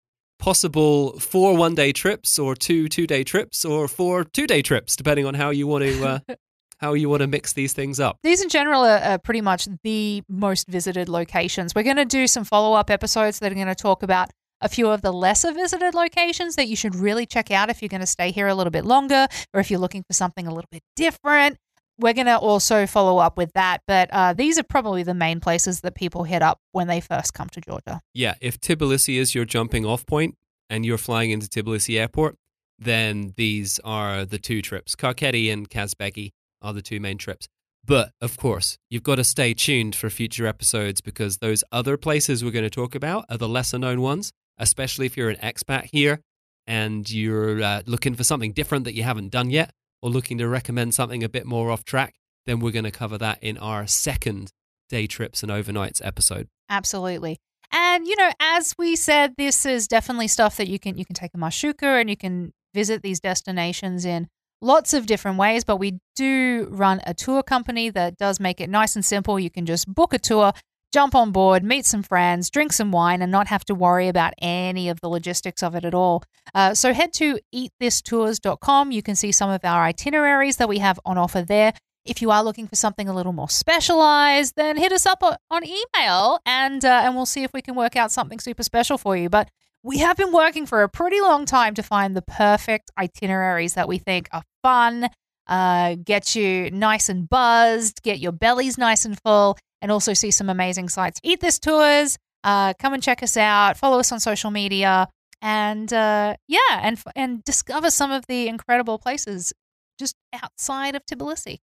possible 0.42 1.20
four 1.20 1.56
one 1.56 1.72
day 1.76 1.92
trips 1.92 2.36
or 2.36 2.56
two 2.56 2.88
two 2.88 3.06
day 3.06 3.22
trips 3.22 3.64
or 3.64 3.86
four 3.86 4.24
two 4.24 4.46
day 4.46 4.60
trips, 4.60 4.96
depending 4.96 5.24
on 5.24 5.34
how 5.34 5.50
you 5.50 5.66
want 5.66 5.84
to. 5.84 6.04
Uh, 6.04 6.18
how 6.78 6.94
you 6.94 7.08
want 7.08 7.20
to 7.20 7.28
mix 7.28 7.52
these 7.52 7.72
things 7.72 8.00
up. 8.00 8.18
These, 8.24 8.42
in 8.42 8.48
general, 8.48 8.82
are, 8.82 8.98
are 8.98 9.18
pretty 9.18 9.40
much 9.40 9.68
the 9.84 10.24
most 10.28 10.66
visited 10.66 11.08
locations. 11.08 11.76
We're 11.76 11.84
going 11.84 11.94
to 11.94 12.04
do 12.04 12.26
some 12.26 12.42
follow 12.42 12.76
up 12.76 12.90
episodes 12.90 13.38
that 13.38 13.52
are 13.52 13.54
going 13.54 13.68
to 13.68 13.76
talk 13.76 14.02
about 14.02 14.30
a 14.60 14.68
few 14.68 14.90
of 14.90 15.00
the 15.00 15.12
lesser 15.12 15.52
visited 15.52 15.94
locations 15.94 16.56
that 16.56 16.66
you 16.66 16.74
should 16.74 16.96
really 16.96 17.24
check 17.24 17.52
out 17.52 17.70
if 17.70 17.80
you're 17.80 17.88
going 17.88 18.00
to 18.00 18.06
stay 18.06 18.32
here 18.32 18.48
a 18.48 18.54
little 18.56 18.72
bit 18.72 18.84
longer 18.84 19.28
or 19.54 19.60
if 19.60 19.70
you're 19.70 19.78
looking 19.78 20.02
for 20.02 20.12
something 20.12 20.48
a 20.48 20.52
little 20.52 20.68
bit 20.72 20.82
different. 20.96 21.56
We're 21.98 22.14
going 22.14 22.26
to 22.26 22.38
also 22.38 22.86
follow 22.86 23.18
up 23.18 23.36
with 23.36 23.52
that, 23.52 23.82
but 23.86 24.08
uh, 24.12 24.32
these 24.32 24.58
are 24.58 24.62
probably 24.62 25.02
the 25.02 25.14
main 25.14 25.40
places 25.40 25.80
that 25.82 25.94
people 25.94 26.24
hit 26.24 26.42
up 26.42 26.58
when 26.72 26.88
they 26.88 27.00
first 27.00 27.34
come 27.34 27.48
to 27.50 27.60
Georgia. 27.60 28.00
Yeah, 28.14 28.34
if 28.40 28.60
Tbilisi 28.60 29.18
is 29.18 29.34
your 29.34 29.44
jumping 29.44 29.84
off 29.84 30.06
point 30.06 30.36
and 30.70 30.86
you're 30.86 30.98
flying 30.98 31.30
into 31.30 31.48
Tbilisi 31.48 32.00
airport, 32.00 32.36
then 32.78 33.34
these 33.36 33.78
are 33.84 34.24
the 34.24 34.38
two 34.38 34.62
trips. 34.62 34.96
Kakheti 34.96 35.52
and 35.52 35.68
Kazbegi 35.68 36.30
are 36.60 36.72
the 36.72 36.82
two 36.82 36.98
main 36.98 37.18
trips. 37.18 37.46
But 37.84 38.12
of 38.20 38.36
course, 38.36 38.78
you've 38.88 39.02
got 39.02 39.16
to 39.16 39.24
stay 39.24 39.54
tuned 39.54 39.94
for 39.94 40.08
future 40.08 40.46
episodes 40.46 41.00
because 41.00 41.38
those 41.38 41.64
other 41.72 41.96
places 41.96 42.44
we're 42.44 42.52
going 42.52 42.64
to 42.64 42.70
talk 42.70 42.94
about 42.94 43.26
are 43.28 43.38
the 43.38 43.48
lesser 43.48 43.78
known 43.78 44.00
ones, 44.00 44.32
especially 44.58 45.06
if 45.06 45.16
you're 45.16 45.30
an 45.30 45.36
expat 45.36 45.88
here 45.92 46.20
and 46.66 47.10
you're 47.10 47.62
uh, 47.62 47.82
looking 47.86 48.14
for 48.14 48.24
something 48.24 48.52
different 48.52 48.84
that 48.84 48.94
you 48.94 49.02
haven't 49.02 49.30
done 49.30 49.50
yet 49.50 49.72
or 50.02 50.10
looking 50.10 50.36
to 50.38 50.48
recommend 50.48 50.94
something 50.94 51.22
a 51.22 51.28
bit 51.28 51.46
more 51.46 51.70
off 51.70 51.84
track, 51.84 52.14
then 52.44 52.60
we're 52.60 52.72
going 52.72 52.84
to 52.84 52.90
cover 52.90 53.16
that 53.18 53.42
in 53.42 53.56
our 53.56 53.86
second 53.86 54.50
day 54.90 55.06
trips 55.06 55.42
and 55.42 55.50
overnights 55.50 56.04
episode. 56.04 56.48
Absolutely. 56.68 57.38
And 57.70 58.06
you 58.06 58.16
know, 58.16 58.30
as 58.38 58.74
we 58.78 58.96
said, 58.96 59.34
this 59.38 59.64
is 59.64 59.88
definitely 59.88 60.28
stuff 60.28 60.56
that 60.58 60.68
you 60.68 60.78
can 60.78 60.98
you 60.98 61.06
can 61.06 61.14
take 61.14 61.30
a 61.34 61.38
Marshrutka 61.38 62.00
and 62.00 62.10
you 62.10 62.16
can 62.16 62.52
visit 62.74 63.02
these 63.02 63.20
destinations 63.20 64.04
in 64.04 64.28
lots 64.60 64.94
of 64.94 65.06
different 65.06 65.38
ways, 65.38 65.64
but 65.64 65.76
we 65.76 65.98
do 66.14 66.68
run 66.70 67.00
a 67.06 67.14
tour 67.14 67.42
company 67.42 67.90
that 67.90 68.16
does 68.16 68.38
make 68.38 68.60
it 68.60 68.70
nice 68.70 68.94
and 68.94 69.04
simple. 69.04 69.38
You 69.38 69.50
can 69.50 69.66
just 69.66 69.92
book 69.92 70.12
a 70.12 70.18
tour, 70.18 70.52
jump 70.92 71.14
on 71.14 71.32
board, 71.32 71.64
meet 71.64 71.86
some 71.86 72.02
friends, 72.02 72.50
drink 72.50 72.72
some 72.72 72.92
wine, 72.92 73.22
and 73.22 73.32
not 73.32 73.48
have 73.48 73.64
to 73.64 73.74
worry 73.74 74.08
about 74.08 74.34
any 74.38 74.88
of 74.88 75.00
the 75.00 75.08
logistics 75.08 75.62
of 75.62 75.74
it 75.74 75.84
at 75.84 75.94
all. 75.94 76.22
Uh, 76.54 76.74
so 76.74 76.92
head 76.92 77.12
to 77.14 77.38
eatthistours.com. 77.54 78.92
You 78.92 79.02
can 79.02 79.16
see 79.16 79.32
some 79.32 79.50
of 79.50 79.64
our 79.64 79.84
itineraries 79.84 80.58
that 80.58 80.68
we 80.68 80.78
have 80.78 81.00
on 81.04 81.18
offer 81.18 81.42
there. 81.42 81.72
If 82.04 82.20
you 82.20 82.30
are 82.30 82.42
looking 82.42 82.66
for 82.66 82.76
something 82.76 83.08
a 83.08 83.14
little 83.14 83.32
more 83.32 83.48
specialized, 83.48 84.54
then 84.56 84.76
hit 84.76 84.92
us 84.92 85.06
up 85.06 85.22
on 85.22 85.62
email 85.64 86.40
and 86.44 86.84
uh, 86.84 87.02
and 87.04 87.14
we'll 87.14 87.26
see 87.26 87.44
if 87.44 87.52
we 87.52 87.62
can 87.62 87.76
work 87.76 87.94
out 87.94 88.10
something 88.10 88.40
super 88.40 88.64
special 88.64 88.98
for 88.98 89.16
you. 89.16 89.28
But 89.28 89.48
we 89.84 89.98
have 89.98 90.16
been 90.16 90.32
working 90.32 90.66
for 90.66 90.82
a 90.82 90.88
pretty 90.88 91.20
long 91.20 91.46
time 91.46 91.74
to 91.74 91.82
find 91.82 92.16
the 92.16 92.22
perfect 92.22 92.90
itineraries 92.98 93.74
that 93.74 93.88
we 93.88 93.98
think 93.98 94.28
are 94.32 94.42
fun, 94.62 95.08
uh, 95.46 95.94
get 96.04 96.34
you 96.34 96.70
nice 96.72 97.08
and 97.08 97.28
buzzed, 97.28 98.02
get 98.02 98.18
your 98.18 98.32
bellies 98.32 98.78
nice 98.78 99.04
and 99.04 99.20
full, 99.20 99.56
and 99.82 99.90
also 99.90 100.14
see 100.14 100.30
some 100.30 100.48
amazing 100.48 100.88
sights. 100.88 101.20
Eat 101.22 101.40
This 101.40 101.58
Tours, 101.58 102.16
uh, 102.44 102.72
come 102.78 102.94
and 102.94 103.02
check 103.02 103.22
us 103.22 103.36
out, 103.36 103.76
follow 103.76 103.98
us 103.98 104.10
on 104.12 104.20
social 104.20 104.50
media, 104.50 105.08
and 105.42 105.92
uh, 105.92 106.36
yeah, 106.48 106.58
and 106.70 107.02
and 107.14 107.44
discover 107.44 107.90
some 107.90 108.10
of 108.10 108.26
the 108.28 108.48
incredible 108.48 108.98
places 108.98 109.52
just 109.98 110.14
outside 110.32 110.94
of 110.94 111.04
Tbilisi. 111.04 111.58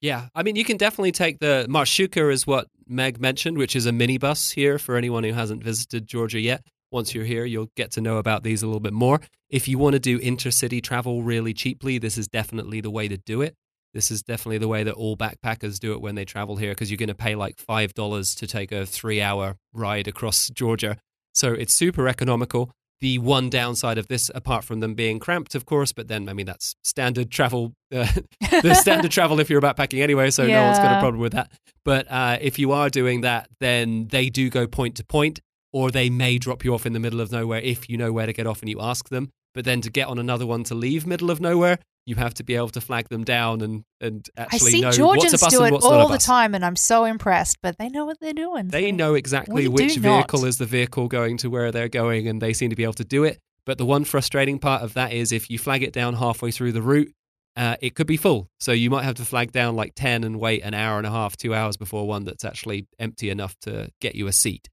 Yeah, 0.00 0.28
I 0.34 0.42
mean, 0.42 0.56
you 0.56 0.64
can 0.64 0.76
definitely 0.76 1.12
take 1.12 1.40
the 1.40 1.66
Marshrutka, 1.68 2.30
is 2.32 2.46
what 2.46 2.68
Meg 2.86 3.20
mentioned, 3.20 3.58
which 3.58 3.74
is 3.74 3.86
a 3.86 3.90
minibus 3.90 4.54
here 4.54 4.78
for 4.78 4.96
anyone 4.96 5.24
who 5.24 5.32
hasn't 5.32 5.62
visited 5.62 6.06
Georgia 6.06 6.38
yet. 6.38 6.64
Once 6.92 7.14
you're 7.14 7.24
here, 7.24 7.44
you'll 7.44 7.70
get 7.76 7.90
to 7.92 8.00
know 8.00 8.18
about 8.18 8.42
these 8.44 8.62
a 8.62 8.66
little 8.66 8.80
bit 8.80 8.92
more. 8.92 9.20
If 9.48 9.66
you 9.66 9.78
want 9.78 9.94
to 9.94 9.98
do 9.98 10.18
intercity 10.20 10.82
travel 10.82 11.22
really 11.22 11.52
cheaply, 11.52 11.98
this 11.98 12.16
is 12.16 12.28
definitely 12.28 12.80
the 12.80 12.90
way 12.90 13.08
to 13.08 13.16
do 13.16 13.42
it. 13.42 13.56
This 13.96 14.10
is 14.10 14.22
definitely 14.22 14.58
the 14.58 14.68
way 14.68 14.82
that 14.82 14.92
all 14.92 15.16
backpackers 15.16 15.78
do 15.78 15.94
it 15.94 16.02
when 16.02 16.16
they 16.16 16.26
travel 16.26 16.56
here 16.56 16.72
because 16.72 16.90
you're 16.90 16.98
going 16.98 17.08
to 17.08 17.14
pay 17.14 17.34
like 17.34 17.56
$5 17.56 18.36
to 18.36 18.46
take 18.46 18.70
a 18.70 18.84
three 18.84 19.22
hour 19.22 19.56
ride 19.72 20.06
across 20.06 20.50
Georgia. 20.50 20.98
So 21.32 21.54
it's 21.54 21.72
super 21.72 22.06
economical. 22.06 22.70
The 23.00 23.16
one 23.16 23.48
downside 23.48 23.96
of 23.96 24.08
this, 24.08 24.30
apart 24.34 24.64
from 24.64 24.80
them 24.80 24.92
being 24.92 25.18
cramped, 25.18 25.54
of 25.54 25.64
course, 25.64 25.94
but 25.94 26.08
then, 26.08 26.28
I 26.28 26.34
mean, 26.34 26.44
that's 26.44 26.76
standard 26.84 27.30
travel, 27.30 27.72
uh, 27.90 28.06
the 28.62 28.74
standard 28.74 29.12
travel 29.12 29.40
if 29.40 29.48
you're 29.48 29.62
backpacking 29.62 30.02
anyway, 30.02 30.28
so 30.28 30.46
no 30.46 30.64
one's 30.64 30.78
got 30.78 30.98
a 30.98 31.00
problem 31.00 31.22
with 31.22 31.32
that. 31.32 31.50
But 31.82 32.06
uh, 32.10 32.36
if 32.42 32.58
you 32.58 32.72
are 32.72 32.90
doing 32.90 33.22
that, 33.22 33.48
then 33.60 34.08
they 34.08 34.28
do 34.28 34.50
go 34.50 34.66
point 34.66 34.96
to 34.96 35.04
point, 35.04 35.40
or 35.72 35.90
they 35.90 36.10
may 36.10 36.36
drop 36.36 36.66
you 36.66 36.74
off 36.74 36.84
in 36.84 36.92
the 36.92 37.00
middle 37.00 37.22
of 37.22 37.32
nowhere 37.32 37.60
if 37.60 37.88
you 37.88 37.96
know 37.96 38.12
where 38.12 38.26
to 38.26 38.34
get 38.34 38.46
off 38.46 38.60
and 38.60 38.68
you 38.68 38.78
ask 38.78 39.08
them. 39.08 39.30
But 39.54 39.64
then 39.64 39.80
to 39.80 39.90
get 39.90 40.08
on 40.08 40.18
another 40.18 40.44
one 40.44 40.64
to 40.64 40.74
leave 40.74 41.06
middle 41.06 41.30
of 41.30 41.40
nowhere, 41.40 41.78
you 42.06 42.14
have 42.14 42.34
to 42.34 42.44
be 42.44 42.54
able 42.54 42.68
to 42.68 42.80
flag 42.80 43.08
them 43.08 43.24
down 43.24 43.60
and, 43.60 43.84
and 44.00 44.28
I 44.38 44.42
actually 44.42 44.70
see 44.70 44.80
know 44.80 44.86
what's 44.88 44.96
a 44.96 45.00
Georgians 45.00 45.40
bus 45.40 45.52
do 45.52 45.62
and 45.62 45.72
what's 45.72 45.84
all 45.84 46.08
the 46.08 46.18
time, 46.18 46.54
and 46.54 46.64
I'm 46.64 46.76
so 46.76 47.04
impressed. 47.04 47.58
But 47.62 47.78
they 47.78 47.88
know 47.88 48.06
what 48.06 48.20
they're 48.20 48.32
doing. 48.32 48.68
They 48.68 48.92
know 48.92 49.14
exactly 49.14 49.68
which 49.68 49.96
not. 50.00 50.02
vehicle 50.02 50.44
is 50.44 50.58
the 50.58 50.66
vehicle 50.66 51.08
going 51.08 51.36
to 51.38 51.48
where 51.50 51.72
they're 51.72 51.88
going, 51.88 52.28
and 52.28 52.40
they 52.40 52.52
seem 52.52 52.70
to 52.70 52.76
be 52.76 52.84
able 52.84 52.94
to 52.94 53.04
do 53.04 53.24
it. 53.24 53.40
But 53.66 53.78
the 53.78 53.84
one 53.84 54.04
frustrating 54.04 54.60
part 54.60 54.82
of 54.82 54.94
that 54.94 55.12
is 55.12 55.32
if 55.32 55.50
you 55.50 55.58
flag 55.58 55.82
it 55.82 55.92
down 55.92 56.14
halfway 56.14 56.52
through 56.52 56.72
the 56.72 56.82
route, 56.82 57.12
uh, 57.56 57.76
it 57.80 57.96
could 57.96 58.06
be 58.06 58.16
full. 58.16 58.48
So 58.60 58.70
you 58.70 58.90
might 58.90 59.02
have 59.02 59.16
to 59.16 59.24
flag 59.24 59.50
down 59.50 59.74
like 59.74 59.94
10 59.96 60.22
and 60.22 60.38
wait 60.38 60.62
an 60.62 60.74
hour 60.74 60.98
and 60.98 61.06
a 61.06 61.10
half, 61.10 61.36
two 61.36 61.54
hours 61.54 61.76
before 61.76 62.06
one 62.06 62.24
that's 62.24 62.44
actually 62.44 62.86
empty 63.00 63.28
enough 63.30 63.56
to 63.62 63.90
get 64.00 64.14
you 64.14 64.28
a 64.28 64.32
seat. 64.32 64.68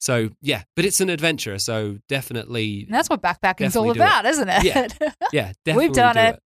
So, 0.00 0.30
yeah, 0.40 0.62
but 0.74 0.84
it's 0.84 1.00
an 1.00 1.10
adventure. 1.10 1.58
So 1.60 1.98
definitely, 2.08 2.84
And 2.86 2.94
that's 2.94 3.08
what 3.08 3.22
backpacking's 3.22 3.76
all 3.76 3.90
it. 3.90 3.96
about, 3.96 4.24
isn't 4.24 4.48
it? 4.48 4.64
Yeah. 4.64 4.88
yeah, 5.32 5.52
definitely. 5.64 5.94
done 5.94 6.14
do 6.16 6.20
it. 6.20 6.42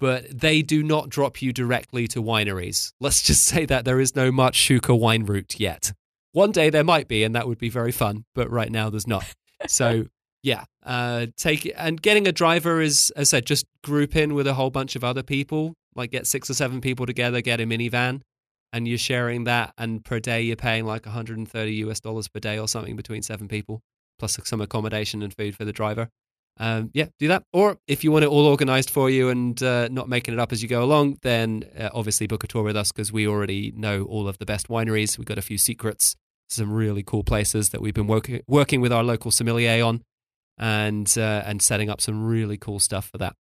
But 0.00 0.40
they 0.40 0.62
do 0.62 0.82
not 0.82 1.10
drop 1.10 1.42
you 1.42 1.52
directly 1.52 2.08
to 2.08 2.22
wineries. 2.22 2.92
Let's 3.00 3.22
just 3.22 3.44
say 3.44 3.66
that 3.66 3.84
there 3.84 4.00
is 4.00 4.16
no 4.16 4.32
Marshrutka 4.32 4.98
wine 4.98 5.24
route 5.24 5.60
yet. 5.60 5.92
One 6.32 6.52
day 6.52 6.70
there 6.70 6.84
might 6.84 7.06
be, 7.06 7.22
and 7.22 7.34
that 7.34 7.46
would 7.46 7.58
be 7.58 7.68
very 7.68 7.92
fun. 7.92 8.24
But 8.34 8.50
right 8.50 8.72
now 8.72 8.88
there's 8.88 9.06
not. 9.06 9.24
So 9.68 10.06
yeah, 10.42 10.64
uh, 10.84 11.26
take 11.36 11.66
it. 11.66 11.74
And 11.76 12.00
getting 12.00 12.26
a 12.26 12.32
driver 12.32 12.80
is, 12.80 13.12
as 13.14 13.28
I 13.28 13.36
said, 13.36 13.46
just 13.46 13.66
group 13.84 14.16
in 14.16 14.34
with 14.34 14.46
a 14.46 14.54
whole 14.54 14.70
bunch 14.70 14.96
of 14.96 15.04
other 15.04 15.22
people. 15.22 15.74
Like 15.94 16.10
get 16.12 16.26
six 16.26 16.48
or 16.48 16.54
seven 16.54 16.80
people 16.80 17.04
together, 17.04 17.40
get 17.40 17.60
a 17.60 17.64
minivan, 17.64 18.22
and 18.72 18.88
you're 18.88 18.96
sharing 18.96 19.44
that. 19.44 19.74
And 19.76 20.04
per 20.04 20.18
day 20.18 20.40
you're 20.40 20.56
paying 20.56 20.86
like 20.86 21.04
130 21.04 21.72
US 21.72 22.00
dollars 22.00 22.28
per 22.28 22.40
day 22.40 22.58
or 22.58 22.68
something 22.68 22.96
between 22.96 23.22
seven 23.22 23.48
people, 23.48 23.82
plus 24.18 24.38
some 24.44 24.60
accommodation 24.60 25.22
and 25.22 25.34
food 25.34 25.56
for 25.56 25.64
the 25.64 25.72
driver 25.72 26.08
um, 26.60 26.90
yeah, 26.92 27.06
do 27.18 27.28
that. 27.28 27.42
Or 27.54 27.78
if 27.88 28.04
you 28.04 28.12
want 28.12 28.24
it 28.24 28.28
all 28.28 28.44
organized 28.46 28.90
for 28.90 29.08
you 29.08 29.30
and 29.30 29.60
uh, 29.62 29.88
not 29.90 30.10
making 30.10 30.34
it 30.34 30.40
up 30.40 30.52
as 30.52 30.62
you 30.62 30.68
go 30.68 30.84
along, 30.84 31.16
then 31.22 31.64
uh, 31.76 31.88
obviously 31.94 32.26
book 32.26 32.44
a 32.44 32.46
tour 32.46 32.62
with 32.62 32.76
us 32.76 32.92
because 32.92 33.10
we 33.10 33.26
already 33.26 33.72
know 33.74 34.04
all 34.04 34.28
of 34.28 34.36
the 34.36 34.44
best 34.44 34.68
wineries. 34.68 35.16
We've 35.16 35.26
got 35.26 35.38
a 35.38 35.42
few 35.42 35.56
secrets, 35.56 36.16
some 36.50 36.70
really 36.70 37.02
cool 37.02 37.24
places 37.24 37.70
that 37.70 37.80
we've 37.80 37.94
been 37.94 38.06
working 38.06 38.42
working 38.46 38.82
with 38.82 38.92
our 38.92 39.02
local 39.02 39.30
sommelier 39.30 39.82
on, 39.82 40.02
and 40.58 41.12
uh, 41.16 41.42
and 41.46 41.62
setting 41.62 41.88
up 41.88 42.00
some 42.02 42.26
really 42.26 42.58
cool 42.58 42.78
stuff 42.78 43.08
for 43.08 43.16
that. 43.18 43.34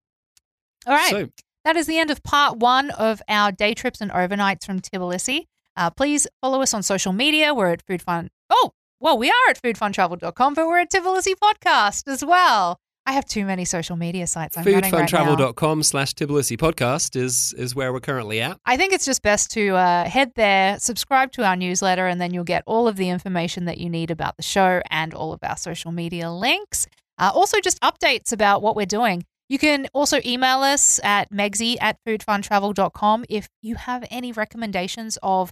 all 0.87 0.93
right. 0.95 1.11
So 1.11 1.27
That 1.65 1.75
is 1.75 1.87
the 1.87 1.97
end 1.99 2.11
of 2.11 2.23
part 2.23 2.57
one 2.57 2.89
of 2.91 3.21
our 3.27 3.51
day 3.51 3.73
trips 3.73 3.99
and 3.99 4.11
overnights 4.11 4.65
from 4.65 4.79
Tbilisi. 4.79 5.43
Uh, 5.75 5.89
please 5.89 6.25
follow 6.41 6.61
us 6.61 6.73
on 6.73 6.83
social 6.83 7.11
media. 7.11 7.53
We're 7.53 7.71
at 7.71 7.85
Food 7.85 8.01
Fun. 8.01 8.29
Oh, 8.49 8.71
well, 9.01 9.17
we 9.17 9.29
are 9.29 9.49
at 9.49 9.61
foodfuntravel.com, 9.61 10.53
but 10.53 10.67
we're 10.67 10.79
at 10.79 10.91
Tbilisi 10.91 11.33
Podcast 11.35 12.07
as 12.07 12.23
well. 12.23 12.79
I 13.09 13.13
have 13.13 13.25
too 13.25 13.43
many 13.43 13.65
social 13.65 13.95
media 13.95 14.27
sites. 14.27 14.55
I'm 14.55 14.63
running 14.63 14.93
right 14.93 15.09
foodfuntravel.com 15.09 15.81
slash 15.81 16.13
Tbilisi 16.13 16.55
podcast 16.57 17.15
is 17.15 17.55
is 17.57 17.73
where 17.73 17.91
we're 17.91 18.01
currently 18.01 18.39
at. 18.39 18.59
I 18.67 18.77
think 18.77 18.93
it's 18.93 19.03
just 19.03 19.23
best 19.23 19.49
to 19.53 19.75
uh, 19.75 20.05
head 20.05 20.31
there, 20.35 20.77
subscribe 20.77 21.31
to 21.31 21.43
our 21.43 21.55
newsletter, 21.55 22.05
and 22.05 22.21
then 22.21 22.35
you'll 22.35 22.43
get 22.43 22.61
all 22.67 22.87
of 22.87 22.97
the 22.97 23.09
information 23.09 23.65
that 23.65 23.79
you 23.79 23.89
need 23.89 24.11
about 24.11 24.37
the 24.37 24.43
show 24.43 24.83
and 24.91 25.15
all 25.15 25.33
of 25.33 25.39
our 25.41 25.57
social 25.57 25.91
media 25.91 26.29
links. 26.29 26.85
Uh, 27.17 27.31
also, 27.33 27.59
just 27.59 27.81
updates 27.81 28.31
about 28.31 28.61
what 28.61 28.75
we're 28.75 28.85
doing. 28.85 29.25
You 29.49 29.57
can 29.57 29.87
also 29.91 30.21
email 30.23 30.59
us 30.59 30.99
at 31.03 31.31
megsy 31.31 31.77
at 31.81 31.97
foodfuntravel.com 32.07 33.25
if 33.27 33.49
you 33.63 33.73
have 33.73 34.05
any 34.11 34.31
recommendations 34.31 35.17
of 35.23 35.51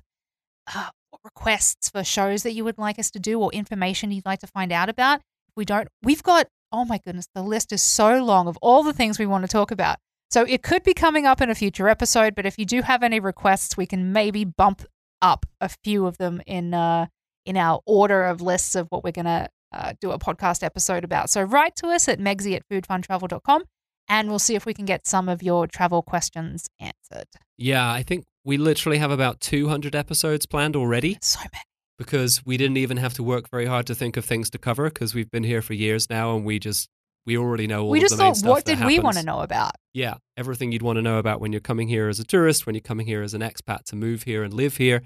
uh, 0.76 0.90
requests 1.24 1.90
for 1.90 2.04
shows 2.04 2.44
that 2.44 2.54
you 2.54 2.64
would 2.64 2.78
like 2.78 3.00
us 3.00 3.10
to 3.10 3.20
do 3.20 3.40
or 3.40 3.52
information 3.52 4.12
you'd 4.12 4.28
like 4.28 4.42
to 4.42 4.48
find 4.48 4.72
out 4.72 4.90
about. 4.90 5.22
If 5.48 5.56
we 5.56 5.66
don't, 5.66 5.88
we've 6.04 6.22
got, 6.22 6.48
oh 6.72 6.86
my 6.86 7.00
goodness, 7.06 7.28
the 7.34 7.44
list 7.44 7.72
is 7.72 7.82
so 7.82 8.24
long 8.24 8.48
of 8.48 8.58
all 8.62 8.84
the 8.84 8.94
things 8.94 9.20
we 9.20 9.26
want 9.26 9.44
to 9.44 9.48
talk 9.48 9.72
about. 9.72 9.98
So 10.30 10.44
it 10.44 10.62
could 10.62 10.84
be 10.84 10.94
coming 10.94 11.26
up 11.26 11.42
in 11.42 11.50
a 11.50 11.56
future 11.56 11.88
episode, 11.88 12.36
but 12.36 12.46
if 12.46 12.58
you 12.58 12.66
do 12.66 12.82
have 12.82 13.02
any 13.02 13.20
requests, 13.20 13.78
we 13.78 13.86
can 13.86 14.12
maybe 14.12 14.44
bump 14.44 14.84
up 15.22 15.46
a 15.62 15.70
few 15.70 16.06
of 16.06 16.18
them 16.18 16.42
in 16.46 16.74
uh, 16.74 17.08
in 17.46 17.56
our 17.56 17.80
order 17.86 18.26
of 18.26 18.42
lists 18.42 18.76
of 18.76 18.88
what 18.90 19.04
we're 19.04 19.12
going 19.12 19.26
to 19.26 19.48
uh, 19.72 19.94
do 20.02 20.12
a 20.12 20.20
podcast 20.20 20.64
episode 20.64 21.04
about. 21.04 21.30
So 21.30 21.42
write 21.42 21.76
to 21.78 21.88
us 21.88 22.08
at 22.10 22.20
megsy 22.20 22.56
at 22.56 22.64
foodfuntravel.com 22.70 23.64
and 24.10 24.30
we'll 24.30 24.40
see 24.40 24.56
if 24.56 24.66
we 24.66 24.74
can 24.74 24.86
get 24.86 25.08
some 25.08 25.30
of 25.30 25.42
your 25.42 25.68
travel 25.68 26.02
questions 26.02 26.68
answered. 26.80 27.28
Yeah, 27.58 27.90
I 27.90 28.04
think 28.04 28.26
we 28.44 28.58
literally 28.58 28.98
have 28.98 29.12
about 29.12 29.40
200 29.40 29.96
episodes 29.96 30.46
planned 30.46 30.76
already. 30.76 31.18
So 31.22 31.40
many. 31.40 31.64
Because 31.98 32.46
we 32.46 32.58
didn't 32.58 32.78
even 32.78 32.98
have 32.98 33.14
to 33.16 33.24
work 33.24 33.50
very 33.50 33.66
hard 33.66 33.88
to 33.88 33.96
think 33.96 34.18
of 34.18 34.26
things 34.26 34.50
to 34.52 34.58
cover 34.58 34.86
because 34.86 35.16
we've 35.16 35.32
been 35.32 35.44
here 35.44 35.62
for 35.62 35.74
years 35.74 36.10
now 36.10 36.36
and 36.36 36.46
we 36.46 36.60
just 36.60 36.90
we 37.26 37.38
already 37.38 37.68
know 37.68 37.84
all 37.84 37.90
we 37.90 38.00
of 38.00 38.04
just 38.04 38.18
the 38.18 38.24
main 38.24 38.34
thought, 38.34 38.38
stuff 38.38 38.50
what 38.50 38.66
did 38.66 38.84
we 38.86 39.00
want 39.00 39.18
to 39.18 39.24
know 39.24 39.42
about? 39.42 39.74
Yeah, 39.94 40.16
everything 40.38 40.72
you'd 40.72 40.82
want 40.82 40.98
to 40.98 41.02
know 41.02 41.18
about 41.18 41.42
when 41.42 41.52
you're 41.52 41.60
coming 41.60 41.90
here 41.90 42.08
as 42.08 42.20
a 42.20 42.24
tourist, 42.24 42.66
when 42.66 42.74
you're 42.74 42.82
coming 42.82 43.06
here 43.06 43.22
as 43.22 43.34
an 43.34 43.42
expat 43.42 43.84
to 43.86 43.96
move 43.96 44.24
here 44.24 44.44
and 44.44 44.54
live 44.54 44.78
here. 44.78 45.04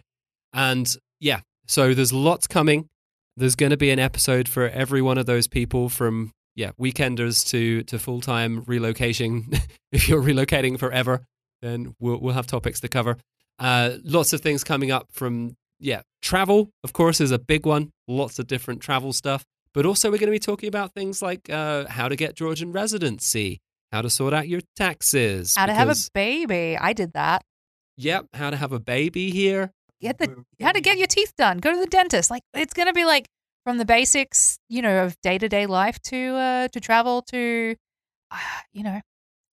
And 0.54 0.88
yeah, 1.20 1.42
so 1.66 1.94
there's 1.94 2.14
lots 2.14 2.46
coming. 2.46 2.90
There's 3.36 3.56
going 3.56 3.72
to 3.72 3.78
be 3.78 3.90
an 3.90 3.98
episode 3.98 4.48
for 4.48 4.70
every 4.70 5.02
one 5.02 5.18
of 5.18 5.26
those 5.26 5.48
people 5.48 5.90
from 5.90 6.32
yeah, 6.56 6.72
weekenders 6.80 7.48
to 7.48 7.84
to 7.84 7.98
full-time 7.98 8.64
relocation. 8.68 9.50
if 9.92 10.08
you're 10.08 10.22
relocating 10.22 10.78
forever, 10.78 11.22
then 11.62 11.96
we'll 12.00 12.20
we'll 12.20 12.34
have 12.36 12.46
topics 12.46 12.82
to 12.82 12.88
cover. 12.88 13.18
Uh, 13.58 13.98
lots 14.04 14.34
of 14.34 14.42
things 14.42 14.64
coming 14.64 14.92
up 14.92 15.08
from 15.12 15.56
yeah, 15.82 16.02
travel 16.22 16.70
of 16.84 16.94
course 16.94 17.20
is 17.20 17.32
a 17.32 17.40
big 17.40 17.66
one. 17.66 17.92
Lots 18.08 18.40
of 18.40 18.48
different 18.48 18.82
travel 18.82 19.12
stuff, 19.14 19.44
but 19.74 19.86
also 19.86 20.10
we're 20.10 20.18
going 20.18 20.28
to 20.28 20.32
be 20.32 20.40
talking 20.40 20.70
about 20.70 20.94
things 20.94 21.22
like 21.22 21.50
uh, 21.50 21.86
how 21.88 22.08
to 22.08 22.16
get 22.16 22.36
Georgian 22.36 22.72
residency, 22.72 23.60
how 23.92 24.02
to 24.02 24.10
sort 24.10 24.34
out 24.34 24.48
your 24.48 24.62
taxes, 24.76 25.56
How 25.56 25.66
to 25.66 25.74
have 25.74 25.90
a 25.90 25.96
baby. 26.14 26.78
I 26.78 26.94
did 26.94 27.14
that. 27.14 27.44
yep, 27.98 28.28
how 28.34 28.50
to 28.50 28.58
have 28.58 28.72
a 28.72 28.80
baby 28.80 29.32
here. 29.32 29.72
Get 30.02 30.18
the 30.18 30.44
how 30.62 30.72
to 30.72 30.82
get 30.82 30.98
your 30.98 31.08
teeth 31.08 31.34
done. 31.38 31.58
Go 31.60 31.74
to 31.74 31.80
the 31.80 31.88
dentist. 31.88 32.32
Like 32.32 32.44
it's 32.54 32.74
going 32.74 32.88
to 32.88 32.94
be 32.94 33.06
like 33.06 33.28
from 33.64 33.78
the 33.78 33.86
basics, 33.86 34.58
you 34.70 34.82
know, 34.82 35.04
of 35.06 35.16
day 35.22 35.38
to 35.38 35.48
day 35.48 35.66
life 35.68 36.00
to 36.04 36.36
uh, 36.36 36.68
to 36.70 36.80
travel 36.80 37.22
to, 37.30 37.76
uh, 38.32 38.38
you 38.74 38.84
know, 38.84 39.00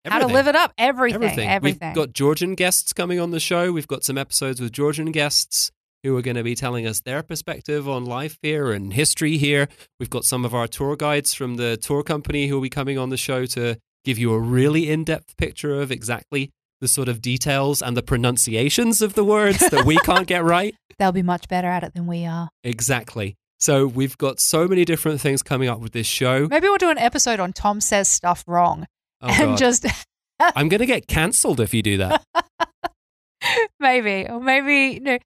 how 0.06 0.20
to 0.20 0.28
live 0.28 0.48
it 0.48 0.56
up. 0.56 0.74
Everything. 0.78 1.50
Everything. 1.50 1.90
We've 1.90 1.96
got 1.96 2.14
Georgian 2.14 2.56
guests 2.56 2.94
coming 2.94 3.20
on 3.20 3.32
the 3.32 3.42
show. 3.42 3.74
We've 3.74 3.88
got 3.88 4.06
some 4.06 4.18
episodes 4.18 4.62
with 4.62 4.72
Georgian 4.72 5.12
guests 5.12 5.70
who 6.04 6.16
are 6.18 6.22
going 6.22 6.38
to 6.38 6.44
be 6.44 6.56
telling 6.56 6.86
us 6.88 7.02
their 7.02 7.24
perspective 7.24 7.88
on 7.90 8.06
life 8.06 8.38
here 8.42 8.72
and 8.72 8.94
history 8.94 9.38
here. 9.38 9.68
We've 10.00 10.10
got 10.10 10.26
some 10.26 10.46
of 10.46 10.54
our 10.56 10.68
tour 10.68 10.96
guides 10.96 11.34
from 11.34 11.56
the 11.56 11.78
tour 11.78 12.04
company 12.04 12.48
who 12.48 12.56
will 12.56 12.62
be 12.62 12.70
coming 12.70 12.98
on 12.98 13.10
the 13.10 13.18
show 13.18 13.46
to 13.48 13.78
give 14.06 14.18
you 14.18 14.34
a 14.34 14.40
really 14.40 14.90
in 14.90 15.04
depth 15.04 15.36
picture 15.38 15.82
of 15.82 15.92
exactly 15.92 16.52
the 16.80 16.88
sort 16.88 17.10
of 17.10 17.22
details 17.22 17.82
and 17.82 17.98
the 17.98 18.04
pronunciations 18.04 19.02
of 19.02 19.16
the 19.16 19.24
words 19.26 19.60
that 19.70 19.84
we 19.86 19.98
can't 19.98 20.28
get 20.28 20.44
right. 20.44 20.76
They'll 21.00 21.12
be 21.12 21.24
much 21.24 21.48
better 21.48 21.68
at 21.68 21.84
it 21.84 21.94
than 21.94 22.08
we 22.08 22.26
are. 22.26 22.50
Exactly. 22.64 23.36
So 23.60 23.88
we've 23.88 24.18
got 24.18 24.40
so 24.40 24.68
many 24.68 24.86
different 24.86 25.20
things 25.20 25.42
coming 25.42 25.68
up 25.68 25.80
with 25.80 25.92
this 25.92 26.06
show. 26.06 26.48
Maybe 26.48 26.68
we'll 26.68 26.78
do 26.78 26.92
an 26.92 27.00
episode 27.00 27.40
on 27.40 27.52
Tom 27.54 27.82
says 27.82 28.08
stuff 28.08 28.44
wrong 28.48 28.86
Oh, 29.20 29.28
and 29.30 29.50
God. 29.52 29.58
just 29.58 29.86
I'm 30.40 30.70
going 30.70 30.80
to 30.82 30.86
get 30.86 31.08
cancelled 31.08 31.60
if 31.60 31.74
you 31.74 31.82
do 31.82 31.98
that. 31.98 32.24
maybe 33.80 34.28
or 34.30 34.40
maybe 34.40 35.00
no 35.00 35.18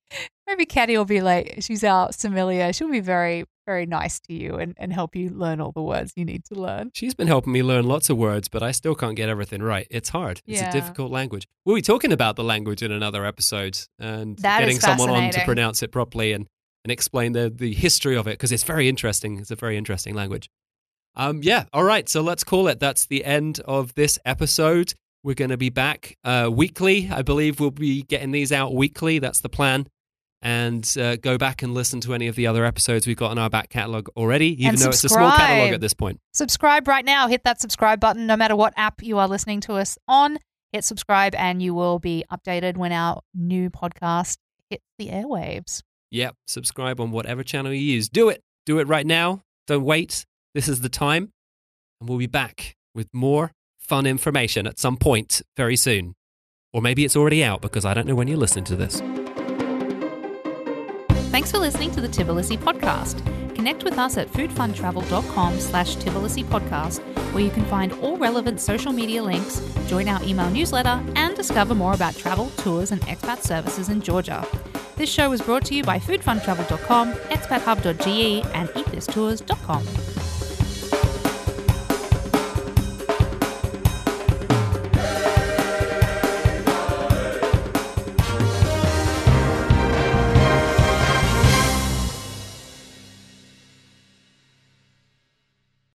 maybe 0.52 0.66
Caddy 0.66 0.98
will 0.98 1.06
be 1.06 1.22
like 1.22 1.58
she's 1.62 1.84
our 1.84 2.12
sommelier 2.12 2.74
she'll 2.74 2.92
be 2.92 3.00
very 3.00 3.46
very 3.66 3.86
nice 3.86 4.20
to 4.20 4.34
you 4.34 4.56
and, 4.56 4.74
and 4.78 4.92
help 4.92 5.16
you 5.16 5.30
learn 5.30 5.62
all 5.62 5.72
the 5.72 5.82
words 5.82 6.12
you 6.16 6.26
need 6.26 6.44
to 6.46 6.56
learn. 6.56 6.92
She's 6.94 7.14
been 7.14 7.28
helping 7.28 7.54
me 7.54 7.62
learn 7.64 7.86
lots 7.86 8.10
of 8.10 8.18
words, 8.18 8.50
but 8.50 8.64
I 8.64 8.72
still 8.72 8.96
can't 8.96 9.16
get 9.16 9.30
everything 9.30 9.62
right. 9.62 9.88
It's 9.92 10.10
hard. 10.10 10.42
It's 10.48 10.60
Yeah. 10.62 10.70
a 10.70 10.74
difficult 10.74 11.12
language. 11.12 11.48
We'll 11.64 11.76
be 11.76 11.82
talking 11.84 12.12
about 12.12 12.36
the 12.36 12.44
language 12.44 12.82
in 12.82 12.92
another 12.92 13.24
episode 13.24 13.78
and 14.00 14.36
That 14.40 14.60
getting 14.60 14.80
someone 14.80 15.10
on 15.12 15.30
to 15.32 15.46
pronounce 15.46 15.84
it 15.84 15.92
properly 15.92 16.34
and, 16.34 16.48
and 16.84 16.92
explain 16.92 17.34
the, 17.34 17.50
the 17.50 17.72
history 17.74 18.18
of 18.18 18.28
it 18.28 18.32
because 18.32 18.52
it's 18.52 18.64
very 18.64 18.90
interesting. 18.90 19.38
It's 19.38 19.52
a 19.52 19.56
very 19.56 19.78
interesting 19.78 20.16
language. 20.16 20.50
Um, 21.16 21.42
yeah, 21.44 21.66
all 21.72 21.84
right. 21.84 22.10
So 22.10 22.22
let's 22.22 22.44
call 22.44 22.68
it. 22.68 22.80
That's 22.80 23.06
the 23.06 23.24
end 23.24 23.60
of 23.66 23.94
this 23.94 24.18
episode. 24.26 24.96
We're 25.24 25.36
going 25.36 25.52
to 25.52 25.58
be 25.58 25.70
back 25.70 26.18
uh, 26.24 26.50
weekly. 26.52 27.10
I 27.12 27.22
believe 27.22 27.60
we'll 27.60 27.72
be 27.72 28.02
getting 28.04 28.32
these 28.32 28.52
out 28.52 28.74
weekly. 28.74 29.20
That's 29.20 29.40
the 29.40 29.50
plan. 29.50 29.88
And 30.44 30.92
uh, 31.00 31.18
go 31.18 31.38
back 31.38 31.62
and 31.62 31.74
listen 31.74 32.02
to 32.02 32.16
any 32.16 32.28
of 32.28 32.36
the 32.36 32.48
other 32.48 32.66
episodes 32.66 33.06
we've 33.06 33.18
got 33.18 33.32
in 33.32 33.38
our 33.38 33.50
back 33.50 33.70
catalog 33.70 34.10
already, 34.18 34.54
even 34.54 34.70
And 34.70 34.78
though 34.80 34.90
it's 34.90 35.04
a 35.04 35.10
small 35.10 35.32
catalog 35.32 35.74
at 35.74 35.82
this 35.82 35.94
point. 35.94 36.20
Subscribe 36.34 36.88
right 36.88 37.06
now. 37.06 37.28
Hit 37.28 37.44
that 37.44 37.62
subscribe 37.62 38.00
button 38.00 38.26
no 38.26 38.36
matter 38.36 38.56
what 38.56 38.74
app 38.76 39.04
you 39.04 39.20
are 39.20 39.28
listening 39.28 39.62
to 39.62 39.74
us 39.74 40.00
on. 40.08 40.40
Hit 40.72 40.84
subscribe 40.84 41.36
and 41.36 41.62
you 41.62 41.76
will 41.76 42.00
be 42.00 42.24
updated 42.32 42.78
when 42.78 42.92
our 42.92 43.22
new 43.36 43.70
podcast 43.70 44.38
hits 44.70 44.86
the 44.98 45.10
airwaves. 45.10 45.84
Yep. 46.10 46.36
Subscribe 46.48 47.00
on 47.00 47.12
whatever 47.12 47.44
channel 47.44 47.72
you 47.72 47.80
use. 47.80 48.10
Do 48.10 48.30
it. 48.30 48.42
Do 48.66 48.80
it 48.80 48.88
right 48.88 49.06
now. 49.06 49.44
Don't 49.68 49.84
wait. 49.84 50.26
This 50.56 50.68
is 50.68 50.82
the 50.82 50.90
time. 50.90 51.32
And 52.00 52.10
we'll 52.10 52.18
be 52.18 52.28
back 52.28 52.76
with 52.96 53.08
more 53.14 53.52
fun 53.80 54.08
information 54.08 54.66
at 54.66 54.80
some 54.80 54.98
point 54.98 55.42
very 55.56 55.76
soon. 55.76 56.16
Or 56.74 56.82
maybe 56.82 57.06
it's 57.06 57.16
already 57.16 57.44
out 57.44 57.62
because 57.62 57.86
I 57.86 57.94
don't 57.94 58.08
know 58.08 58.16
when 58.16 58.28
you're 58.28 58.38
listening 58.38 58.66
to 58.66 58.76
this. 58.76 59.02
Thanks 61.32 61.50
for 61.50 61.60
listening 61.60 61.92
to 61.92 62.02
the 62.02 62.10
Tbilisi 62.10 62.58
podcast. 62.58 63.24
Connect 63.56 63.86
with 63.86 63.98
us 63.98 64.18
at 64.18 64.30
foodfuntravel.com 64.34 65.60
slash 65.62 65.96
Tbilisi 65.96 66.44
podcast, 66.44 67.00
where 67.34 67.42
you 67.42 67.50
can 67.50 67.64
find 67.68 67.94
all 67.94 68.18
relevant 68.18 68.60
social 68.60 68.92
media 68.92 69.24
links, 69.24 69.62
join 69.88 70.10
our 70.10 70.22
email 70.24 70.50
newsletter, 70.50 71.02
and 71.16 71.34
discover 71.38 71.74
more 71.74 71.94
about 71.94 72.18
travel, 72.18 72.50
tours, 72.58 72.92
and 72.92 73.00
expat 73.04 73.44
services 73.44 73.88
in 73.88 74.02
Georgia. 74.02 74.46
This 74.98 75.10
show 75.10 75.30
was 75.30 75.42
brought 75.42 75.64
to 75.68 75.74
you 75.74 75.84
by 75.84 76.00
foodfuntravel.com, 76.00 77.14
expathub.ge, 77.14 78.46
and 78.54 78.68
eatthistours.com. 78.70 80.31